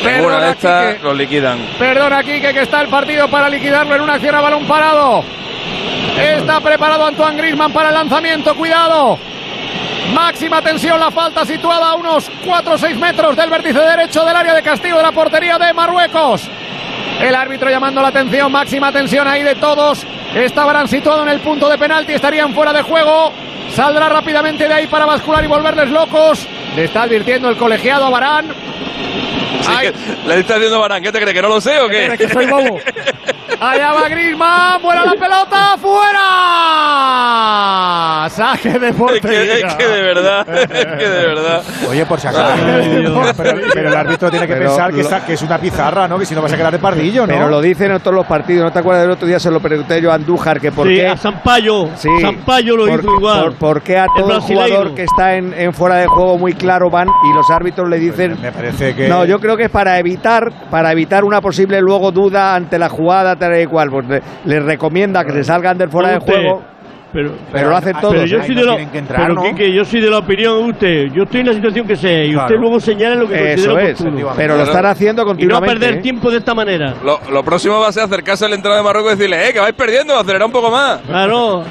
[0.03, 1.03] Perdona, estas Quique.
[1.03, 1.59] los liquidan.
[1.79, 5.23] Perdona, Quique, que está el partido para liquidarlo en una acción a balón parado.
[6.19, 8.53] Está preparado Antoine Griezmann para el lanzamiento.
[8.55, 9.17] Cuidado.
[10.15, 14.33] Máxima tensión, la falta situada a unos 4 o 6 metros del vértice derecho del
[14.33, 16.49] área de castigo de la portería de Marruecos.
[17.19, 20.07] El árbitro llamando la atención, máxima tensión ahí de todos.
[20.33, 23.33] Estaban situados en el punto de penalti, estarían fuera de juego.
[23.75, 26.47] Saldrá rápidamente de ahí para bascular y volverles locos.
[26.77, 28.53] Le está advirtiendo el colegiado a Barán.
[30.27, 31.33] Le está diciendo Barán, ¿qué te crees?
[31.35, 32.05] ¿Que no lo sé o qué?
[32.07, 32.79] ¿Crees que soy bobo?
[33.59, 35.77] Allá va Griezmann, vuela la pelota,
[37.25, 38.27] fuera.
[38.29, 39.67] Saque de Es que, portería.
[39.67, 41.63] es que de verdad, es que de verdad.
[41.89, 42.53] Oye, por si acaso.
[43.37, 46.07] pero, pero el árbitro tiene que Pero pensar que, lo- esa- que es una pizarra,
[46.07, 46.19] ¿no?
[46.19, 47.33] Que si no vas a quedar de pardillo, ¿no?
[47.33, 48.63] Pero lo dicen en todos los partidos.
[48.65, 49.39] ¿No te acuerdas del otro día?
[49.39, 51.07] Se lo pregunté yo a Andújar que por Sí, qué.
[51.07, 51.89] a Sampaio.
[51.95, 53.43] Sí, Sampaio lo por, hizo igual.
[53.43, 56.89] por- por qué a todo jugador que está en, en fuera de juego muy claro
[56.89, 58.37] van y los árbitros le dicen.
[58.41, 59.07] Me parece que.
[59.07, 62.89] No, yo creo que es para evitar, para evitar una posible luego duda ante la
[62.89, 63.89] jugada tal y cual.
[63.89, 66.63] Pues le- les recomienda que se salgan del fuera de juego.
[67.15, 68.43] Pero, Pero lo hacen todos, Pero yo ¿eh?
[68.45, 69.41] soy No de la, que entrar, pero ¿no?
[69.43, 71.03] Quique, yo soy de la opinión de usted.
[71.15, 72.45] Yo estoy en la situación que sé y Claro.
[72.47, 74.33] usted luego señala lo que Eso considera es, oportuno.
[74.35, 75.73] pero lo están haciendo Y no continuamente.
[75.79, 76.01] perder ¿eh?
[76.01, 76.93] tiempo de esta manera.
[77.05, 79.59] Lo, lo próximo va a ser acercarse al entrenador de Marruecos y decirle, eh, que
[79.61, 80.99] vais perdiendo, acelera un poco más.
[81.07, 81.63] Claro.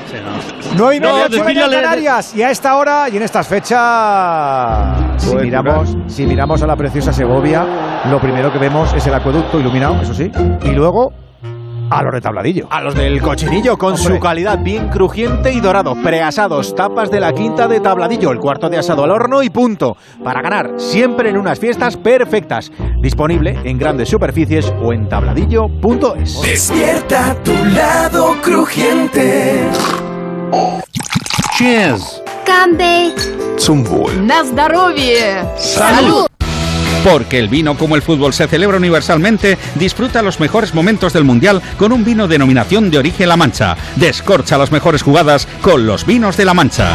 [0.78, 0.94] No, ocho
[1.36, 2.34] y media Canarias.
[2.34, 7.12] Y a esta hora y en estas fechas, si miramos, si miramos a la preciosa
[7.12, 7.64] Segovia,
[8.10, 10.30] lo primero que vemos es el acueducto iluminado, eso sí.
[10.64, 11.12] Y luego
[11.89, 12.67] a los de tabladillo.
[12.69, 14.15] A los del cochinillo con Hombre.
[14.15, 15.95] su calidad bien crujiente y dorado.
[15.95, 19.97] Preasados, tapas de la quinta de tabladillo, el cuarto de asado al horno y punto.
[20.23, 22.71] Para ganar siempre en unas fiestas perfectas.
[23.01, 26.41] Disponible en grandes superficies o en tabladillo.es.
[26.41, 29.67] Despierta tu lado crujiente.
[31.57, 32.23] Cheers.
[32.45, 33.13] Campe.
[33.57, 34.25] Zum Wohl.
[34.25, 35.43] На здоровье.
[35.57, 36.32] Salud.
[37.02, 41.62] Porque el vino, como el fútbol, se celebra universalmente, disfruta los mejores momentos del Mundial
[41.76, 43.76] con un vino denominación de origen La Mancha.
[43.96, 46.94] Descorcha las mejores jugadas con los vinos de La Mancha.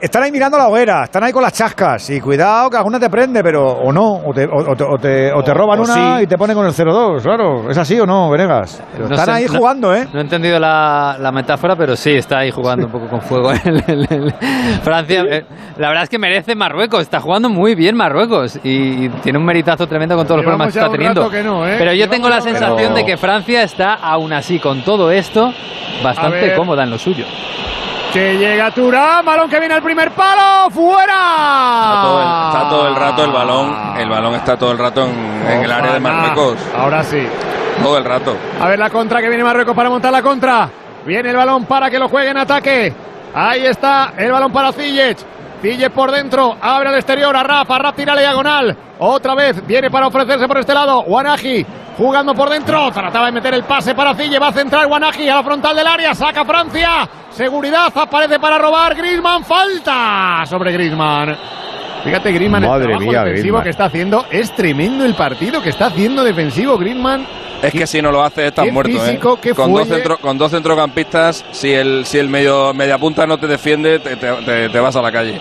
[0.00, 2.08] Están ahí mirando la hoguera, están ahí con las chascas.
[2.10, 4.98] Y cuidado que alguna te prende, pero o no, o te, o- o te, o
[4.98, 6.24] te- o te roban o una sí.
[6.24, 7.70] y te ponen con el 0-2, claro.
[7.70, 8.82] ¿Es así o no, Venegas?
[8.92, 10.06] Pero No están sé, ahí no- jugando, ¿eh?
[10.12, 13.52] No he entendido la, la metáfora, pero sí, está ahí jugando un poco con fuego.
[13.64, 14.32] el- el- el-
[14.82, 15.44] Francia, eh,
[15.78, 19.44] la verdad es que merece Marruecos, está jugando muy bien Marruecos y, y tiene un
[19.44, 21.28] meritazo tremendo con todos los problemas que está teniendo.
[21.30, 21.76] que no, ¿eh?
[21.78, 25.52] Pero yo tengo la sensación de que Francia está aún así con todo esto
[26.02, 27.24] bastante cómoda en lo suyo.
[28.12, 31.14] Que llega Turán, balón que viene al primer palo, fuera.
[31.14, 35.06] Está todo, el, está todo el rato el balón, el balón está todo el rato
[35.06, 36.00] en, en el área de.
[36.00, 36.58] Marruecos.
[36.76, 37.26] Ahora sí.
[37.82, 38.36] Todo el rato.
[38.60, 40.68] A ver la contra que viene Marruecos para montar la contra.
[41.06, 42.92] Viene el balón para que lo juegue en ataque.
[43.34, 45.18] Ahí está el balón para Ziyech.
[45.62, 48.76] Ziyech por dentro, abre al exterior a Rap, a Rap tira la diagonal.
[48.98, 51.00] Otra vez viene para ofrecerse por este lado.
[51.04, 51.64] Wanaji
[51.96, 52.90] jugando por dentro.
[52.92, 54.40] Trataba de meter el pase para Ziyech.
[54.40, 56.14] Va a centrar Wanaji a la frontal del área.
[56.14, 57.08] Saca Francia.
[57.30, 57.92] Seguridad.
[57.94, 58.94] Aparece para robar.
[58.94, 59.44] Griezmann.
[59.44, 61.36] Falta sobre Griezmann.
[62.04, 63.62] Fíjate, Griezmann, Madre el trabajo mía, defensivo Griezmann.
[63.64, 64.26] que está haciendo.
[64.30, 67.24] Es tremendo el partido que está haciendo defensivo Griezmann.
[67.62, 69.54] Es que si no lo haces estás muerto, físico, ¿eh?
[69.54, 73.46] con, dos centro- con dos centrocampistas, si el, si el medio, media punta no te
[73.46, 75.40] defiende, te, te- te- te vas a la calle.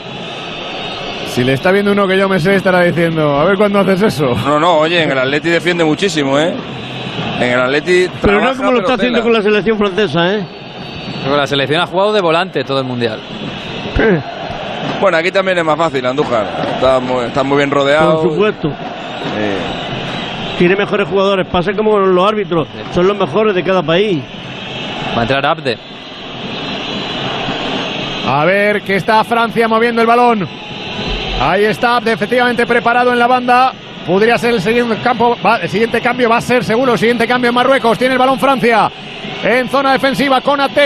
[1.33, 4.01] Si le está viendo uno que yo me sé, estará diciendo, a ver cuándo haces
[4.01, 4.35] eso.
[4.45, 6.53] No, no, oye, en el Atleti defiende muchísimo, ¿eh?
[7.39, 10.45] En el Atleti Pero no como lo está pero haciendo con la selección francesa, ¿eh?
[11.23, 13.21] Con la selección ha jugado de volante todo el mundial.
[14.99, 16.45] Bueno, aquí también es más fácil, Andújar.
[16.75, 18.21] Está muy, está muy bien rodeado.
[18.21, 18.67] Por supuesto.
[18.67, 19.57] Eh,
[20.57, 21.47] Tiene mejores jugadores.
[21.47, 22.67] Pasa como los árbitros.
[22.93, 24.21] Son los mejores de cada país.
[25.15, 25.77] Va a entrar Abde.
[28.27, 30.47] A ver que está Francia moviendo el balón.
[31.39, 33.73] Ahí está, efectivamente preparado en la banda.
[34.05, 37.27] Podría ser el siguiente, campo, va- el siguiente cambio, va a ser seguro el siguiente
[37.27, 37.97] cambio en Marruecos.
[37.97, 38.91] Tiene el balón Francia
[39.43, 40.77] en zona defensiva con AT.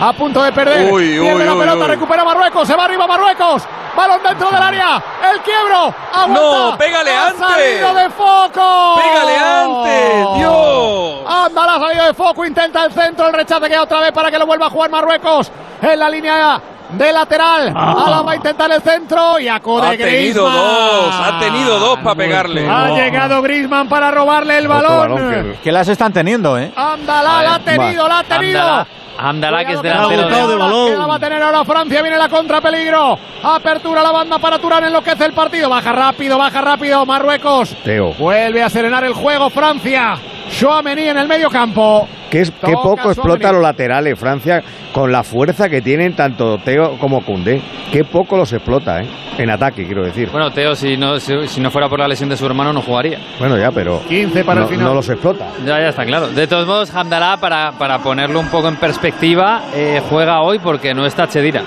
[0.00, 0.92] a punto de perder.
[0.92, 3.64] Uy, Pierde uy, la uy, pelota, recupera Marruecos, se va arriba Marruecos.
[3.96, 5.02] Balón dentro del área,
[5.32, 5.92] el quiebro.
[6.14, 6.40] Aguanta.
[6.40, 7.40] No, pégale Ha antes.
[7.40, 8.94] salido de foco.
[9.02, 11.20] Pégale antes, Dios.
[11.26, 14.38] Anda la salida de foco, intenta el centro, el rechace queda otra vez para que
[14.38, 15.50] lo vuelva a jugar Marruecos
[15.82, 16.60] en la línea
[16.90, 17.72] de lateral.
[17.74, 20.54] Ahora va a intentar el centro y acude Ha tenido Griezmann.
[20.54, 22.68] dos, ha tenido dos para pegarle.
[22.68, 25.56] Ha llegado Griezmann para robarle el balón.
[25.62, 26.72] Que las están teniendo, ¿eh?
[26.74, 28.60] Ándala, la ha tenido, la ha tenido.
[28.60, 28.86] Ándala,
[29.18, 30.90] ándala, que es delantero de...
[30.92, 33.18] que la va a tener ahora Francia, viene la contra peligro.
[33.42, 35.68] Apertura la banda para Turán, enloquece el partido.
[35.68, 37.04] Baja rápido, baja rápido.
[37.04, 38.12] Marruecos Teo.
[38.14, 39.50] vuelve a serenar el juego.
[39.50, 40.16] Francia.
[40.50, 42.08] Chouameni en el medio campo.
[42.30, 46.98] Que es, qué poco explota los laterales Francia con la fuerza que tienen tanto Teo
[46.98, 47.60] como Cundé.
[47.92, 49.08] Qué poco los explota, ¿eh?
[49.38, 50.28] En ataque, quiero decir.
[50.30, 52.82] Bueno, Teo, si no, si, si no fuera por la lesión de su hermano, no
[52.82, 53.18] jugaría.
[53.38, 54.88] Bueno, ya, pero 15 para no, el final.
[54.88, 55.46] no los explota.
[55.64, 56.28] Ya, ya está claro.
[56.28, 60.92] De todos modos, Hamdallah, para, para ponerlo un poco en perspectiva, eh, juega hoy porque
[60.92, 61.62] no está Chedira,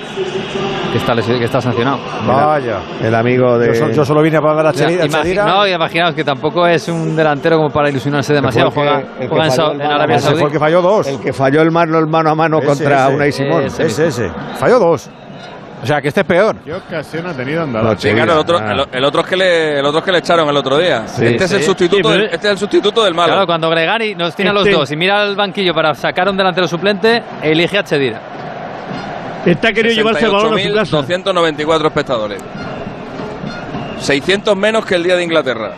[0.91, 1.99] que está, que está sancionado.
[2.27, 2.79] Vaya.
[3.01, 3.67] El amigo de...
[3.67, 5.05] Yo, so- yo solo vine a pagar a Chedira.
[5.05, 5.45] imagi- Chedira.
[5.45, 8.69] no, imaginaos que tampoco es un delantero como para ilusionarse demasiado.
[8.69, 11.07] que- Juega, que juega en, en Arabia fue el que falló dos.
[11.07, 13.15] El que falló el mano, el mano a mano Ese, contra ese.
[13.15, 13.63] Unai Simón.
[13.63, 13.85] Ese.
[13.85, 14.31] Ese, ese.
[14.59, 15.09] Falló dos.
[15.81, 16.57] O sea, que este es peor.
[16.63, 17.65] ¿Qué ocasión ha tenido?
[17.65, 20.11] No, Sí, claro, el otro, el, el otro es que le, el otro es que
[20.11, 21.07] le echaron el otro día.
[21.07, 23.33] Sí, este, es el sustituto Sí, del, este es el sustituto del malo.
[23.33, 26.29] Claro, cuando Gregari nos tiene a los Este- dos y mira al banquillo para sacar
[26.29, 28.21] un delantero suplente, elige a Chedira.
[29.43, 30.97] Está querido llevarse el balón a su casa.
[30.97, 32.43] 294 espectadores.
[33.99, 35.71] 600 menos que el día de Inglaterra.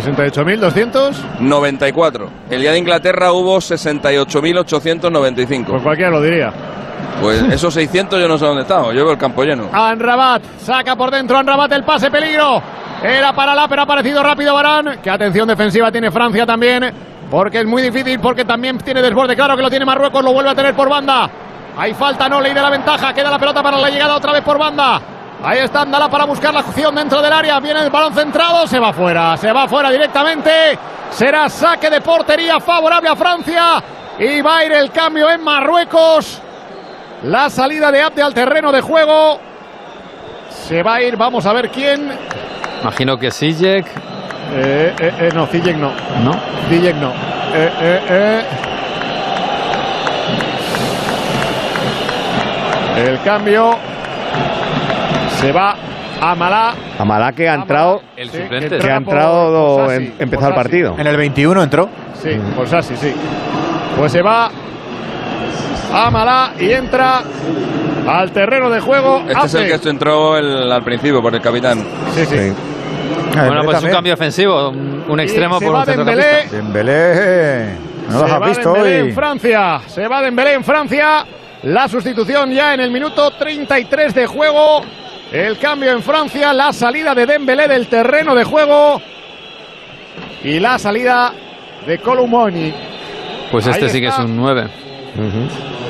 [0.00, 1.40] 68.200.
[1.40, 2.28] 94.
[2.50, 5.66] El día de Inglaterra hubo 68.895.
[5.66, 6.52] Pues cualquiera lo diría.
[7.20, 8.84] Pues esos 600 yo no sé dónde están.
[8.84, 9.68] Yo veo el campo lleno.
[9.72, 12.62] Anrabat saca por dentro Anrabat el pase peligro.
[13.02, 14.98] Era para la, pero ha aparecido rápido Barán.
[15.02, 16.92] Qué atención defensiva tiene Francia también.
[17.30, 19.34] Porque es muy difícil, porque también tiene desborde.
[19.34, 21.28] Claro que lo tiene Marruecos, lo vuelve a tener por banda.
[21.76, 23.12] Hay falta, no ley de la ventaja.
[23.12, 25.00] Queda la pelota para la llegada otra vez por banda.
[25.46, 27.60] Ahí está Andala para buscar la acción dentro del área.
[27.60, 30.76] Viene el balón centrado, se va fuera, se va fuera directamente.
[31.10, 33.80] Será saque de portería favorable a Francia.
[34.18, 36.42] Y va a ir el cambio en Marruecos.
[37.22, 39.38] La salida de Abde al terreno de juego.
[40.50, 42.10] Se va a ir, vamos a ver quién.
[42.82, 43.86] Imagino que Sijek,
[44.52, 45.92] Eh, eh, eh, no, Ziyech no.
[46.24, 46.32] ¿no?
[46.68, 47.10] Ziyech no.
[47.54, 48.44] Eh, eh, eh.
[52.96, 53.76] El cambio
[55.40, 55.76] se va
[56.20, 56.74] a Malá.
[56.98, 60.58] Amalá que ha entrado, El Sí, que que ha entrado por Sassi, en, empezado por
[60.58, 60.94] el partido.
[60.98, 61.88] En el 21 entró.
[62.22, 63.12] Sí, por Sassi, sí.
[63.98, 64.50] Pues se va
[65.92, 67.20] a Malá y entra
[68.06, 69.22] al terreno de juego.
[69.28, 71.84] Este es el que entró el- al principio por el capitán.
[72.14, 72.36] Sí, sí.
[72.38, 72.52] Sí.
[73.34, 76.46] Bueno, pues un cambio ofensivo, un, un extremo por va un Dembélé.
[76.50, 77.74] Dembélé.
[78.08, 79.08] No los se has va visto Dembélé hoy.
[79.08, 79.80] en Francia.
[79.86, 81.26] Se va Dembélé en Francia.
[81.64, 84.82] La sustitución ya en el minuto 33 de juego.
[85.36, 86.50] El cambio en Francia.
[86.54, 89.02] La salida de Dembélé del terreno de juego.
[90.42, 91.30] Y la salida
[91.86, 92.72] de Columoni.
[93.52, 94.66] Pues este Ahí sí que es un 9.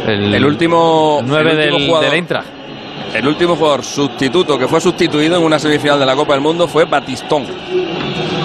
[0.08, 2.48] el, El último, el 9 el último del, jugador, del Eintracht.
[3.14, 6.66] el último jugador sustituto que fue sustituido en una semifinal de la Copa del Mundo
[6.66, 7.46] fue Batistón.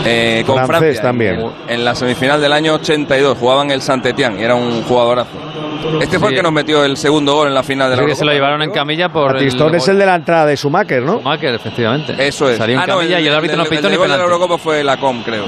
[0.05, 1.39] Eh, con Francés Francia, también.
[1.67, 5.50] En, en la semifinal del año 82 jugaban el Saint-Étienne y era un jugadorazo.
[6.01, 6.33] Este fue Sí.
[6.35, 8.23] el que nos metió el segundo gol en la final de la Creo que se
[8.25, 8.47] lo Eurocopa.
[8.49, 11.13] llevaron en camilla por Batistón es el de la entrada de Schumacher, ¿no?
[11.19, 12.15] Schumacher, efectivamente.
[12.27, 12.57] Eso es.
[12.57, 14.15] Salió en Ah, no, camilla y el árbitro no pitó el ni gol de la
[14.23, 14.33] penalti.
[14.33, 15.45] Eurocopa fue la Com, creo.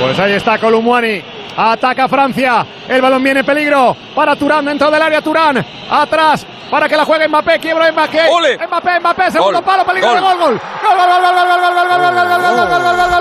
[0.00, 1.22] Pues ahí está Columani.
[1.56, 2.64] Ataca Francia.
[2.88, 5.20] El balón viene peligro para Turán dentro del área.
[5.20, 7.58] Turán atrás para que la juegue Mbappé.
[7.58, 8.28] Quiebra Mbappé.
[8.30, 8.56] ¡Ole!
[8.66, 10.30] Mbappé, Mbappé, segundo palo, peligro de gol.
[10.30, 10.60] gol, gol.
[10.82, 13.10] Gol, gol, gol, gol, gol, gol, gol, gol, gol, gol, gol, gol, gol, gol, gol,
[13.10, 13.19] gol.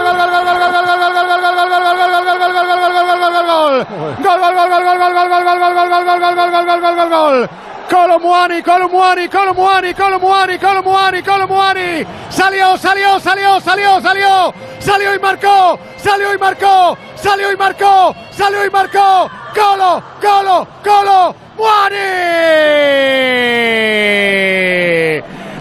[7.89, 12.06] Colomwani, Colomwani, Colomwani, Colomwani, Colomwani, Colomwani.
[12.30, 14.53] Salió, salió, salió, salió, salió.
[14.80, 15.80] Salió y marcó.
[15.97, 16.97] Salió y marcó.
[17.15, 18.15] Salió y marcó.
[18.31, 19.30] Salió y marcó.
[19.56, 21.35] Colo, Colo, Colo.
[21.57, 21.97] Muani.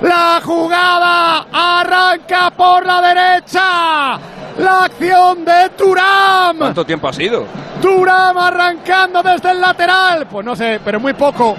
[0.03, 4.19] La jugada arranca por la derecha.
[4.59, 6.59] La acción de Turam.
[6.59, 7.47] ¿Cuánto tiempo ha sido?
[7.81, 10.27] Turam arrancando desde el lateral.
[10.27, 11.57] Pues no sé, pero muy poco.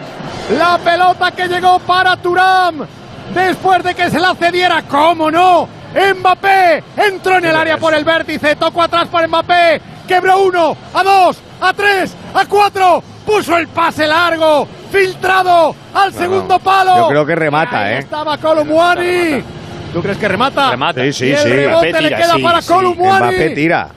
[0.58, 2.86] La pelota que llegó para Turam.
[3.34, 5.68] Después de que se la cediera, ¿cómo no?
[5.94, 11.04] Mbappé entró en el área por el vértice, tocó atrás para Mbappé, quebró uno, a
[11.04, 16.96] dos, a tres, a cuatro, puso el pase largo, filtrado al segundo palo.
[16.98, 18.00] Yo creo que remata, Ahí ¿eh?
[18.00, 19.44] estaba Colomwani.
[19.94, 20.72] ¿Tú crees que remata?
[20.72, 21.02] Remata.
[21.03, 21.49] Sí, sí, y el sí.
[21.49, 22.68] rebote le queda sí, para sí.
[22.68, 23.20] Colomwani.
[23.26, 23.90] Mbappé tira.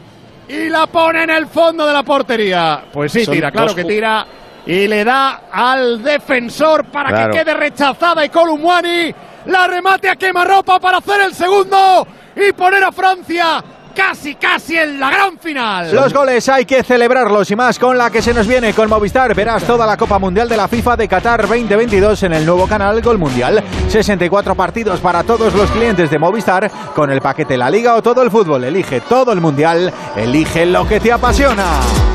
[0.49, 2.85] Y la pone en el fondo de la portería.
[2.93, 4.27] Pues sí, Son tira, claro dos que tira.
[4.67, 7.33] y le da al defensor para Claro.
[7.33, 9.15] que quede rechazada y Columwani
[9.47, 12.07] la remate a quemarropa para hacer el segundo
[12.37, 13.63] y poner a Francia
[13.95, 15.95] casi casi en la gran final.
[15.95, 19.35] Los goles hay que celebrarlos y más con la que se nos viene con Movistar.
[19.35, 23.01] Verás toda la Copa Mundial de la FIFA de Qatar 2022 en el nuevo canal
[23.03, 23.63] Gol Mundial.
[23.89, 28.23] 64 partidos para todos los clientes de Movistar con el paquete La Liga o todo
[28.23, 28.65] el fútbol.
[28.65, 31.65] Elige todo el Mundial, elige lo que te apasiona.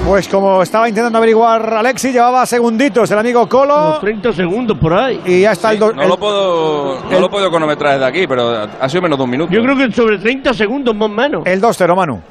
[0.06, 3.98] Pues como estaba intentando averiguar Alexi, llevaba segunditos el amigo Colo.
[3.99, 5.20] 30 segundos por ahí.
[5.26, 5.80] Y ya está el...
[5.80, 9.18] do- No el- lo puedo, no lo puedo cronometrar desde aquí, pero ha sido menos
[9.18, 9.52] de un minuto.
[9.52, 11.41] Yo creo que sobre 30 segundos más o menos.
[11.45, 12.22] El 2-0, Manu.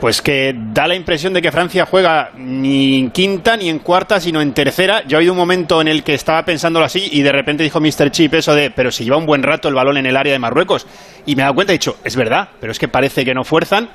[0.00, 4.18] Pues que da la impresión de que Francia juega ni en quinta ni en cuarta,
[4.18, 5.04] sino en tercera.
[5.06, 7.80] Yo ha habido un momento en el que estaba pensándolo así y de repente dijo
[7.80, 8.10] Mr.
[8.10, 10.40] Chip eso de, pero si lleva un buen rato el balón en el área de
[10.40, 10.88] Marruecos.
[11.24, 13.32] Y me he dado cuenta y he dicho, es verdad, pero es que parece que
[13.32, 13.90] no fuerzan.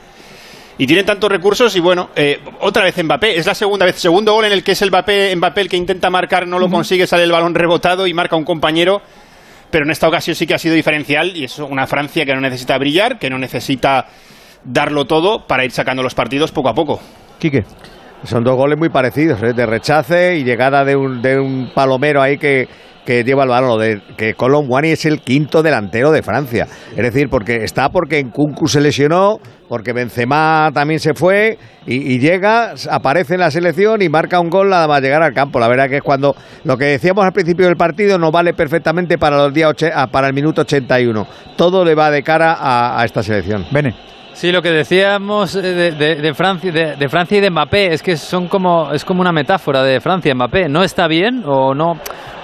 [0.77, 4.31] Y tienen tantos recursos y bueno, eh, otra vez Mbappé, es la segunda vez, segundo
[4.34, 7.06] gol en el que es el Mbappé, Mbappé el que intenta marcar, no lo consigue,
[7.06, 9.02] sale el balón rebotado y marca un compañero.
[9.69, 12.41] Pero en esta ocasión sí que ha sido diferencial y es una Francia que no
[12.41, 14.07] necesita brillar, que no necesita
[14.64, 16.99] darlo todo para ir sacando los partidos poco a poco.
[17.39, 17.65] Quique.
[18.23, 19.53] Son dos goles muy parecidos, ¿eh?
[19.53, 22.68] de rechace y llegada de un, de un palomero ahí que,
[23.06, 23.80] que lleva el balón.
[23.80, 26.68] De, que Colomboani es el quinto delantero de Francia.
[26.91, 29.39] Es decir, porque está porque Nkunku se lesionó,
[29.69, 34.69] porque Benzema también se fue y, llega, aparece en la selección y marca un gol
[34.69, 35.60] nada más llegar al campo.
[35.60, 36.35] La verdad que es cuando
[36.65, 40.27] lo que decíamos al principio del partido nos vale perfectamente para los días ah, para
[40.27, 41.27] el minuto 81.
[41.56, 43.65] Todo le va de cara a, a esta selección.
[43.72, 43.95] Bene.
[44.38, 47.94] Sí, lo que decíamos eh, de, de- de Francia, de, de Francia y de Mbappé
[47.94, 50.36] es que son como es como una metáfora de Francia.
[50.36, 51.98] Mbappé no está bien o no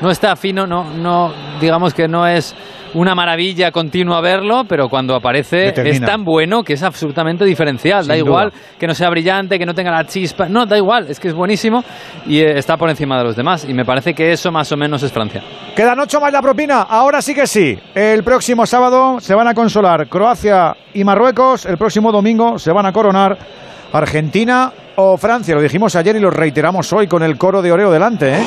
[0.04, 2.54] no está fino, no no digamos que no es
[2.94, 5.96] una maravilla continua verlo, pero cuando aparece Determina.
[5.96, 8.06] es tan bueno que es absolutamente diferencial.
[8.06, 8.62] da igual duda.
[8.78, 11.34] que no sea brillante, que no tenga la chispa, no da igual, es que es
[11.34, 11.84] buenísimo
[12.26, 13.66] y eh, está por encima de los demás.
[13.68, 15.42] Y me parece que eso más o menos es Francia.
[15.74, 16.82] Quedan ocho más la propina.
[16.82, 17.80] Ahora sí que sí.
[17.96, 21.66] El próximo sábado se van a consolar Croacia y Marruecos.
[21.66, 23.38] El próximo domingo se van a coronar
[23.94, 25.56] Argentina o Francia.
[25.56, 28.34] Lo dijimos ayer y lo reiteramos hoy con el coro de Oreo delante.
[28.36, 28.44] ¿eh?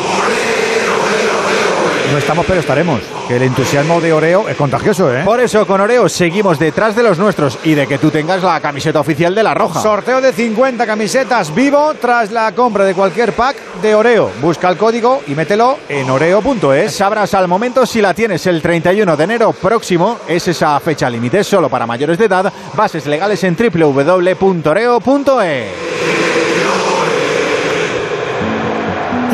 [2.12, 3.00] No estamos, pero estaremos.
[3.26, 5.22] Que el entusiasmo de Oreo es contagioso, ¿eh?
[5.24, 8.60] Por eso con Oreo seguimos detrás de los nuestros y de que tú tengas la
[8.60, 9.80] camiseta oficial de la Roja.
[9.80, 14.30] Sorteo de 50 camisetas vivo tras la compra de cualquier pack de Oreo.
[14.40, 16.94] Busca el código y mételo en oreo.es.
[16.94, 20.18] Sabrás al momento si la tienes el 31 de enero próximo.
[20.28, 22.52] Es esa fecha límite solo para mayores de edad.
[22.74, 25.06] Bases legales en www.oreo.es.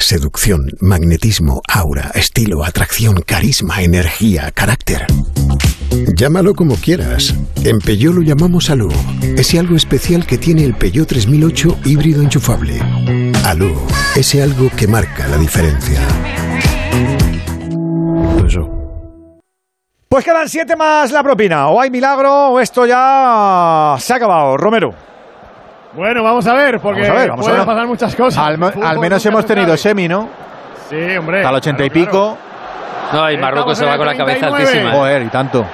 [0.00, 5.06] Seducción, magnetismo, aura, estilo, atracción, carisma, energía, carácter.
[6.16, 7.34] Llámalo como quieras.
[7.62, 8.88] En Peugeot lo llamamos Alú.
[9.36, 12.80] Ese algo especial que tiene el Peugeot 3008 híbrido enchufable.
[13.44, 13.76] Alú,
[14.16, 16.00] ese algo que marca la diferencia.
[20.08, 21.68] Pues quedan siete más la propina.
[21.68, 24.56] O hay milagro o esto ya se ha acabado.
[24.56, 25.09] Romero.
[25.92, 27.74] Bueno, vamos a ver, porque Vamos a ver, vamos a pueden ver.
[27.74, 28.44] pasar muchas cosas.
[28.44, 30.28] Al, Fútbol al menos hemos tenido semi, ¿no?
[30.88, 31.38] Sí, hombre.
[31.38, 32.38] Hasta el ochenta y claro, pico.
[33.12, 34.68] No, y Marruecos se va con la cabeza 39.
[34.68, 34.90] altísima.
[34.90, 34.96] ¿eh?
[34.98, 35.66] Joder, y tanto.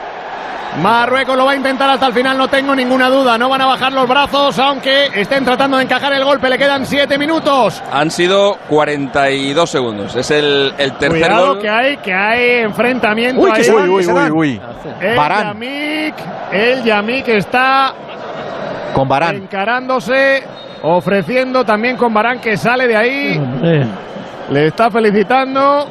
[0.83, 3.39] Marruecos lo va a intentar hasta el final, no tengo ninguna duda.
[3.39, 6.49] No van a bajar los brazos, aunque estén tratando de encajar el golpe.
[6.51, 7.83] Le quedan siete minutos.
[7.93, 10.15] Han sido 42 segundos.
[10.17, 11.59] Es el, el tercer Cuidado gol.
[11.61, 13.65] que hay, que hay enfrentamiento Uy, que ahí.
[13.65, 14.61] se dan, Uy, que se uy, uy, uy.
[15.01, 15.17] El.
[15.17, 16.15] Yamik,
[16.53, 17.95] el Yamik está
[18.97, 19.37] Con Barán.
[19.37, 20.43] encarándose,
[20.83, 23.41] ofreciendo también con Barán que sale de ahí.
[24.49, 25.87] Le está felicitando.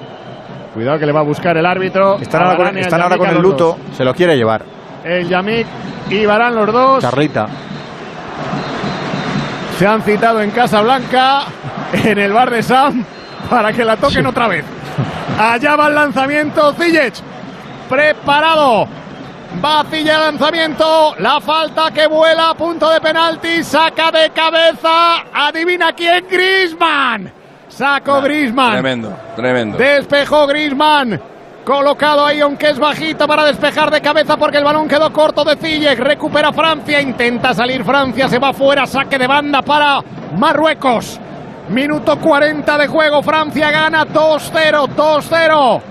[0.74, 2.18] Cuidado que le va a buscar el árbitro.
[2.18, 3.78] Están ahora con, están ahora el luto.
[3.96, 4.64] Se lo quiere llevar.
[5.04, 5.68] El Yamik
[6.10, 7.04] y Barán los dos.
[7.04, 7.46] Carlita.
[9.78, 11.42] Se han citado en Casa Blanca,
[11.94, 13.06] en el bar de Sam,
[13.52, 14.66] para que la toquen otra vez.
[15.40, 17.14] Allá va el lanzamiento, Ziyech.
[17.88, 18.88] Preparado.
[19.64, 21.16] Va Ziyech al lanzamiento.
[21.20, 23.64] La falta que vuela punto de penalti.
[23.64, 25.24] Saca de cabeza.
[25.34, 27.32] Adivina quién, Grisman.
[27.68, 28.74] Sacó Grisman.
[28.74, 29.78] Tremendo, tremendo.
[29.78, 31.20] Despejó Grisman.
[31.64, 35.56] Colocado ahí, aunque es bajita para despejar de cabeza porque el balón quedó corto de
[35.56, 36.00] Ziyech.
[36.00, 37.02] Recupera Francia.
[37.02, 38.28] Intenta salir Francia.
[38.28, 38.86] Se va fuera.
[38.86, 40.02] Saque de banda para
[40.38, 41.20] Marruecos.
[41.70, 43.24] Minuto 40 de juego.
[43.24, 45.82] Francia gana 2-0, 2-0.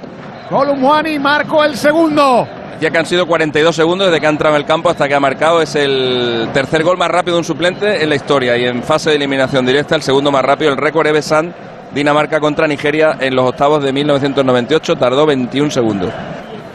[0.49, 2.47] Columwani marcó el segundo.
[2.81, 5.15] Ya que han sido 42 segundos desde que ha entrado en el campo hasta que
[5.15, 5.63] ha marcado.
[5.63, 8.57] Es el tercer gol más rápido de un suplente en la historia.
[8.57, 11.55] Y en fase de eliminación directa, el segundo más rápido, el récord Eve Sant,
[11.95, 14.97] Dinamarca contra Nigeria en los octavos de 1998.
[14.97, 16.13] Tardó 21 segundos.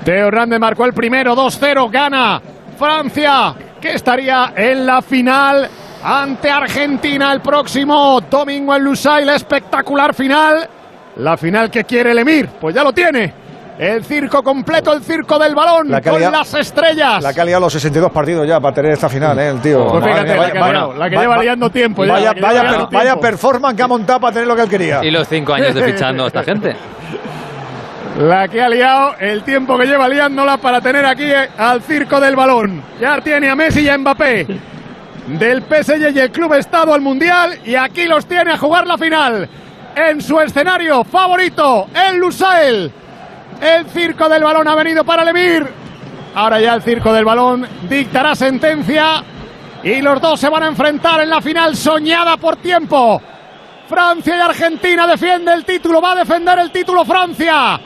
[0.04, 2.42] Teo Hernández marcó el primero, 2-0, gana
[2.78, 5.70] Francia, que estaría en la final
[6.02, 9.30] ante Argentina el próximo domingo en Lusail.
[9.30, 10.68] Espectacular final.
[11.18, 13.49] La final que quiere el Emir, pues ya lo tiene.
[13.80, 17.24] El circo completo, el circo del balón La ha con las estrellas.
[17.24, 19.48] La que ha liado los 62 partidos ya para tener esta final, ¿eh?
[19.48, 19.88] El tío.
[19.88, 22.64] Pues fíjate, Madre la que ha liado, la que lleva liando tiempo ya, Vaya, vaya,
[22.64, 23.22] liando per- vaya tiempo.
[23.22, 25.00] performance que ha montado para tener lo que él quería.
[25.04, 26.76] Y los cinco años de fichando a esta gente.
[28.20, 32.20] La que ha liado, el tiempo que lleva liándola para tener aquí eh, al circo
[32.20, 32.84] del balón.
[33.00, 34.46] Ya tiene a Messi y a Mbappé.
[35.28, 37.60] Del PSG y el Club Estado al Mundial.
[37.64, 39.48] Y aquí los tiene a jugar la final.
[39.96, 42.92] En su escenario favorito, el Lusail.
[43.62, 45.68] El circo del balón ha venido para el Emir.
[46.36, 49.24] Ahora ya el circo del balón dictará sentencia.
[49.84, 53.22] Y los dos se van a enfrentar en la final soñada por tiempo.
[53.88, 56.02] Francia y Argentina defiende el título.
[56.02, 57.80] Va a defender el título Francia.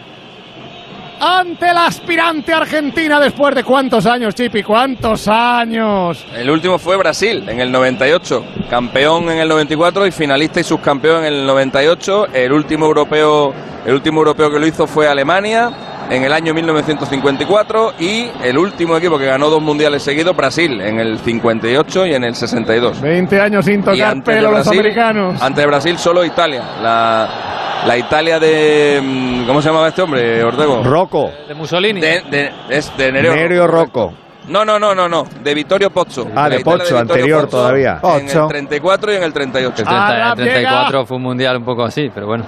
[1.26, 6.26] Ante la aspirante Argentina después de cuántos años, Chipi, cuántos años.
[6.36, 11.24] El último fue Brasil en el 98, campeón en el 94 y finalista y subcampeón
[11.24, 12.28] en el 98.
[12.34, 13.54] El último europeo,
[13.86, 15.72] el último europeo que lo hizo fue Alemania
[16.10, 21.00] en el año 1954 y el último equipo que ganó dos mundiales seguidos Brasil en
[21.00, 23.00] el 58 y en el 62.
[23.00, 25.42] 20 años sin tocar pelo de los Brasil, americanos.
[25.42, 27.53] Antes de Brasil solo Italia, la
[27.86, 30.84] la Italia de mm, ¿cómo se llamaba este hombre, Ortego?
[30.84, 31.32] Rocco.
[31.48, 32.00] De Mussolini.
[32.02, 33.36] De, de- es de Nereo.
[33.36, 34.14] Nereo Rocco.
[34.48, 36.28] No, no, no, no, no, de Vittorio Pozzo.
[36.36, 37.94] Ah, de Pozzo, Vittorio anterior Pozzo todavía.
[37.94, 38.44] En Pozzo.
[38.44, 39.70] el 34 y en el 38.
[39.70, 42.46] El 30 el 34 fue un mundial un poco así, pero bueno.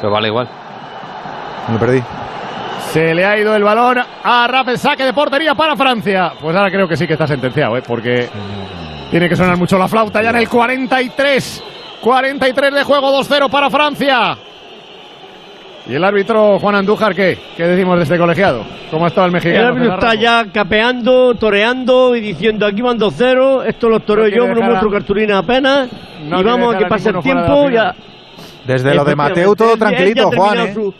[0.00, 0.48] Pero vale igual.
[1.68, 2.02] Me lo perdí.
[2.92, 6.32] Se le ha ido el balón a Rafa, saque de portería para Francia.
[6.38, 7.82] Pues ahora creo que sí que está sentenciado, ¿eh?
[7.86, 8.28] porque
[9.10, 11.64] tiene que sonar mucho la flauta ya en el 43.
[12.02, 14.36] 43 de juego, 2-0 para Francia.
[15.88, 17.36] ¿Y el árbitro Juan Andújar qué?
[17.56, 18.64] ¿Qué decimos de este colegiado?
[18.90, 19.66] ¿Cómo ha estado el El mexicano?
[19.68, 24.30] árbitro César está ya capeando, toreando y diciendo aquí van 2-0, esto lo toreo No
[24.30, 25.88] yo, no muestro a- cartulina apenas
[26.24, 27.68] No y vamos a que pase el tiempo.
[27.70, 27.94] Ya,
[28.64, 30.74] Desde lo de Mateu todo tranquilito, Juan, ¿eh?
[30.74, 30.94] su-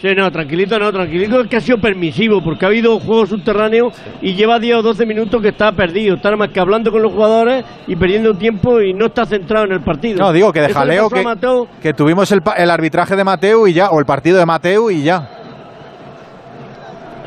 [0.00, 3.94] Sí, no, tranquilito no, tranquilito es que ha sido permisivo, porque ha habido juegos subterráneos
[4.20, 7.02] y lleva 10 o 12 minutos que está perdido, está nada más que hablando con
[7.02, 10.18] los jugadores y perdiendo tiempo y no está centrado en el partido.
[10.18, 11.24] No, digo que de jaleo que,
[11.80, 15.02] que tuvimos el, el arbitraje de Mateu y ya, o el partido de Mateu y
[15.02, 15.30] ya.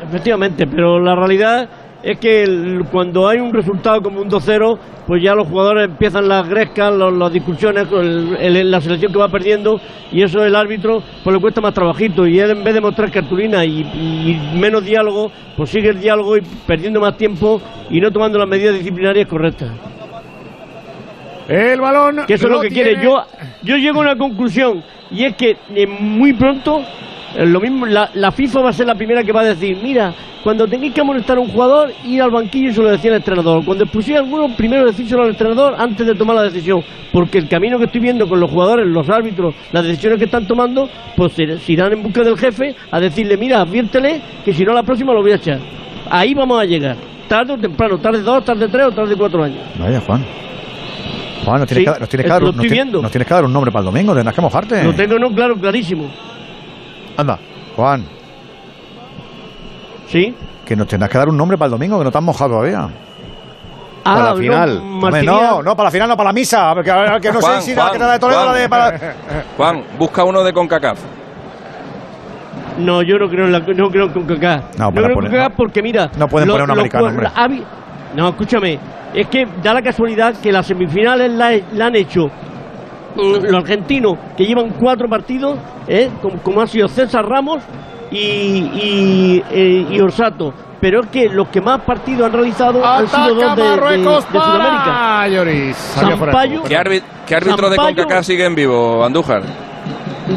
[0.08, 1.68] Efectivamente, pero la realidad
[2.02, 6.28] es que el- cuando hay un resultado como un 2-0, pues ya los jugadores empiezan
[6.28, 9.80] las grescas, los- las discusiones, con el- el- la selección que va perdiendo,
[10.12, 13.10] y eso el árbitro pues le cuesta más trabajito, y él en vez de mostrar
[13.10, 17.60] cartulina y, y menos diálogo, pues sigue el diálogo y perdiendo más tiempo
[17.90, 19.70] y no tomando las medidas disciplinarias correctas.
[21.48, 22.20] El balón.
[22.26, 23.02] Que eso es lo que quiere.
[23.02, 23.16] Yo,
[23.62, 26.80] yo llego a una conclusión y es que eh, muy pronto
[27.36, 30.12] lo mismo la, la FIFA va a ser la primera que va a decir, mira,
[30.42, 33.18] cuando tengáis que amonestar a un jugador, ir al banquillo y se lo decía al
[33.18, 33.64] entrenador.
[33.64, 36.82] Cuando expulséis a alguno, primero decírselo al entrenador antes de tomar la decisión.
[37.12, 40.46] Porque el camino que estoy viendo con los jugadores, los árbitros, las decisiones que están
[40.46, 44.64] tomando, pues se, se irán en busca del jefe a decirle, mira, adviértele que si
[44.64, 45.58] no la próxima lo voy a echar.
[46.10, 46.96] Ahí vamos a llegar.
[47.28, 49.58] Tarde o temprano, tarde dos, tarde tres o tarde cuatro años.
[49.78, 50.24] Vaya, Juan.
[51.44, 52.84] Juan, nos tienes, Sí, que, nos tienes que eso dar, lo un- nos estoy tienes-
[52.84, 53.02] viendo.
[53.02, 54.84] nos tienes que dar un nombre para el domingo, tendrás que mojarte.
[54.84, 56.08] Lo tengo, no, claro, clarísimo.
[57.16, 57.38] Anda,
[57.76, 58.04] Juan,
[60.08, 60.34] ¿Sí?
[60.64, 62.50] que nos tendrás que dar un nombre para el domingo, que no te has mojado
[62.50, 62.88] todavía.
[64.02, 64.78] Ah, para la no, final.
[64.78, 66.72] Hombre, no, no, para la final, no, para la misa.
[66.74, 66.84] Ver,
[67.20, 68.62] que no Juan, sé si la Juan, que te da de Toledo o la Juan.
[68.62, 68.68] de.
[68.68, 69.14] Para...
[69.56, 70.98] Juan, busca uno de CONCACAF.
[72.78, 74.78] No, yo no creo en, la, no creo en CONCACAF.
[74.78, 76.10] No, No, para creo en poner- CONCACAF porque, mira...
[76.16, 77.28] No pueden poner un americano, hombre.
[78.14, 78.78] No, escúchame.
[79.12, 82.30] Es que da la casualidad que las semifinales la, la han hecho
[83.16, 85.58] los argentinos, que llevan cuatro partidos,
[85.88, 86.08] ¿eh?
[86.22, 87.62] como, como ha sido César Ramos
[88.10, 90.52] y, y, eh, y Orsato.
[90.80, 93.68] Pero es que los que más partidos han realizado han sido dos de, de-
[93.98, 95.28] de Sudamérica.
[95.28, 95.76] Lloris.
[95.76, 96.62] Sampaio.
[96.62, 99.42] ¿Qué, árbi- qué árbitro de CONCACAF sigue en vivo, Andújar?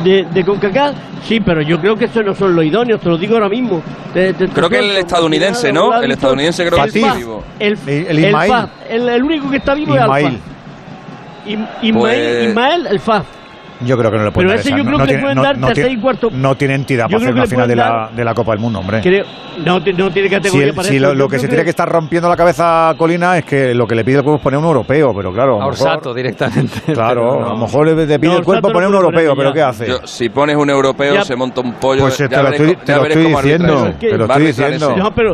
[0.04, 3.18] de, de CONCACAF, sí, pero yo creo que estos no son los idóneos, te lo
[3.18, 3.82] digo ahora mismo.
[4.14, 6.02] Te- te- Creo que el estadounidense, ¿no?
[6.02, 7.44] El estadounidense creo que el sigue vivo.
[7.60, 8.52] El, El- el el Ismail.
[8.52, 10.32] FA, el, el único que está vivo es Alfa.
[11.45, 13.24] Ismael, Pues- Ismael, el FA.
[13.82, 14.78] Yo creo que no le pueden Pero dar ese esa.
[14.78, 16.30] yo no, creo no que le tiene, pueden no- dar no tercer y cuarto.
[16.32, 18.80] no tiene entidad Yo para hacer una final de la, de la Copa del Mundo,
[18.80, 19.02] hombre.
[19.02, 19.26] Creo,
[19.65, 21.06] no, ti- no tiene Si, categoría el- para si eso.
[21.07, 23.95] lo, lo que se tiene que estar rompiendo la cabeza Colina es que lo que
[23.95, 25.56] le pide el cuerpo es poner un europeo, pero claro.
[25.60, 26.80] a A lo mejor- Orsato directamente.
[26.94, 29.53] Claro, a lo mejor le, le pide No, el cuerpo poner un europeo, poner pero
[29.53, 29.88] ¿qué hace?
[29.88, 31.26] Yo- si pones un europeo, Ya.
[31.26, 32.03] se monta un pollo.
[32.03, 34.95] Pues ya te lo estoy- te lo diciendo, te lo a estoy diciendo.
[34.95, 35.34] No, pero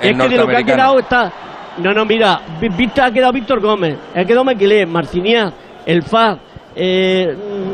[0.00, 1.32] es que de lo que ha quedado está.
[1.78, 2.40] No, no, mira,
[2.76, 5.52] viste, ha quedado Víctor Gómez, ha quedado Maquilé, Marciniá,
[5.84, 6.38] El Faz,
[6.76, 7.26] eh,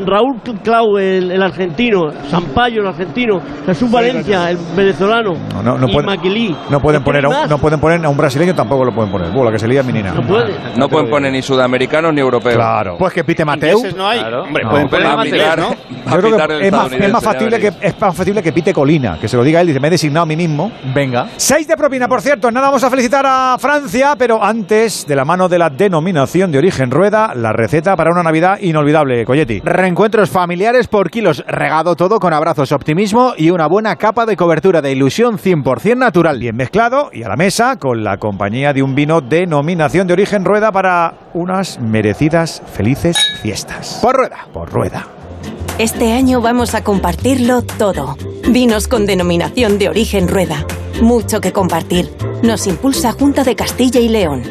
[0.05, 5.87] Raúl Clau, el, el argentino, Sampaio, el argentino, Jesús Valencia, el venezolano, No, no, no
[5.87, 6.55] y pueden- Maquilí.
[6.69, 9.11] No pueden, Es que poner a no pueden poner a un brasileño, tampoco lo pueden
[9.11, 9.27] poner.
[9.29, 10.13] Bueno, la que se lía Minina.
[10.13, 10.53] No puede.
[10.77, 12.55] No pueden poner ni sudamericanos ni europeos.
[12.55, 12.95] Claro.
[12.97, 13.81] Pues que pite Mateu.
[13.95, 14.19] No hay.
[14.19, 14.43] Claro.
[14.43, 15.69] Hombre, No, pueden poner a inglés, pitar, ¿no?
[15.69, 17.93] va a Yo creo pitar que el es más, es factible que, veréis.
[17.95, 20.23] es más factible que pite Colina, que se lo diga él, dice, me he designado
[20.23, 20.71] a mí mismo.
[20.93, 21.27] Venga.
[21.35, 22.51] 6 de propina, por cierto.
[22.51, 26.57] Nada, vamos a felicitar a Francia, pero antes, de la mano de la denominación de
[26.57, 28.92] origen rueda, la receta para una Navidad inolvidable,
[29.25, 29.61] Coyetti.
[29.61, 34.81] Reencuentros familiares por kilos, regado todo con abrazos, optimismo y una buena capa de cobertura
[34.81, 36.39] de ilusión 100% natural.
[36.39, 40.45] Bien mezclado y a la mesa con la compañía de un vino denominación de origen
[40.45, 43.99] rueda para unas merecidas felices fiestas.
[44.01, 44.47] Por rueda.
[44.53, 45.07] Por rueda.
[45.79, 48.15] Este año vamos a compartirlo todo.
[48.47, 50.65] Vinos con denominación de origen rueda.
[51.01, 52.09] Mucho que compartir.
[52.43, 54.43] Nos impulsa Junta de Castilla y León.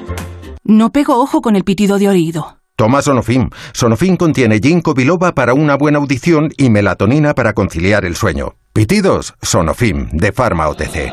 [0.64, 2.61] No pego ojo con el pitido de oído.
[2.76, 3.50] Toma Sonofim.
[3.72, 8.54] Sonofim contiene ginkgo biloba para una buena audición y melatonina para conciliar el sueño.
[8.72, 11.12] Pitidos, Sonofim, de Pharma OTC.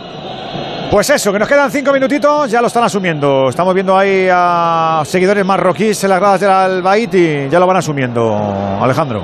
[0.90, 3.49] Pues eso, que nos quedan cinco minutitos, ya lo están asumiendo.
[3.49, 8.80] Estamos viendo ahí a seguidores marroquíes en las gradas del Albaiti, ya lo van asumiendo,
[8.81, 9.23] Alejandro.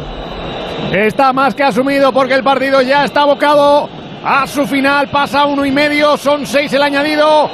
[0.91, 3.89] Está más que asumido porque el partido ya está abocado
[4.23, 5.09] a su final.
[5.09, 7.49] Pasa uno y medio, son seis el añadido.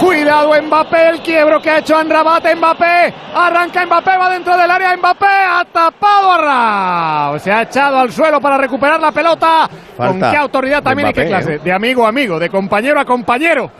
[0.00, 4.96] Cuidado Mbappé, el quiebro que ha hecho Anrabat, Mbappé, arranca Mbappé, va dentro del área,
[4.96, 7.38] Mbappé ha tapado a Rao.
[7.38, 9.68] Se ha echado al suelo para recuperar la pelota.
[9.96, 11.54] Con qué autoridad también y qué clase.
[11.54, 11.60] ¿eh?
[11.62, 13.70] De amigo a amigo, de compañero a compañero.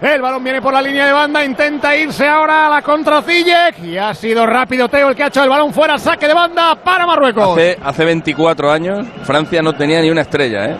[0.00, 3.80] El balón viene por la línea de banda, intenta irse ahora a la contra Ziyech
[3.82, 6.76] y ha sido rápido Teo el que ha hecho el balón fuera, saque de banda
[6.76, 7.52] para Marruecos.
[7.58, 10.76] Hace, hace 24 años Francia no tenía ni una estrella, ¿eh?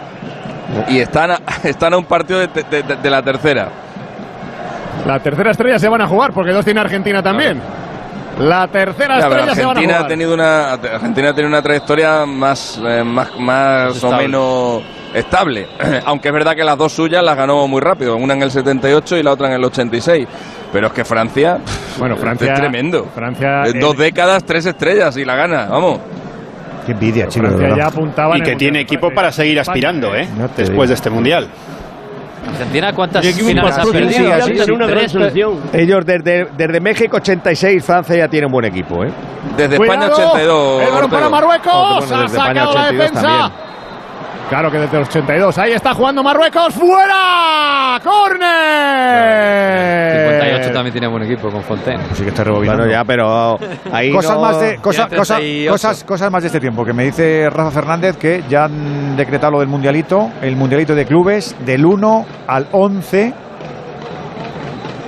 [0.89, 3.69] Y están a, están a un partido de, de- de- de la tercera.
[5.07, 7.61] La tercera estrella se van a jugar porque dos tiene Argentina también.
[8.39, 12.25] La tercera estrella se van a Argentina ha tenido una Argentina ha tenido una trayectoria
[12.25, 15.67] más eh, más, más o menos estable.
[16.05, 19.17] Aunque es verdad que las dos suyas las ganó muy rápido, una en el 78
[19.17, 20.27] y la otra en el 86.
[20.73, 21.59] Pero es que Francia,
[21.99, 23.07] bueno, Francia es tremendo.
[23.15, 25.99] Francia En eh, dos décadas, tres estrellas y la gana, vamos.
[26.85, 27.77] Qué envidia, chino, de Francia verdad.
[27.77, 30.27] ya apuntaba Y que tiene equipo para seguir aspirando, ¿eh?
[30.55, 30.87] Te Después digo.
[30.87, 31.49] de este mundial.
[32.49, 34.21] Argentina, ¿cuántas finales ha perdido?
[34.21, 35.61] mundial sí, sí, una gran tres, selección.
[35.73, 39.11] Ellos desde, desde México 86, Francia ya tiene un buen equipo, ¿eh?
[39.57, 40.83] Desde Cuidado, España 82.
[40.83, 41.29] El balón para.
[41.29, 41.73] Marruecos.
[41.75, 43.23] Oh, bueno, ha desde España sacado la 82 defensa.
[43.23, 43.69] también.
[44.49, 45.59] Claro que desde el 82.
[45.59, 46.73] Ahí está jugando Marruecos.
[46.75, 48.01] ¡Fuera!
[48.03, 48.49] ¡Corner!
[50.31, 52.03] 58 también tiene buen equipo con Fontaine.
[52.15, 52.85] Sí que está rebobinando.
[52.85, 53.59] Bueno, ya, pero
[53.93, 55.73] ahí Cosas no- más de cosa- cosa- 38.
[55.73, 59.53] cosas, cosas más de este tiempo que me dice Rafa Fernández que ya han decretado
[59.53, 63.35] lo del mundialito, el mundialito de clubes del 1 al 11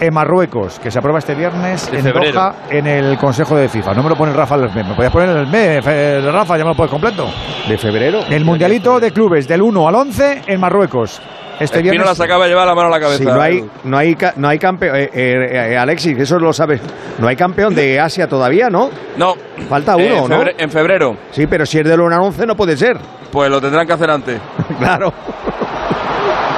[0.00, 2.32] en Marruecos, que se aprueba este viernes De en febrero.
[2.32, 3.94] Doha en el Consejo de FIFA.
[3.94, 6.64] No me lo pone Rafa el mes, me podías poner el mes, eh, Rafa, ya
[6.64, 7.28] me lo puedes completo.
[7.68, 8.20] de febrero.
[8.28, 11.20] El mundialito de clubes del 1 al 11 en Marruecos.
[11.60, 13.22] Este Espino viernes la sacaba a llevar la mano a la cabeza.
[13.34, 16.80] No hay, no hay, ca- no hay campeón, eh, eh, eh, Alexis, eso lo sabes,
[17.18, 18.88] no hay campeón de Asia todavía, ¿no?
[19.18, 19.34] No.
[19.68, 20.36] Falta Eh, uno, en, ¿no?
[20.40, 21.16] febre- en febrero.
[21.32, 22.96] Sí, pero si es del 1 al 11 no puede ser.
[23.30, 24.40] Pues lo tendrán que hacer antes.
[24.78, 25.12] claro.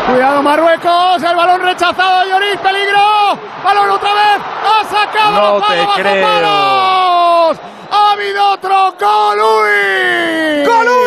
[0.09, 3.39] Cuidado Marruecos, el balón rechazado, Lloris, peligro.
[3.65, 6.27] Balón otra vez, ha sacado No la te creo.
[6.27, 7.59] palos.
[7.91, 10.65] Ha habido otro Golui.
[10.67, 11.03] Golui.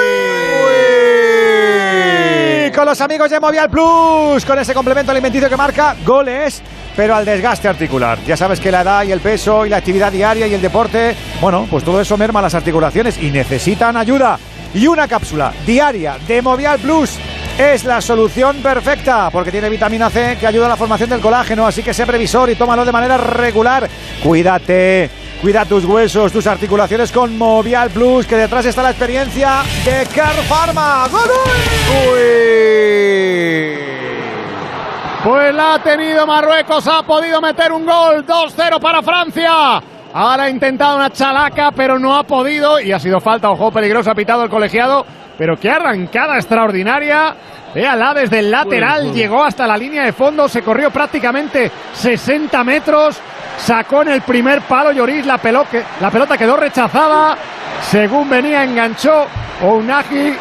[2.74, 6.62] Con los amigos de Movial Plus, con ese complemento alimenticio que marca goles,
[6.96, 8.18] pero al desgaste articular.
[8.26, 11.16] Ya sabes que la edad y el peso y la actividad diaria y el deporte,
[11.42, 14.40] bueno, pues todo eso merma las articulaciones y necesitan ayuda.
[14.74, 17.18] Y una cápsula diaria de Movial Plus
[17.57, 21.65] es la solución perfecta porque tiene vitamina C que ayuda a la formación del colágeno,
[21.65, 23.90] así que sé previsor y tómalo de manera regular.
[24.23, 25.10] Cuídate.
[25.41, 30.36] Cuida tus huesos, tus articulaciones con Movial Plus, que detrás está la experiencia de Car
[30.48, 31.07] Pharma.
[31.11, 31.36] ¡Golui!
[35.23, 39.82] Pues la ha tenido Marruecos, ha podido meter un gol, 2-0 para Francia.
[40.14, 44.11] Ahora ha intentado una chalaca, pero no ha podido y ha sido falta, ojo peligroso,
[44.11, 45.06] ha pitado el colegiado,
[45.38, 47.36] pero qué arrancada extraordinaria.
[47.74, 49.14] Véala desde el lateral, Bueno, bueno.
[49.16, 53.18] llegó hasta la línea de fondo, se corrió prácticamente 60 metros,
[53.57, 55.38] sacó en el primer palo Lloris, la,
[55.99, 57.36] la pelota quedó rechazada
[57.82, 59.26] según venía, enganchó
[59.62, 60.34] Unagi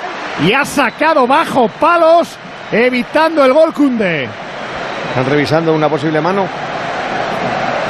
[0.46, 2.36] y ha sacado bajo palos,
[2.70, 4.28] evitando el gol Kunde.
[5.10, 6.46] ¿Están revisando una posible mano?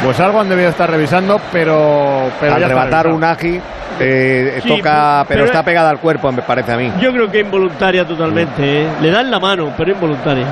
[0.04, 2.30] Pues algo han debido estar revisando, pero.
[2.38, 3.14] pero Al revisado.
[3.14, 3.60] un agi,
[3.98, 6.92] eh, Sí, toca, pero, pero- está pegada al cuerpo, me parece a mí.
[7.00, 8.82] Yo creo que involuntaria totalmente.
[8.82, 8.88] ¿eh?
[9.00, 10.44] Le dan la mano, pero involuntaria.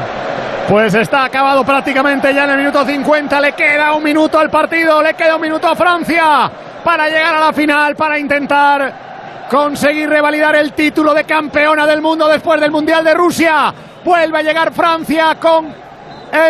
[0.69, 3.41] Pues está acabado prácticamente ya en el minuto 50.
[3.41, 6.51] Le queda un minuto al partido, le queda un minuto a Francia
[6.83, 8.93] para llegar a la final, para intentar
[9.51, 13.75] conseguir revalidar el título de campeona del mundo después del Mundial de Rusia.
[14.03, 15.67] Vuelve a llegar Francia con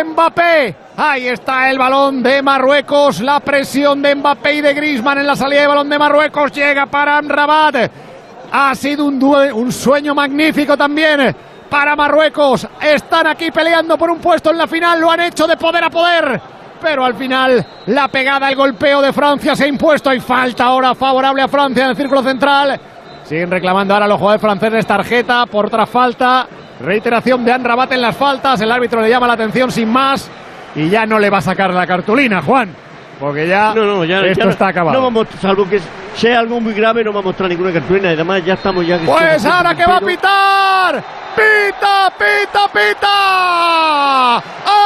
[0.05, 0.82] Mbappé.
[0.95, 5.35] Ahí está el balón de Marruecos, la presión de Mbappé y de Griezmann en la
[5.35, 6.51] salida de balón de Marruecos.
[6.51, 7.91] Llega para Amrabat.
[8.51, 11.35] Ha sido un, un sueño magnífico también
[11.67, 12.67] para Marruecos.
[12.79, 15.01] Están aquí peleando por un puesto en la final.
[15.01, 16.39] Lo han hecho de poder a poder.
[16.79, 20.11] Pero al final la pegada, el golpeo de Francia se ha impuesto.
[20.11, 22.79] Hay falta ahora favorable a Francia en el círculo central.
[23.23, 26.45] Siguen reclamando ahora los jugadores franceses tarjeta por otra falta.
[26.81, 28.61] Reiteración de Anrabat en las faltas.
[28.61, 30.29] El árbitro le llama la atención sin más.
[30.75, 32.75] Y ya no le va a sacar la cartulina, Juan.
[33.19, 34.97] Porque ya, No, no, ya, esto ya no- está acabado.
[34.97, 35.79] No vamos, salvo que
[36.15, 38.09] sea algo muy grave, no va a mostrar ninguna cartulina.
[38.11, 38.97] Y además ya estamos ya.
[39.05, 41.03] Pues ahora que va a pitar.
[41.35, 44.37] Pita, pita, pita.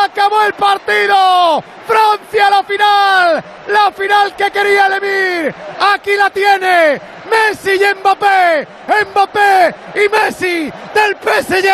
[0.05, 1.63] Acabó el partido.
[1.87, 3.43] Francia la final.
[3.67, 5.55] La final que quería el Emir.
[5.93, 7.01] Aquí la tiene.
[7.29, 8.67] Messi y Mbappé.
[9.11, 11.69] Mbappé y Messi del PSG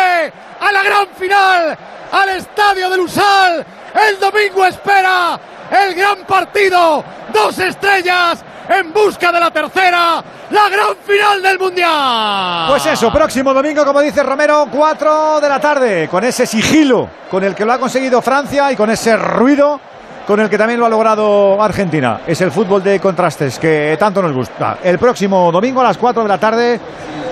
[0.60, 1.76] a la gran final.
[2.12, 3.66] Al estadio de Lusal.
[3.94, 5.38] El domingo espera
[5.70, 7.04] el gran partido.
[7.32, 10.22] Dos estrellas en busca de la tercera.
[10.50, 12.66] La gran final del Mundial.
[12.68, 17.42] Pues eso, próximo domingo, como dice Romero, 4 de la tarde, con ese sigilo con
[17.42, 19.80] el que lo ha conseguido Francia y con ese ruido
[20.26, 22.20] con el que también lo ha logrado Argentina.
[22.26, 24.78] Es el fútbol de contrastes que tanto nos gusta.
[24.82, 26.80] El próximo domingo a las 4 de la tarde,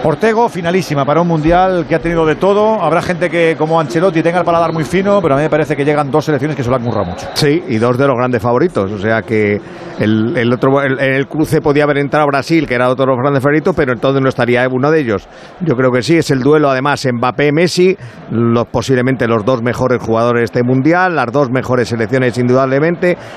[0.04, 2.82] Ortego, finalísima para un mundial que ha tenido de todo.
[2.82, 5.76] Habrá gente que, como Ancelotti, tenga el paladar muy fino, pero a mí me parece
[5.76, 7.28] que llegan dos selecciones que se lo han currado mucho.
[7.34, 8.90] Sí, y dos de los grandes favoritos.
[8.90, 9.60] O sea que
[10.00, 13.18] el, el otro el, el cruce podía haber entrado Brasil, que era otro de los
[13.18, 15.28] grandes favoritos, pero entonces no estaría uno de ellos.
[15.60, 17.96] Yo creo que sí, es el duelo además Mbappé-Messi,
[18.32, 22.81] los, posiblemente los dos mejores jugadores de este mundial, las dos mejores selecciones indudablemente,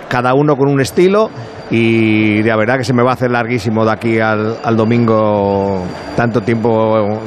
[0.08, 1.30] cada uno con un estilo
[1.72, 5.84] y la verdad que se me va a hacer larguísimo de aquí al, al domingo
[6.16, 7.20] tanto tiempo.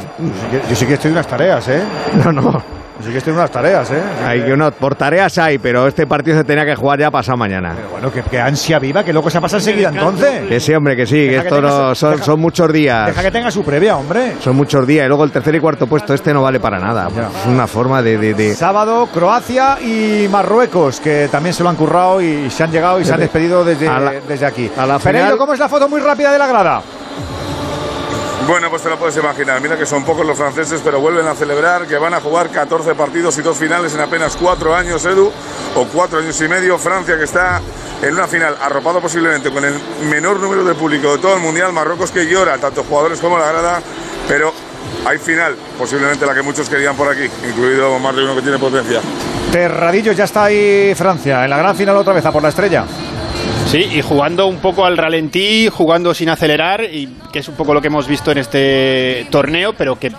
[0.68, 1.82] Yo sí que estoy en unas tareas, ¿eh?
[2.24, 2.77] No, no.
[2.98, 4.02] Yo sí que estoy en unas tareas, ¿eh?
[4.26, 7.36] Hay que no, por tareas hay, pero este partido se tenía que jugar ya pasado
[7.38, 7.74] mañana.
[7.92, 10.48] Bueno, que, que ansia viva, que loco se pasa enseguida entonces.
[10.48, 12.40] Que sí, hombre, que sí, que Deja que esto tenga no- su- son, deja- son
[12.40, 13.06] muchos días.
[13.06, 14.34] Deja que tenga su previa, hombre.
[14.40, 15.04] Son muchos días.
[15.04, 17.08] Y luego el tercer y cuarto puesto, este no vale para nada.
[17.08, 18.18] Es una forma de.
[18.18, 22.72] de- de- Sábado, Croacia y Marruecos, que también se lo han currado y se han
[22.72, 24.70] llegado y se han despedido desde, A la- desde aquí.
[24.76, 26.82] a la Pereiro, final- ¿cómo es la foto muy rápida de la grada?
[28.48, 29.60] Bueno, pues te lo puedes imaginar.
[29.60, 32.94] Mira que son pocos los franceses, pero vuelven a celebrar que van a jugar 14
[32.94, 35.30] partidos y dos finales en apenas cuatro años, Edu,
[35.76, 36.78] o cuatro años y medio.
[36.78, 37.60] Francia que está
[38.00, 39.74] en una final arropado posiblemente con el
[40.08, 41.74] menor número de público de todo el mundial.
[41.74, 43.82] Marruecos que llora, tanto jugadores como la grada,
[44.26, 44.54] pero
[45.04, 48.58] hay final, posiblemente la que muchos querían por aquí, incluido más de uno que tiene
[48.58, 49.02] potencia.
[49.52, 52.86] Terradillo, ya está ahí Francia, en la gran final otra vez, a por la estrella.
[53.68, 57.74] Sí, y jugando un poco al ralentí, jugando sin acelerar, y que es un poco
[57.74, 60.10] lo que hemos visto en este torneo, pero que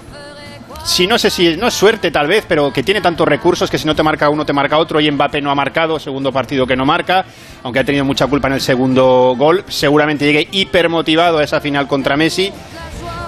[0.85, 3.79] si no sé si no es suerte tal vez, pero que tiene tantos recursos que
[3.79, 6.67] si no te marca uno te marca otro y Mbappé no ha marcado, segundo partido
[6.67, 7.25] que no marca,
[7.63, 11.87] aunque ha tenido mucha culpa en el segundo gol, seguramente llegue hipermotivado a esa final
[11.87, 12.53] contra Messi.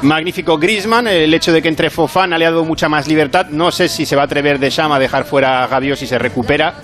[0.03, 3.71] Magnífico Griezmann, el hecho de que entre Fofana le ha dado mucha más libertad, no
[3.71, 6.19] sé si se va a atrever de Sham a dejar fuera a Gavios si se
[6.19, 6.75] recupera,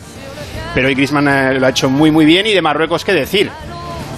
[0.77, 3.49] pero hoy Griezmann eh, lo ha hecho muy muy bien y de Marruecos qué decir.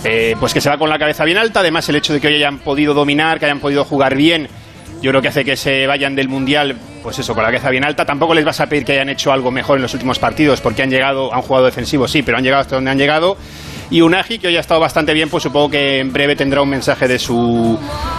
[0.03, 2.27] Eh, pues que se va con la cabeza bien alta, además el hecho de que
[2.27, 4.49] hoy hayan podido dominar, que hayan podido jugar bien,
[5.01, 7.85] yo creo que hace que se vayan del Mundial, pues eso, con la cabeza bien
[7.85, 8.05] alta.
[8.05, 10.83] Tampoco les vas a pedir que hayan hecho algo mejor en los últimos partidos, porque
[10.83, 13.37] han llegado, han jugado defensivo, sí, pero han llegado hasta donde han llegado.
[13.91, 16.69] Y Unagi, que hoy ha estado bastante bien, pues supongo que en breve tendrá un
[16.69, 17.77] mensaje de su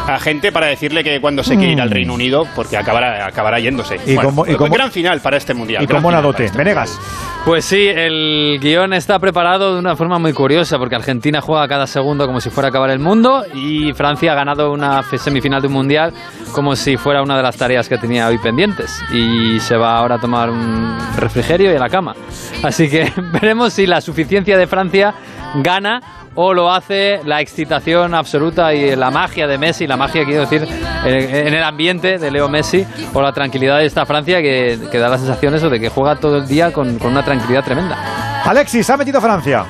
[0.08, 3.96] agente para decirle que cuando se quiere ir al Reino Unido, porque acabará, acabará yéndose.
[4.06, 5.82] Y como- y como- gran final para este Mundial.
[5.82, 6.44] Y final para dote.
[6.46, 6.98] este Venegas.
[7.44, 11.86] Pues sí, el guion está preparado de una forma muy curiosa porque Argentina juega cada
[11.86, 15.68] segundo como si fuera a acabar el mundo y Francia ha ganado una semifinal de
[15.68, 16.12] un mundial
[16.52, 20.16] como si fuera una de las tareas que tenía hoy pendientes y se va ahora
[20.16, 22.14] a tomar un refrigerio y a la cama.
[22.62, 25.14] Así que veremos si la suficiencia de Francia
[25.56, 26.00] gana
[26.34, 30.66] o lo hace la excitación absoluta y la magia de Messi, la magia quiero decir
[31.04, 35.08] en el ambiente de Leo Messi o la tranquilidad de esta Francia que, que da
[35.08, 38.42] la sensación eso de que juega todo el día con, con una tranquilidad tremenda.
[38.44, 39.64] Alexis, ha metido Francia.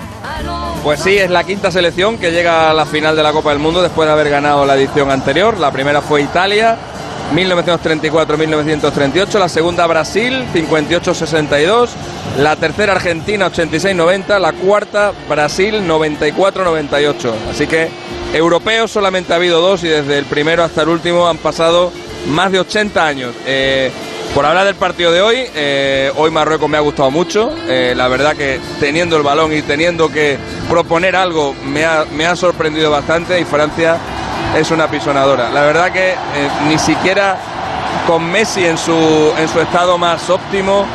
[0.83, 3.59] Pues sí, es la quinta selección que llega a la final de la Copa del
[3.59, 5.59] Mundo después de haber ganado la edición anterior.
[5.59, 6.77] La primera fue Italia,
[7.33, 11.91] 1934-1938, la segunda Brasil, 58-62,
[12.39, 17.33] la tercera Argentina, 86-90, la cuarta Brasil, 94-98.
[17.51, 17.89] Así que
[18.35, 21.93] europeos solamente ha habido dos y desde el primero hasta el último han pasado
[22.29, 23.35] más de 80 años.
[23.47, 23.91] Eh,
[24.35, 27.53] por hablar del partido de hoy, eh, hoy Marruecos me ha gustado mucho.
[27.69, 30.39] Eh, la verdad que teniendo el balón y teniendo que
[30.69, 33.99] proponer algo me ha, me ha sorprendido bastante y Francia
[34.57, 35.51] es una pisonadora.
[35.51, 36.17] La verdad que eh,
[36.69, 37.37] ni siquiera
[38.07, 40.87] con Messi en su, en su estado más óptimo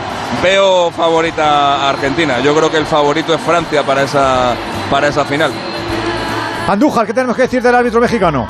[0.42, 2.40] veo favorita a Argentina.
[2.40, 4.56] Yo creo que el favorito es Francia para esa,
[4.90, 5.52] para esa final.
[6.68, 8.48] Andújar, ¿qué tenemos que decir del árbitro mexicano?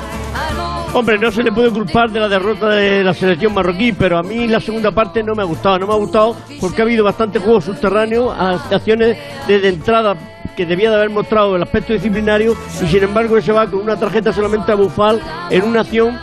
[0.96, 4.22] Hombre, no se le puede culpar de la derrota de la selección marroquí, pero a
[4.22, 5.78] mí la segunda parte no me ha gustado.
[5.78, 10.16] No me ha gustado porque ha habido bastante juego subterráneo, acciones de, entrada
[10.56, 14.00] que debía de haber mostrado el aspecto disciplinario y sin embargo se va con una
[14.00, 15.20] tarjeta solamente a Bufal
[15.50, 16.18] en una acción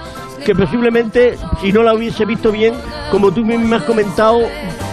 [0.46, 2.74] que posiblemente, si no la hubiese visto bien,
[3.12, 4.42] como tú mismo has comentado,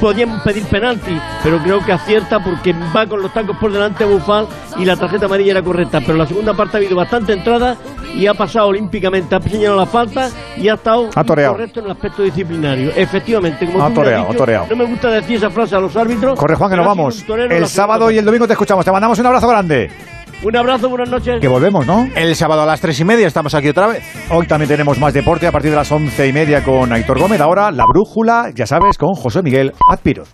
[0.01, 4.47] podían pedir penalti, pero creo que acierta porque va con los tacos por delante Bufal
[4.79, 6.01] y la tarjeta amarilla era correcta.
[6.01, 7.77] Pero la segunda parte ha habido bastante entrada
[8.15, 11.93] y ha pasado olímpicamente, ha señalado la falta y ha estado Ha correcto en el
[11.93, 12.91] aspecto disciplinario.
[12.97, 14.67] Efectivamente, como Ha tú me has toreado, ha dicho, toreado.
[14.71, 16.39] no me gusta decir esa frase a los árbitros.
[16.39, 17.25] Corre, Juan, que nos ha vamos.
[17.29, 18.85] El sábado y el domingo te escuchamos.
[18.85, 19.91] Te mandamos un abrazo grande.
[20.43, 21.39] Un abrazo, buenas noches.
[21.39, 22.09] Que volvemos, ¿no?
[22.17, 24.03] El sábado a las tres y media estamos aquí otra vez.
[24.31, 27.41] Hoy también tenemos más deporte a partir de las once y media con Aitor Gómez.
[27.43, 30.33] Ahora la brújula, ya sabes, con José Miguel Azpiroz.